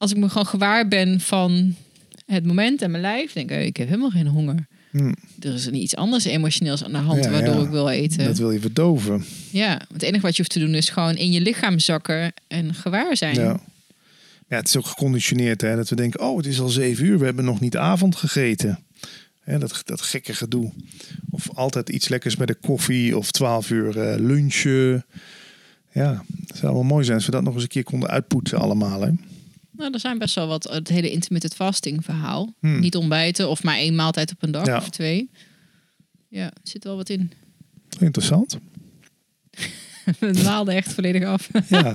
[0.00, 1.74] Als ik me gewoon gewaar ben van
[2.26, 4.66] het moment en mijn lijf, denk ik, ik heb helemaal geen honger.
[4.90, 7.60] Hm, Er is iets anders emotioneels aan de hand Ja, waardoor ja.
[7.62, 8.24] ik wil eten.
[8.24, 9.24] dat wil je verdoven.
[9.50, 12.74] Ja, het enige wat je hoeft te doen is gewoon in je lichaam zakken en
[12.74, 13.34] gewaar zijn.
[13.34, 13.60] Ja.
[14.48, 17.18] ja, het is ook geconditioneerd hè, dat we denken, oh, het is al zeven uur,
[17.18, 18.78] we hebben nog niet avond gegeten.
[19.40, 20.72] Hè, dat, dat gekke gedoe.
[21.30, 25.04] Of altijd iets lekkers met de koffie of twaalf uur eh, lunchen.
[25.92, 28.58] Ja, het zou wel mooi zijn als we dat nog eens een keer konden uitpoetsen
[28.58, 29.00] allemaal.
[29.00, 29.10] Hè?
[29.80, 32.54] Nou, er zijn best wel wat, het hele intermittent fasting verhaal.
[32.60, 32.80] Hmm.
[32.80, 34.76] Niet ontbijten of maar één maaltijd op een dag Ja.
[34.76, 35.30] of twee.
[36.28, 37.32] Ja, zit wel wat in.
[37.98, 38.58] Interessant.
[40.18, 41.48] We dwaalden echt volledig af.
[41.68, 41.92] Ja.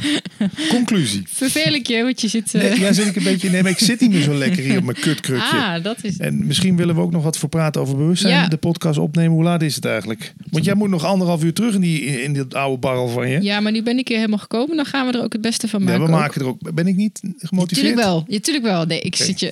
[0.69, 1.23] Conclusie.
[1.33, 2.53] Vervel ik je, want je zit...
[2.53, 3.49] eh, Nee, ja, zit ik een beetje.
[3.49, 5.57] Nee, maar ik zit niet meer zo lekker hier op mijn kutkrukje.
[5.57, 6.17] ah, dat is...
[6.17, 8.33] En misschien willen we ook nog wat voor praten over bewustzijn.
[8.33, 8.47] Ja.
[8.47, 9.31] De podcast opnemen.
[9.31, 10.33] Hoe laat is het eigenlijk?
[10.51, 13.29] Want jij moet nog anderhalf uur terug in die in, in dit oude barrel van
[13.29, 13.41] je.
[13.41, 14.75] Ja, maar nu ben ik hier helemaal gekomen.
[14.75, 16.01] Dan gaan we er ook het beste van Ja, maken.
[16.05, 16.19] we ook.
[16.19, 16.73] maken er ook.
[16.73, 17.85] Ben ik niet gemotiveerd?
[17.87, 18.25] Tuurlijk wel.
[18.27, 18.85] Ja, tuurlijk wel.
[18.85, 19.51] Nee, ik zit je...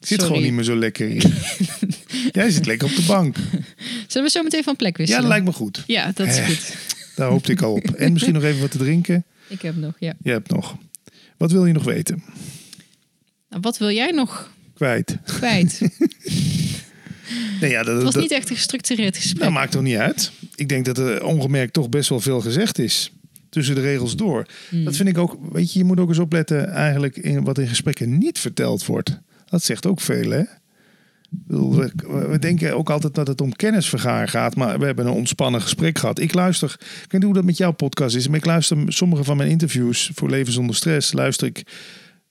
[0.00, 0.34] Ik zit Sorry.
[0.34, 1.24] gewoon niet meer zo lekker hier.
[2.32, 3.36] Jij zit lekker op de bank.
[4.06, 5.20] Zullen we zo meteen van plek Ja, wisselen?
[5.22, 5.82] dat lijkt me goed.
[5.86, 6.46] Ja, dat is Eh.
[6.46, 6.74] goed.
[7.16, 7.84] Daar hoopte ik al op.
[7.84, 9.24] En misschien nog even wat te drinken.
[9.48, 10.14] Ik heb nog, ja.
[10.22, 10.76] Je hebt nog.
[11.36, 12.22] Wat wil je nog weten?
[13.48, 15.18] Nou, wat wil jij nog Kwijt.
[15.24, 15.80] kwijt?
[17.60, 19.42] Nee, ja, dat, Het was dat, niet echt een gestructureerd gesprek.
[19.42, 20.32] dat maakt toch niet uit.
[20.54, 23.12] Ik denk dat er ongemerkt toch best wel veel gezegd is.
[23.48, 24.46] Tussen de regels door.
[24.68, 24.84] Hmm.
[24.84, 25.38] Dat vind ik ook.
[25.52, 29.18] Weet je, je moet ook eens opletten eigenlijk in wat in gesprekken niet verteld wordt.
[29.48, 30.42] Dat zegt ook veel, hè?
[31.46, 35.98] We, denken ook altijd dat het om kennisvergaar gaat, maar we hebben een ontspannen gesprek
[35.98, 36.18] gehad.
[36.18, 39.24] Ik luister, ik weet niet hoe dat met jouw podcast is, maar ik luister sommige
[39.24, 41.66] van mijn interviews voor Leven zonder Stress, luister ik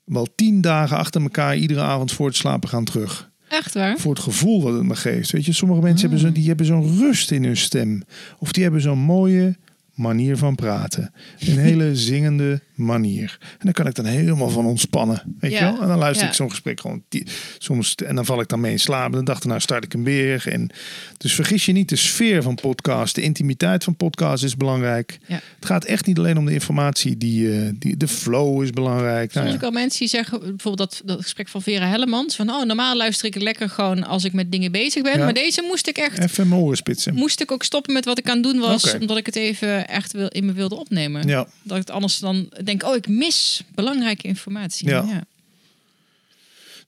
[0.04, 3.32] wel tien dagen achter elkaar iedere avond voor het slapen gaan terug.
[3.48, 3.98] Echt waar?
[3.98, 5.32] Voor het gevoel wat het me geeft.
[5.32, 8.04] Weet je, sommige mensen hebben, zo, die hebben zo'n rust in hun stem.
[8.40, 9.56] Of die hebben zo'n mooie
[9.94, 11.14] manier van praten.
[11.40, 13.38] Een hele zingende manier.
[13.42, 15.36] En daar kan ik dan helemaal van ontspannen.
[15.40, 15.82] Weet Ja, je wel?
[15.82, 16.30] En dan luister ja.
[16.30, 17.28] ik zo'n gesprek gewoon die-
[17.58, 17.96] soms.
[17.96, 19.06] En dan val ik dan mee in slaap.
[19.06, 20.44] En dan dacht ik, nou start ik hem weer.
[20.48, 20.70] En
[21.18, 25.20] dus vergis je niet, de sfeer van podcast, de intimiteit van podcast is belangrijk.
[25.28, 25.40] Ja.
[25.56, 27.18] Het gaat echt niet alleen om de informatie.
[27.18, 29.34] Die, eh, die, de flow is belangrijk.
[29.34, 29.54] Nou Soms ja.
[29.54, 32.96] ook wel mensen die zeggen, bijvoorbeeld dat, dat gesprek van Vera Hellemans, van oh, normaal
[32.98, 36.20] luister ik lekker gewoon als ik met dingen bezig ben, maar deze moest ik echt,
[36.20, 37.14] Even mijn oren spitsen.
[37.14, 39.88] moest ik ook stoppen met wat ik aan het doen was, omdat ik het even
[39.88, 41.28] echt wil, in me wilde opnemen.
[41.28, 41.48] Ja.
[41.64, 44.88] Dat ik het anders dan denk, oh, ik mis belangrijke informatie.
[44.88, 45.26] Ja.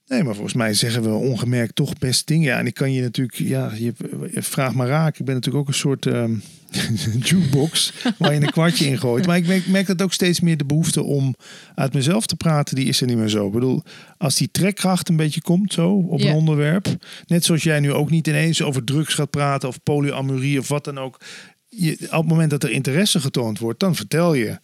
[0.08, 2.46] Nee, maar volgens mij zeggen we ongemerkt toch best dingen.
[2.46, 3.92] Ja, en ik kan je natuurlijk, ja, je,
[4.32, 5.18] vraagt maar raak.
[5.18, 6.34] Ik ben natuurlijk ook een soort ehm,
[7.28, 9.26] jukebox waar je een kwartje in gooit.
[9.26, 11.34] Maar ik merk, merk dat ook steeds meer de behoefte om
[11.74, 13.46] uit mezelf te praten, die is er niet meer zo.
[13.46, 13.82] Ik bedoel,
[14.18, 16.96] als die trekkracht een beetje komt zo op een onderwerp.
[17.26, 20.84] Net zoals jij nu ook niet ineens over drugs gaat praten of polyamorie of wat
[20.84, 21.20] dan ook.
[21.68, 24.58] Je, op het moment dat er interesse getoond wordt, dan vertel je.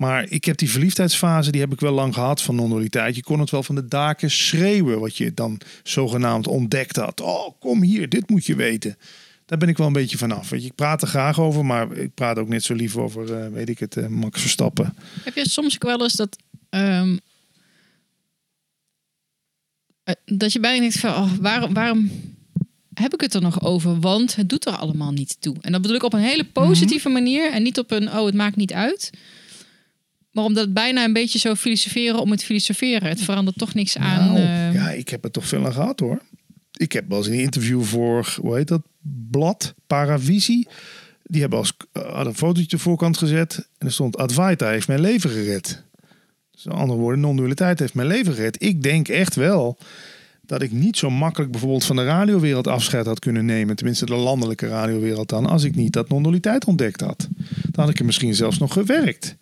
[0.00, 3.16] Maar ik heb die verliefdheidsfase, die heb ik wel lang gehad van non-dualiteit.
[3.16, 7.20] Je kon het wel van de daken schreeuwen, wat je dan zogenaamd ontdekt had.
[7.20, 8.96] Oh, kom hier, dit moet je weten.
[9.46, 10.48] Daar ben ik wel een beetje vanaf.
[10.48, 13.34] Weet je, ik praat er graag over, maar ik praat ook net zo lief over,
[13.34, 14.94] eh, weet ik het, eh, Max Verstappen.
[15.24, 16.36] Heb je soms ook wel eens dat,
[16.70, 17.16] ehm,
[20.02, 22.10] eh, dat je bijna denkt van, oh, waarom, waarom
[22.94, 24.00] heb ik het er nog over?
[24.00, 25.56] Want het doet er allemaal niet toe.
[25.60, 28.34] En dat bedoel ik op een hele positieve manier en niet op een, oh, het
[28.34, 29.10] maakt niet uit.
[30.30, 33.08] Maar omdat het bijna een beetje zo filosoferen om het filosoferen.
[33.08, 34.24] Het verandert toch niks aan.
[34.24, 36.20] Nou, eh, ja, ik heb het toch veel aan gehad hoor.
[36.76, 38.82] Ik heb wel eens een interview voor, hoe heet dat,
[39.30, 40.68] blad, Paravisie.
[41.22, 43.68] Die hebben als, eh, had een fotootje de voorkant gezet.
[43.78, 45.84] En er stond, Advaita heeft mijn leven gered.
[46.50, 48.62] Dus in andere woorden, non-dualiteit heeft mijn leven gered.
[48.62, 49.78] Ik denk echt wel
[50.42, 53.76] dat ik niet zo makkelijk bijvoorbeeld van de radiowereld afscheid had kunnen nemen.
[53.76, 55.46] Tenminste de landelijke radiowereld dan.
[55.46, 57.28] Als ik niet dat non-dualiteit ontdekt had.
[57.70, 59.36] Dan had ik er misschien zelfs nog gewerkt.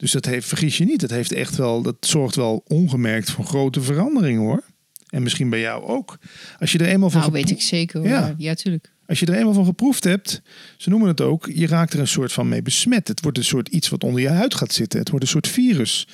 [0.00, 3.44] Dus dat heeft, vergis je niet, dat, heeft echt wel, dat zorgt wel ongemerkt voor
[3.44, 4.62] grote veranderingen hoor.
[5.08, 6.18] En misschien bij jou ook.
[6.58, 7.20] Als je er eenmaal van.
[7.20, 8.00] Nou, weet ik zeker.
[8.00, 8.08] Hoor.
[8.08, 8.92] Ja, ja, tuurlijk.
[9.06, 10.42] Als je er eenmaal van geproefd hebt,
[10.76, 13.08] ze noemen het ook, je raakt er een soort van mee besmet.
[13.08, 14.98] Het wordt een soort iets wat onder je huid gaat zitten.
[14.98, 16.08] Het wordt een soort virus.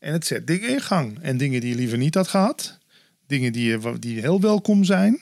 [0.00, 1.18] En het zet dingen in gang.
[1.20, 2.78] En dingen die je liever niet had gehad.
[3.26, 5.20] Dingen die, die heel welkom zijn.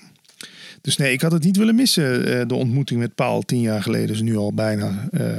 [0.80, 2.26] Dus nee, ik had het niet willen missen.
[2.26, 5.08] Eh, de ontmoeting met Paul tien jaar geleden is nu al bijna.
[5.10, 5.38] Uh,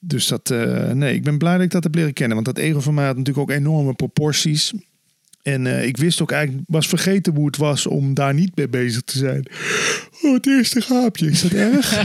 [0.00, 2.34] dus dat, uh, nee, ik ben blij dat ik dat heb leren kennen.
[2.34, 4.72] Want dat ego van mij had natuurlijk ook enorme proporties.
[5.42, 8.68] En uh, ik wist ook eigenlijk, was vergeten hoe het was om daar niet mee
[8.68, 9.46] bezig te zijn.
[10.22, 11.92] Oh, het eerste gaapje, is dat erg?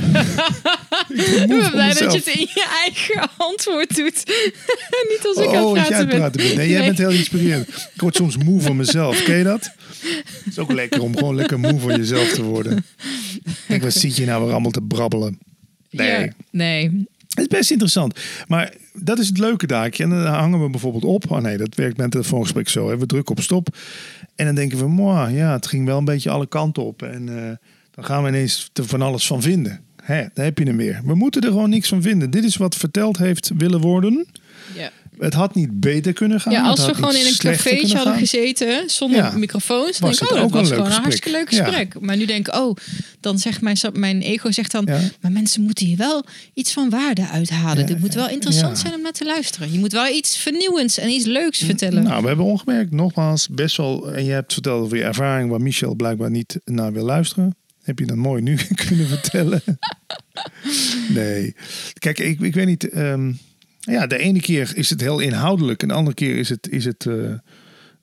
[1.10, 4.24] ik ben blij dat je het in je eigen antwoord doet.
[5.12, 6.18] niet als ik oh, aan het praten ben.
[6.18, 6.56] Praten ben.
[6.56, 7.68] Nee, jij bent heel inspirerend.
[7.68, 9.24] Ik word soms moe van mezelf.
[9.24, 9.64] Ken je dat?
[9.64, 12.86] Het is ook lekker om gewoon lekker moe van jezelf te worden.
[13.68, 15.40] Kijk, wat zit je nou weer allemaal te brabbelen?
[15.90, 16.22] Nee.
[16.22, 17.08] Ja, nee.
[17.32, 18.20] Het is best interessant.
[18.48, 20.04] Maar dat is het leuke daakje.
[20.04, 21.32] En dan hangen we bijvoorbeeld op.
[21.32, 22.90] Oh nee, dat werkt met het telefoongesprek zo.
[22.90, 22.98] Hè.
[22.98, 23.78] We drukken op stop.
[24.36, 27.02] En dan denken we, mooi, ja, het ging wel een beetje alle kanten op.
[27.02, 27.36] En uh,
[27.92, 29.80] dan gaan we ineens er van alles van vinden.
[30.02, 31.02] Hè, daar heb je hem weer.
[31.06, 32.30] We moeten er gewoon niks van vinden.
[32.30, 34.28] Dit is wat verteld heeft willen worden.
[34.76, 34.92] Ja.
[35.22, 36.54] Het had niet beter kunnen gaan.
[36.54, 40.42] Ja, als we gewoon in een cafeetje hadden gezeten zonder microfoons, dan denk ik, oh,
[40.42, 42.00] dat was gewoon een hartstikke leuk gesprek.
[42.00, 42.76] Maar nu denk ik, oh,
[43.20, 44.90] dan zegt mijn, mijn ego zegt dan,
[45.22, 47.86] maar mensen moeten hier wel iets van waarde uithalen.
[47.86, 49.72] Dit moet wel interessant zijn om naar te luisteren.
[49.72, 52.04] Je moet wel iets vernieuwends en iets leuks vertellen.
[52.04, 55.62] Nou, we hebben ongemerkt, nogmaals, best wel, en je hebt verteld over je ervaring waar
[55.62, 57.56] Michel blijkbaar niet naar wil luisteren.
[57.82, 58.58] Heb je dat mooi nu
[58.88, 59.62] kunnen vertellen?
[61.10, 61.56] nee.
[62.00, 62.96] Kijk, ik, ik weet niet.
[62.96, 63.40] Um,
[63.82, 66.86] ja, de ene keer is het heel inhoudelijk en de andere keer is het, is
[66.86, 67.34] het uh,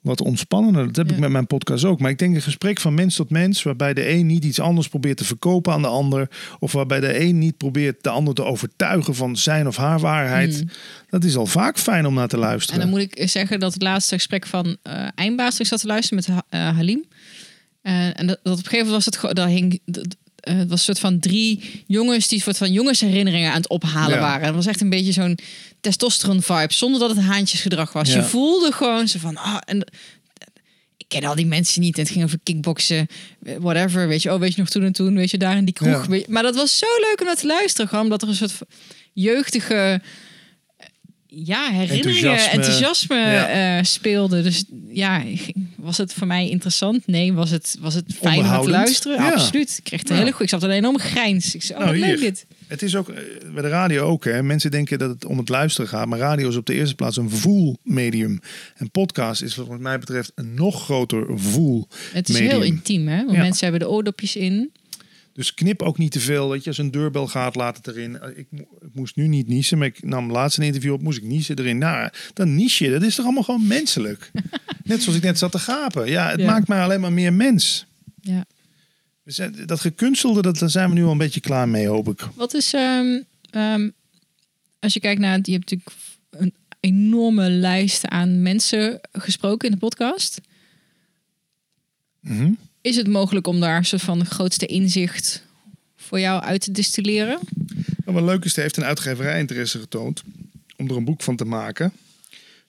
[0.01, 0.87] wat ontspannender.
[0.87, 2.01] Dat heb ik met mijn podcast ook.
[2.01, 4.89] Maar ik denk een gesprek van mens tot mens, waarbij de een niet iets anders
[4.89, 8.45] probeert te verkopen aan de ander, of waarbij de een niet probeert de ander te
[8.45, 10.71] overtuigen van zijn of haar waarheid, hmm.
[11.09, 12.81] dat is al vaak fijn om naar te luisteren.
[12.81, 15.87] En dan moet ik zeggen dat het laatste gesprek van uh, Eindbaas, ik zat te
[15.87, 17.05] luisteren met uh, Halim.
[17.83, 19.81] en dat, dat, op een gegeven moment was het, daar hing,
[20.49, 24.21] uh, het was een soort van drie jongens die soort van jongensherinneringen aan het ophalen
[24.21, 24.47] waren.
[24.47, 25.39] Het was echt een beetje zo'n
[25.81, 28.13] testosteron vibe, zonder dat het haantjesgedrag was.
[28.13, 29.87] Je voelde gewoon ze van, ah, en
[30.97, 31.97] ik ken al die mensen niet.
[31.97, 33.07] Het ging over kickboksen,
[33.59, 34.09] whatever.
[34.09, 36.27] Weet je, oh, weet je nog toen en toen, weet je, daar in die kroeg.
[36.29, 38.59] Maar dat was zo leuk om naar te luisteren, gewoon omdat er een soort
[39.13, 40.01] jeugdige
[41.45, 43.49] ja, herinneringen, enthousiasme,
[43.79, 44.43] uh, speelde.
[44.43, 45.23] Dus ja,
[45.77, 47.07] was het voor mij interessant?
[47.07, 49.19] Nee, was het, was het fijn om te luisteren?
[49.19, 49.75] Absoluut.
[49.79, 50.43] Ik kreeg een hele goed.
[50.43, 51.55] Ik zat alleen om grijns.
[51.55, 52.47] Ik zei, oh, nou, leuk dit.
[52.67, 53.23] Het is ook eh,
[53.55, 54.25] bij de radio ook.
[54.25, 54.43] Hè.
[54.43, 57.17] Mensen denken dat het om het luisteren gaat, maar radio is op de eerste plaats
[57.17, 58.41] een voelmedium.
[58.77, 61.89] En podcast is wat mij betreft een nog groter voel.
[62.13, 63.25] Het is heel intiem, hè?
[63.25, 64.71] Want mensen hebben de oordopjes in.
[65.39, 66.51] Dus knip ook niet te veel.
[66.51, 68.19] Weet je, als een deurbel gaat, laat het erin.
[68.37, 71.25] Ik, ik, moest nu niet niezen, maar ik nam laatst een interview op, moest ik
[71.25, 71.79] niezen erin.
[71.79, 72.91] Nou, dan nies je.
[72.91, 74.31] Dat is toch allemaal gewoon menselijk?
[74.85, 76.11] net zoals ik net zat te gapen.
[76.11, 77.87] Ja, het maakt mij alleen maar meer mens.
[78.21, 78.45] Ja.
[79.67, 82.29] dat gekunstelde, dat, daar zijn we nu al een beetje klaar mee, hoop ik.
[82.35, 83.93] Wat is, um, um,
[84.79, 85.91] als je kijkt naar, je hebt natuurlijk
[86.31, 90.41] een enorme lijst aan mensen gesproken in de podcast.
[92.21, 95.43] Mm is het mogelijk om daar soort van grootste inzicht
[95.97, 97.39] voor jou uit te distilleren?
[98.05, 100.23] Nou, wat leuk is, heeft een uitgeverij interesse getoond
[100.77, 101.93] om er een boek van te maken.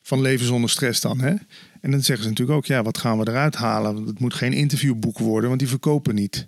[0.02, 1.19] Van leven zonder stress dan.
[1.19, 1.34] Hè?
[1.81, 4.06] En dan zeggen ze natuurlijk ook, ja, wat gaan we eruit halen?
[4.06, 6.48] Het moet geen interviewboek worden, want die verkopen niet.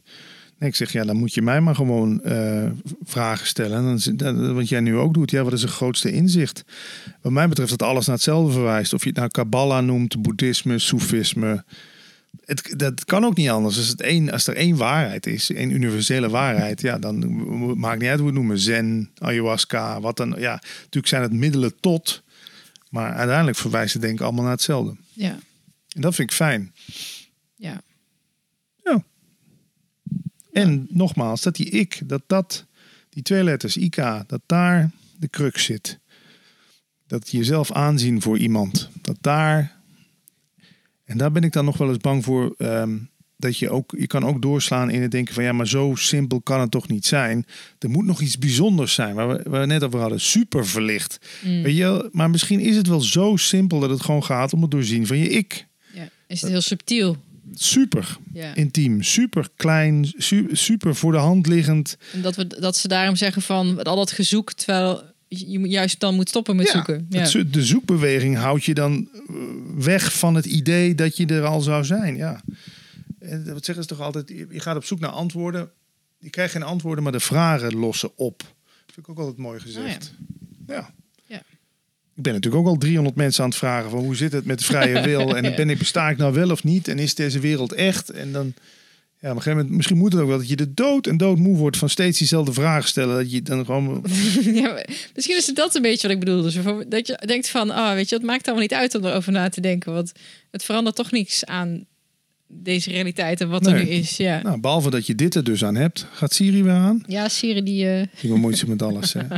[0.60, 2.70] Ik zeg, ja, dan moet je mij maar gewoon uh,
[3.04, 4.00] vragen stellen.
[4.16, 6.64] Dan, wat jij nu ook doet, ja, wat is het grootste inzicht?
[7.22, 8.94] Wat mij betreft dat alles naar hetzelfde verwijst.
[8.94, 11.64] Of je het nou Kabbalah noemt, boeddhisme, soefisme,
[12.46, 13.78] het, dat kan ook niet anders.
[13.78, 18.10] Als, het één, als er één waarheid is, één universele waarheid, ja, dan maakt niet
[18.10, 18.60] uit hoe we het noemen.
[18.60, 20.36] Zen, ayahuasca, wat dan.
[20.38, 22.24] Ja, natuurlijk zijn het middelen tot,
[22.90, 24.96] maar uiteindelijk verwijzen denk ik allemaal naar hetzelfde.
[25.14, 25.40] Ja.
[25.88, 26.74] En dat vind ik fijn.
[27.56, 27.82] Ja.
[28.84, 29.04] Ja.
[30.52, 32.66] En nogmaals, dat die ik, dat dat,
[33.10, 33.96] die twee letters IK,
[34.28, 36.00] dat daar de crux zit.
[37.08, 39.81] Dat jezelf aanzien voor iemand, dat daar
[41.12, 42.56] en daar ben ik dan nog wel eens bang voor.
[42.58, 42.98] Ehm,
[43.38, 46.42] dat je ook, je kan ook doorslaan in het denken van ja, maar zo simpel
[46.42, 47.46] kan het toch niet zijn.
[47.80, 50.20] Er moet nog iets bijzonders zijn, waar we, waar we net over hadden.
[50.20, 51.18] Super verlicht.
[51.44, 51.64] Mm.
[51.64, 54.72] Weet je, maar misschien is het wel zo simpel dat het gewoon gaat om het
[54.72, 55.68] doorzien van je ik.
[55.94, 57.18] Ja, is het heel subtiel.
[57.54, 58.56] Super ja.
[58.56, 60.14] intiem, super klein,
[60.52, 61.98] super voor de hand liggend.
[62.14, 65.04] En dat, we, dat ze daarom zeggen van al dat gezoek, terwijl
[65.38, 67.06] je juist dan moet stoppen met zoeken.
[67.10, 67.44] Ja.
[67.48, 69.36] de zoekbeweging houdt je dan eh,
[69.76, 72.16] weg van het idee dat je er al zou zijn.
[72.16, 72.42] Ja.
[73.46, 74.30] Wat zeggen ze toch altijd?
[74.30, 75.72] Je gaat op zoek naar antwoorden.
[76.18, 78.44] Je krijgt geen antwoorden, maar de vragen lossen op.
[78.86, 80.14] Vind ik ook altijd mooi gezegd.
[80.18, 80.76] Oh ja.
[80.76, 80.94] ja.
[81.26, 81.44] Ja.
[82.16, 84.60] Ik ben natuurlijk ook al 300 mensen aan het vragen van hoe zit het met
[84.60, 87.40] de vrije wil en ben ik besta ik nou wel of niet en is deze
[87.40, 88.54] wereld echt en dan
[89.22, 91.18] ja, op een gegeven moment, misschien moet het ook wel dat je de dood en
[91.18, 93.16] doodmoe wordt van steeds diezelfde vragen stellen.
[93.16, 94.06] Dat je dan gewoon.
[94.64, 94.86] ja,
[95.16, 96.42] misschien is het dat een beetje wat ik bedoel.
[96.42, 96.58] Dus
[96.88, 99.32] dat je denkt van, ah, oh, weet je, het maakt allemaal niet uit om erover
[99.32, 99.94] na te denken.
[99.94, 100.12] Want
[100.52, 101.86] het verandert toch niks aan
[102.48, 104.18] deze realiteit en wat er nu is.
[104.18, 104.42] Ja.
[104.42, 106.08] Nou, behalve dat je dit er dus aan hebt.
[106.12, 107.04] Gaat Siri weer aan?
[107.08, 107.86] Ja, Siri die...
[107.86, 108.04] Uh...
[108.22, 109.22] Die bemoeit zich met alles, hè?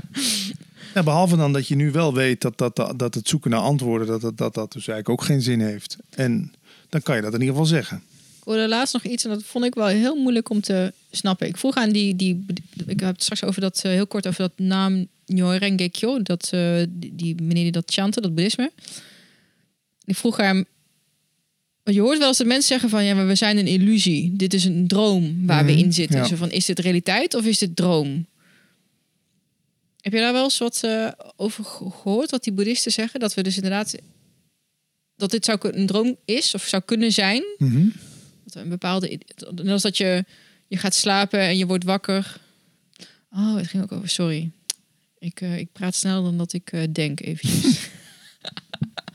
[0.93, 3.59] Ja, behalve dan dat je nu wel weet dat, dat, dat, dat het zoeken naar
[3.59, 5.97] antwoorden, dat dat, dat dat dus eigenlijk ook geen zin heeft.
[6.09, 6.53] En
[6.89, 8.03] dan kan je dat in ieder geval zeggen.
[8.43, 11.47] Ik hoorde laatst nog iets en dat vond ik wel heel moeilijk om te snappen.
[11.47, 12.45] Ik vroeg aan die, die
[12.87, 16.83] ik heb het straks over dat, uh, heel kort over dat naam Nyorengekyo, dat uh,
[16.89, 18.71] die, die meneer die dat chantte, dat boeddhisme.
[20.05, 20.65] Ik vroeg hem,
[21.83, 24.35] je hoort wel eens dat mensen zeggen van ja, maar we zijn een illusie.
[24.35, 26.25] Dit is een droom waar we mhm, in zitten.
[26.25, 28.25] Zo van, is dit realiteit of is dit droom?
[30.01, 33.19] Heb je daar wel eens wat uh, over gehoord, wat die boeddhisten zeggen?
[33.19, 33.95] Dat we dus inderdaad,
[35.15, 37.43] dat dit zou een droom is of zou kunnen zijn.
[37.57, 37.93] Mm
[38.55, 39.19] een bepaalde.
[39.51, 40.25] Net als dat je,
[40.67, 42.37] je gaat slapen en je wordt wakker.
[43.31, 44.09] Oh, het ging ook over.
[44.09, 44.51] Sorry.
[45.19, 47.79] Ik, uh, ik praat sneller dan dat ik uh, denk, eventjes.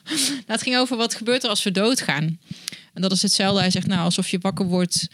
[0.28, 2.40] nou, het ging over wat gebeurt er als we doodgaan.
[2.94, 3.60] En dat is hetzelfde.
[3.60, 5.09] Hij zegt, nou, alsof je wakker wordt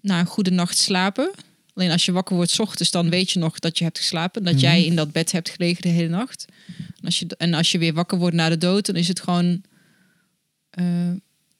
[0.00, 1.30] na een goede nacht slapen.
[1.74, 4.44] Alleen als je wakker wordt s ochtends, dan weet je nog dat je hebt geslapen.
[4.44, 4.88] Dat jij mhm.
[4.88, 6.44] in dat bed hebt gelegen de hele nacht.
[6.76, 9.20] En als je, en als je weer wakker wordt na de dood, dan is het
[9.20, 9.62] gewoon...
[10.80, 11.10] Uh,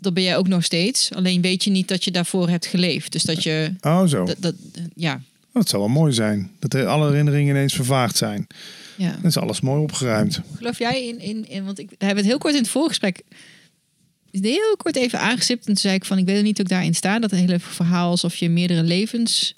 [0.03, 1.13] dat ben jij ook nog steeds.
[1.13, 3.13] Alleen weet je niet dat je daarvoor hebt geleefd.
[3.13, 3.75] Dus dat je.
[3.81, 4.25] Oh, zo.
[4.25, 4.55] Dat, dat
[4.95, 5.21] ja.
[5.53, 6.51] Dat zou wel mooi zijn.
[6.59, 8.47] Dat er alle herinneringen ineens vervaagd zijn.
[8.97, 9.11] Ja.
[9.11, 10.41] Dan is alles mooi opgeruimd.
[10.57, 13.23] Geloof jij in, in, in want ik daar hebben het heel kort in het voorgesprek
[14.41, 15.61] heel kort even aangestipt.
[15.61, 17.19] En toen zei ik van, ik weet er niet ook daarin sta.
[17.19, 19.55] Dat hele verhaal alsof je meerdere levens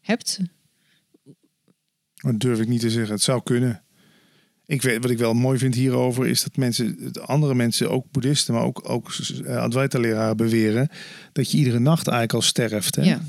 [0.00, 0.38] hebt.
[2.14, 3.12] Dat durf ik niet te zeggen.
[3.14, 3.82] Het zou kunnen.
[4.66, 8.54] Ik weet, wat ik wel mooi vind hierover is dat mensen, andere mensen, ook boeddhisten,
[8.54, 9.10] maar ook, ook
[9.42, 10.88] uh, Advaita-leraren beweren
[11.32, 12.96] dat je iedere nacht eigenlijk al sterft.
[12.96, 13.02] Hè?
[13.02, 13.20] Ja.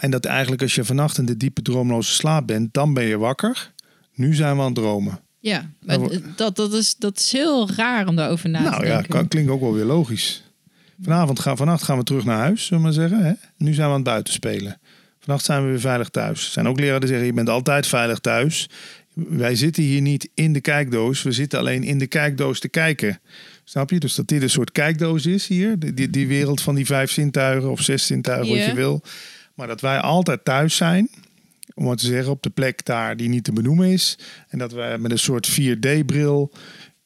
[0.00, 3.18] en dat eigenlijk als je vannacht in de diepe droomloze slaap bent, dan ben je
[3.18, 3.72] wakker.
[4.14, 5.20] Nu zijn we aan het dromen.
[5.38, 5.98] Ja, maar
[6.36, 9.08] dat, dat, is, dat is heel raar om daarover na nou, te denken.
[9.08, 10.42] Nou ja, klinkt ook wel weer logisch.
[11.02, 13.24] Vanavond gaan, vannacht gaan we terug naar huis, zullen we maar zeggen.
[13.24, 13.32] Hè?
[13.56, 14.80] Nu zijn we aan het buiten spelen.
[15.18, 16.46] Vannacht zijn we weer veilig thuis.
[16.46, 18.68] Er zijn ook leraren die zeggen, je bent altijd veilig thuis.
[19.14, 21.22] Wij zitten hier niet in de kijkdoos.
[21.22, 23.20] We zitten alleen in de kijkdoos te kijken.
[23.64, 23.98] Snap je?
[23.98, 25.78] Dus dat dit een soort kijkdoos is hier.
[25.78, 29.02] Die, die wereld van die vijf zintuigen of zes zintuigen, wat je wil.
[29.54, 31.08] Maar dat wij altijd thuis zijn.
[31.74, 34.18] Om wat te zeggen, op de plek daar die niet te benoemen is.
[34.48, 36.52] En dat wij met een soort 4D-bril.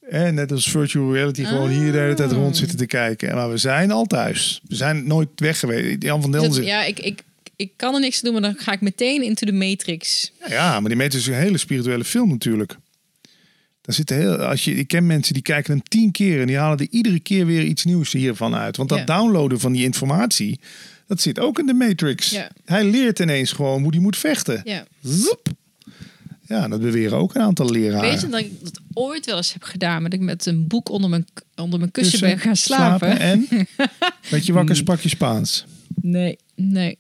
[0.09, 3.35] En net als virtual reality gewoon hier de hele tijd rond zitten te kijken.
[3.35, 4.61] Maar we zijn al thuis.
[4.69, 6.03] We zijn nooit weg geweest.
[6.03, 6.65] Jan van Delden.
[6.65, 7.23] Ja, ik, ik,
[7.59, 10.33] ik kan er niks doen, maar dan ga ik meteen into de Matrix.
[10.49, 12.77] Ja, maar die Matrix is een hele spirituele film natuurlijk.
[13.81, 16.57] Daar zit heel, als je, ik ken mensen die kijken hem tien keer en die
[16.57, 18.77] halen er iedere keer weer iets nieuws hiervan uit.
[18.77, 20.61] Want dat downloaden van die informatie,
[21.07, 22.31] dat zit ook in de Matrix.
[22.31, 22.51] Ja.
[22.65, 24.61] Hij leert ineens gewoon hoe hij moet vechten.
[24.65, 24.87] Ja.
[26.47, 28.11] Ja, dat beweren ook een aantal leraren.
[28.11, 30.89] Weet je dat ik dat ooit wel eens heb gedaan, met ik met een boek
[30.89, 31.27] onder mijn,
[31.57, 33.17] onder mijn kussen, ben gaan slapen.
[33.17, 33.69] slapen en?
[34.31, 35.65] Weet je wakker sprak je Spaans?
[35.95, 36.99] Nee, nee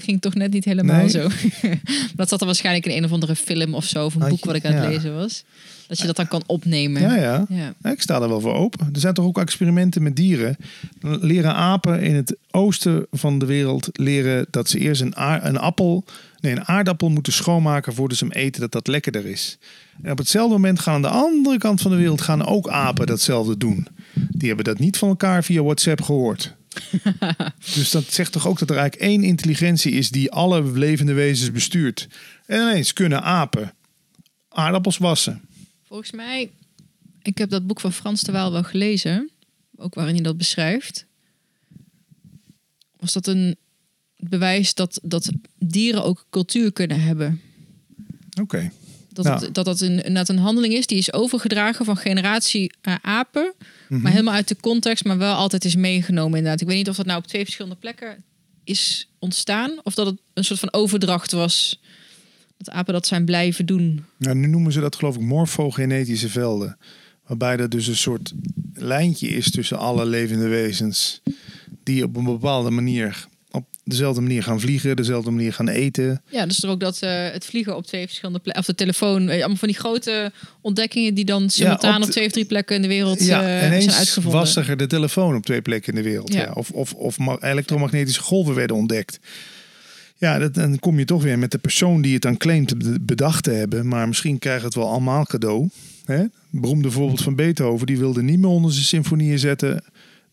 [0.00, 1.28] ging toch net niet helemaal zo.
[2.16, 4.54] dat zat er waarschijnlijk in een of andere film of zo, of een boek wat
[4.54, 5.44] ik aan het lezen was.
[5.86, 7.02] Dat je dat dan kan opnemen.
[7.02, 7.90] Ja, ja, ja.
[7.90, 8.88] Ik sta er wel voor open.
[8.92, 10.56] Er zijn toch ook experimenten met dieren.
[11.00, 15.12] Leren apen in het oosten van de wereld leren dat ze eerst een,
[15.46, 16.04] een appel,
[16.40, 19.58] nee, een aardappel moeten schoonmaken voordat ze hem eten, dat dat lekkerder is.
[20.02, 23.06] En op hetzelfde moment gaan aan de andere kant van de wereld gaan ook apen
[23.06, 23.86] datzelfde doen.
[24.30, 26.56] Die hebben dat niet van elkaar via WhatsApp gehoord.
[27.74, 31.52] dus dat zegt toch ook dat er eigenlijk één intelligentie is die alle levende wezens
[31.52, 32.08] bestuurt.
[32.46, 33.72] En ineens kunnen apen
[34.48, 35.40] aardappels wassen.
[35.84, 36.50] Volgens mij,
[37.22, 39.30] ik heb dat boek van Frans de Waal wel gelezen,
[39.76, 41.06] ook waarin hij dat beschrijft.
[42.96, 43.56] Was dat een
[44.16, 47.40] bewijs dat, dat dieren ook cultuur kunnen hebben?
[48.40, 48.70] Oké.
[49.24, 53.54] Dat, dat dat, dat een, een handeling is die is overgedragen van generatie uh, apen
[53.88, 54.10] maar mhm.
[54.10, 56.60] helemaal uit de context, maar wel altijd is meegenomen inderdaad.
[56.60, 58.24] Ik weet niet of dat nou op twee verschillende plekken
[58.64, 59.80] is ontstaan.
[59.82, 61.80] Of dat het een soort van overdracht was.
[62.56, 64.04] Dat apen dat zijn blijven doen.
[64.16, 66.78] Nou, nu noemen ze dat geloof ik morfogenetische velden.
[67.26, 68.32] Waarbij er dus een soort
[68.74, 71.20] lijntje is tussen alle levende wezens.
[71.82, 73.26] Die op een bepaalde manier
[73.84, 76.22] dezelfde manier gaan vliegen, dezelfde manier gaan eten.
[76.30, 79.28] Ja, dus er ook dat uh, het vliegen op twee verschillende plekken, of de telefoon,
[79.28, 82.88] allemaal van die grote ontdekkingen die dan simultaan op, twee of drie plekken in de
[82.88, 84.40] wereld ja, uh, zijn uitgevonden.
[84.40, 86.32] was er de telefoon op twee plekken in de wereld.
[86.32, 86.52] Ja.
[86.54, 89.18] Of, of, of elektromagnetische golven werden ontdekt.
[90.16, 92.74] Ja, dat, dan kom je toch weer met de persoon die het dan claimt
[93.06, 93.88] bedacht te hebben.
[93.88, 95.68] Maar misschien krijgt het wel allemaal cadeau.
[96.04, 96.24] Hè?
[96.50, 99.84] Beroemde voorbeeld van Beethoven, die wilde niet meer onder zijn symfonieën zetten.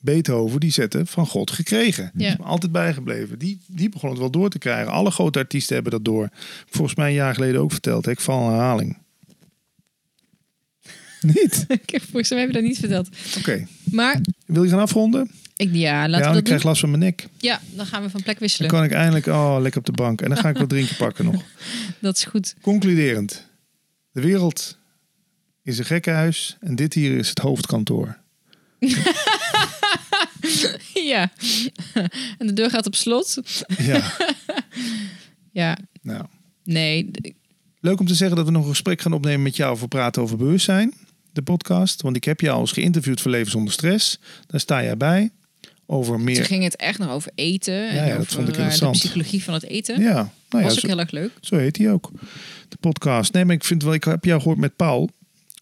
[0.05, 2.11] Beethoven, die zette van God gekregen.
[2.15, 2.29] Ja.
[2.29, 3.39] Is altijd bijgebleven.
[3.39, 4.91] Die, die begon het wel door te krijgen.
[4.91, 6.29] Alle grote artiesten hebben dat door.
[6.69, 8.07] Volgens mij een jaar geleden ook verteld.
[8.07, 8.97] Ik val een herhaling.
[11.33, 11.65] niet?
[11.87, 13.09] Volgens mij hebben dat niet verteld.
[13.37, 13.67] Oké.
[13.83, 14.21] Maar...
[14.45, 15.31] Wil je gaan afronden?
[15.55, 17.27] Ik, ja, laten ja, we ik krijg last van mijn nek.
[17.37, 18.69] Ja, dan gaan we van plek wisselen.
[18.69, 20.21] Dan kan ik eindelijk, oh, lekker op de bank.
[20.21, 21.43] En dan ga ik wat drinken pakken nog.
[21.99, 22.55] Dat is goed.
[22.61, 23.47] Concluderend.
[24.11, 24.77] De wereld
[25.63, 28.17] is een gekkenhuis en dit hier is het hoofdkantoor.
[31.07, 31.31] ja.
[32.37, 33.41] En de deur gaat op slot.
[33.77, 34.11] Ja.
[35.61, 35.77] ja.
[36.01, 36.25] Nou.
[36.63, 37.11] Nee.
[37.79, 40.21] Leuk om te zeggen dat we nog een gesprek gaan opnemen met jou voor praten
[40.21, 40.93] over bewustzijn.
[41.33, 42.01] De podcast.
[42.01, 44.19] Want ik heb jou al eens geïnterviewd voor Leven zonder Stress.
[44.47, 45.31] Daar sta jij bij.
[45.85, 46.35] Over meer...
[46.35, 47.73] Toen ging het echt nog over eten.
[47.73, 48.93] Ja, en ja dat vond ik eh, interessant.
[48.93, 50.01] De psychologie van het eten.
[50.01, 50.13] Ja.
[50.49, 51.31] Nou ja, was ook heel erg leuk.
[51.41, 52.11] Zo heet hij ook.
[52.69, 53.33] De podcast.
[53.33, 55.09] Nee, maar ik vind wel, ik heb jou gehoord met Paul.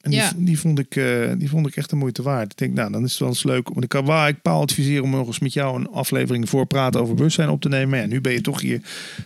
[0.03, 2.51] En die, die, vond ik, uh, die vond ik echt een moeite waard.
[2.51, 3.69] Ik denk, nou, dan is het wel eens leuk.
[3.69, 6.65] Want ik kan waar ik Paul adviseren om nog eens met jou een aflevering voor
[6.65, 7.89] praten over bewustzijn op te nemen.
[7.89, 8.81] Maar ja, nu ben je toch hier.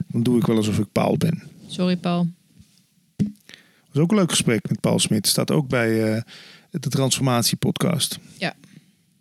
[0.07, 1.43] Dan doe ik wel alsof ik Paul ben.
[1.67, 2.27] Sorry, Paul.
[3.91, 5.27] was ook een leuk gesprek met Paul Smit.
[5.27, 6.21] Staat ook bij uh,
[6.71, 8.19] de Transformatie Podcast.
[8.37, 8.53] Ja.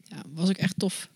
[0.02, 1.08] ja, was ik echt tof.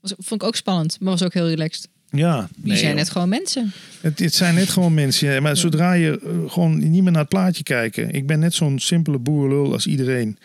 [0.00, 1.88] Was, vond ik ook spannend, maar was ook heel relaxed.
[2.10, 3.72] Ja, die zijn net gewoon mensen.
[4.00, 5.42] Het, het, zijn net gewoon mensen.
[5.42, 8.10] Maar zodra je uh, gewoon niet meer naar het plaatje kijken.
[8.10, 10.38] Ik ben net zo'n simpele boerlul als iedereen.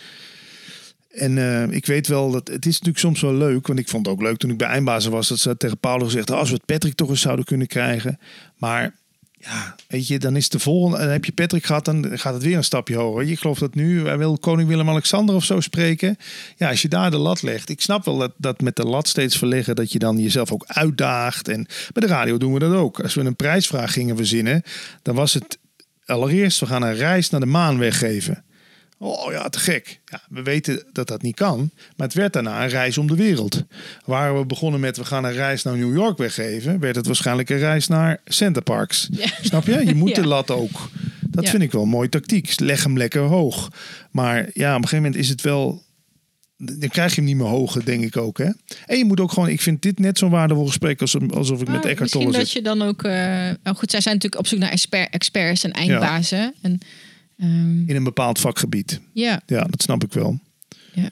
[1.11, 3.67] En uh, ik weet wel dat het is natuurlijk soms wel leuk.
[3.67, 5.27] Want ik vond het ook leuk toen ik bij Eindbazen was.
[5.27, 8.19] Dat ze tegen Paolo gezegd als we het Patrick toch eens zouden kunnen krijgen.
[8.57, 8.93] Maar
[9.41, 10.97] ja, weet je, dan is de volgende.
[10.97, 13.23] Dan heb je Patrick gehad, dan gaat het weer een stapje hoger.
[13.23, 16.17] Je gelooft dat nu, hij wil koning Willem-Alexander of zo spreken.
[16.57, 17.69] Ja, als je daar de lat legt.
[17.69, 20.63] Ik snap wel dat, dat met de lat steeds verleggen, dat je dan jezelf ook
[20.67, 21.47] uitdaagt.
[21.47, 22.99] En bij de radio doen we dat ook.
[22.99, 24.63] Als we een prijsvraag gingen verzinnen,
[25.01, 25.59] dan was het
[26.05, 28.43] allereerst, we gaan een reis naar de maan weggeven.
[29.03, 29.99] Oh ja, te gek.
[30.05, 31.69] Ja, we weten dat dat niet kan.
[31.95, 33.63] Maar het werd daarna een reis om de wereld.
[34.05, 37.49] Waar we begonnen met we gaan een reis naar New York weggeven, werd het waarschijnlijk
[37.49, 39.09] een reis naar Center Parks.
[39.41, 39.85] Snap je?
[39.85, 40.89] Je moet de lat ook.
[41.27, 42.59] Dat vind ik wel een mooie tactiek.
[42.59, 43.71] Leg hem lekker hoog.
[44.11, 45.83] Maar ja, op een gegeven moment is het wel.
[46.57, 48.37] Dan krijg je hem niet meer hoger, denk ik ook.
[48.37, 48.49] Hè?
[48.85, 51.67] En je moet ook gewoon, ik vind dit net zo'n waardevol gesprek als, alsof ik
[51.67, 53.03] met Eckhart Tolle Misschien dat je dan ook.
[53.03, 54.77] Uh, goed, zij zijn natuurlijk op zoek naar
[55.11, 56.53] experts en eindbazen.
[56.61, 56.79] En
[57.41, 59.01] Ehm, in een bepaald vakgebied.
[59.13, 59.41] Ja.
[59.45, 60.39] Ja, dat snap ik wel.
[60.93, 61.09] Ja.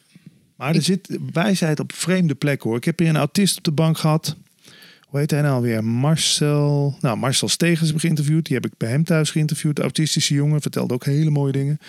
[0.55, 2.77] Maar er zit wijsheid op vreemde plekken hoor.
[2.77, 4.35] Ik heb hier een autist op de bank gehad.
[5.01, 5.83] Hoe heet hij nou weer?
[5.83, 6.97] Marcel.
[7.01, 8.45] Nou, Marcel Stegens heb ik geïnterviewd.
[8.45, 9.75] Die heb ik bij hem thuis geïnterviewd.
[9.75, 10.61] De autistische jongen.
[10.61, 11.79] Vertelde ook hele mooie dingen.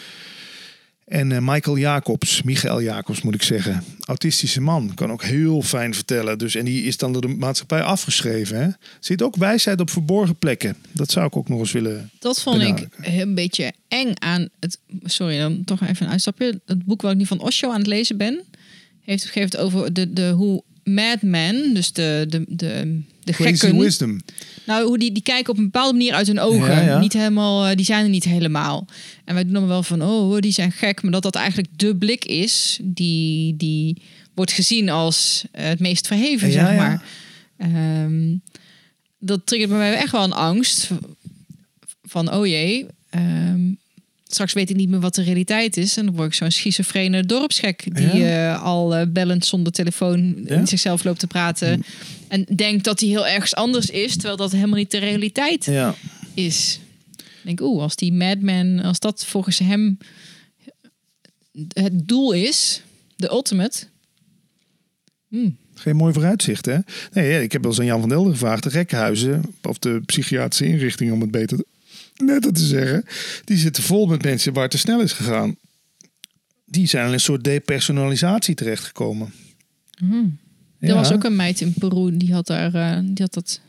[1.11, 3.85] En uh, Michael Jacobs, Michael Jacobs moet ik zeggen.
[4.01, 6.39] Autistische man, kan ook heel fijn vertellen.
[6.39, 8.61] Dus, en die is dan door de maatschappij afgeschreven.
[8.61, 8.69] Hè?
[9.01, 10.77] Zit ook wijsheid op verborgen plekken.
[10.93, 14.79] Dat zou ik ook nog eens willen Dat vond ik een beetje eng aan het...
[15.05, 16.61] Sorry, dan toch even een uitstapje.
[16.67, 18.43] Het boek waar ik nu van Osho aan het lezen ben...
[19.01, 23.03] heeft, geeft over de, de, hoe madmen, dus de, de, de,
[23.37, 23.79] de gekken...
[23.79, 24.21] wisdom.
[24.67, 27.01] Nou, hoe die, die kijken op een bepaalde manier uit hun ogen.
[27.01, 28.87] Niet helemaal, eh, die zijn er niet helemaal.
[29.25, 31.03] En wij doen dan wel van, oh, die zijn gek.
[31.03, 34.03] Maar dat dat eigenlijk de blik is die, die
[34.35, 37.03] wordt gezien als eh, het meest verheven, zeg maar.
[37.59, 38.43] Um,
[39.19, 40.91] dat triggert bij mij echt wel een angst.
[42.03, 43.79] Van, oh jee, um,
[44.33, 45.97] straks weet ik niet meer wat de realiteit is.
[45.97, 50.67] En dan word ik zo'n schizofrene dorpsgek die uh, al uh, bellend zonder telefoon in
[50.67, 51.77] zichzelf loopt te praten.
[51.77, 51.85] Mm.
[52.29, 55.95] En denkt dat hij heel ergens anders is, terwijl dat helemaal niet de realiteit ja.
[56.35, 56.81] is.
[57.17, 59.99] Ik denk, oeh, als die madman, als dat volgens hem
[61.73, 62.83] het doel is,
[63.17, 63.87] de ultimate.
[65.29, 65.57] Hmm.
[65.75, 66.79] Geen mooi vooruitzicht, hè?
[67.13, 68.63] Nee, ik heb wel eens aan Jan van Delden gevraagd.
[68.63, 71.65] De gekhuizen, of de psychiatrische inrichtingen, om het beter
[72.21, 73.05] netter te zeggen.
[73.45, 75.57] Die zitten vol met mensen waar het te snel is gegaan.
[76.67, 79.33] Die zijn in een soort depersonalisatie terechtgekomen.
[80.01, 80.39] Mm.
[80.79, 83.61] Er was ook een meid in Peru, die had, daar, uh, die, had dat,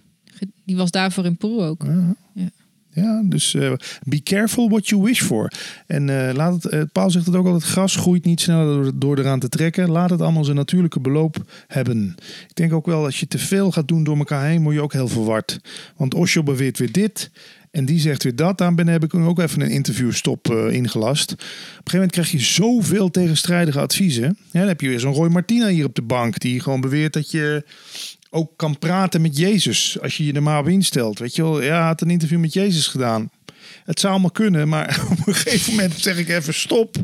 [0.66, 1.84] die was daarvoor in Peru ook.
[1.84, 2.16] Ja.
[2.34, 2.50] ja.
[2.94, 3.74] Ja, dus uh,
[4.04, 5.52] be careful what you wish for.
[5.88, 8.92] En uh, laat het, uh, Paul zegt het ook altijd, gras groeit niet sneller door,
[8.96, 9.90] door eraan te trekken.
[9.90, 11.38] Laat het allemaal zijn natuurlijke beloop
[11.68, 12.16] hebben.
[12.48, 14.82] Ik denk ook wel, als je te veel gaat doen door elkaar heen, word je
[14.82, 15.60] ook heel verward.
[15.96, 17.32] Want Osho beweert weer dit
[17.72, 18.58] en die zegt weer dat.
[18.58, 21.32] Daar ben, heb ik ook even een interviewstop uh, ingelast.
[21.32, 24.38] Op een gegeven moment krijg je zoveel tegenstrijdige adviezen.
[24.52, 26.40] Dan heb je weer zo'n Roy Martina hier op de bank.
[26.40, 27.64] Die gewoon beweert dat je
[28.34, 29.98] ook kan praten met Jezus.
[30.02, 31.20] Als je je er maar op instelt.
[31.20, 33.30] Weet je wel, ja, had een interview met Jezus gedaan.
[33.84, 36.96] Het zou allemaal kunnen, maar op een gegeven moment zeg ik even stop.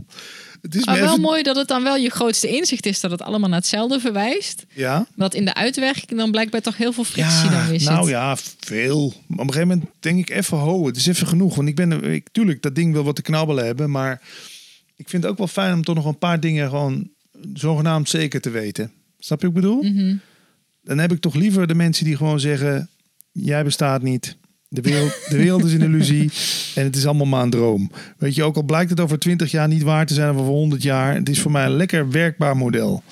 [0.62, 3.22] Het is maar wel mooi dat het dan wel je grootste inzicht is dat het
[3.22, 4.66] allemaal naar hetzelfde verwijst.
[4.74, 5.08] Ja.
[5.16, 8.38] Dat in de uitwerking dan blijkbaar toch heel veel frictie ja, dan weer Nou ja,
[8.60, 9.14] veel.
[9.28, 11.56] Maar op een gegeven moment denk ik even, ho, het is even genoeg.
[11.56, 13.91] Want ik ben, ik, tuurlijk, dat ding wil wat te knabbelen hebben.
[13.91, 14.22] Maar
[14.95, 17.10] ik vind het ook wel fijn om toch nog een paar dingen gewoon
[17.54, 18.91] zogenaamd zeker te weten.
[19.20, 19.84] Snap je wat ik bedoel?
[19.84, 20.16] Mhm.
[20.88, 22.89] Dan heb ik toch liever de mensen die gewoon zeggen,
[23.31, 24.38] jij bestaat niet.
[24.69, 26.31] De wereld, de wereld is een illusie
[26.76, 27.91] en het is allemaal maar een droom.
[28.18, 30.51] Weet je, ook al blijkt het over 20 jaar niet waar te zijn of over
[30.51, 31.15] 100 jaar.
[31.15, 33.03] Het is voor mij een lekker werkbaar model.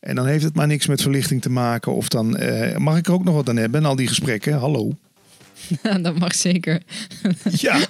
[0.00, 1.94] En dan heeft het maar niks met verlichting te maken.
[1.94, 3.80] Of dan eh, mag ik er ook nog wat aan hebben.
[3.80, 4.96] En al die gesprekken, hallo.
[6.02, 6.82] dat mag zeker.
[7.50, 7.80] Ja.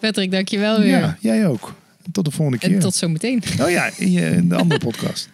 [0.00, 0.98] Patrick, dankjewel weer.
[0.98, 1.74] Ja, jij ook.
[2.12, 2.74] Tot de volgende keer.
[2.74, 3.42] En tot zometeen.
[3.60, 5.28] Oh ja, in, je, in de andere podcast.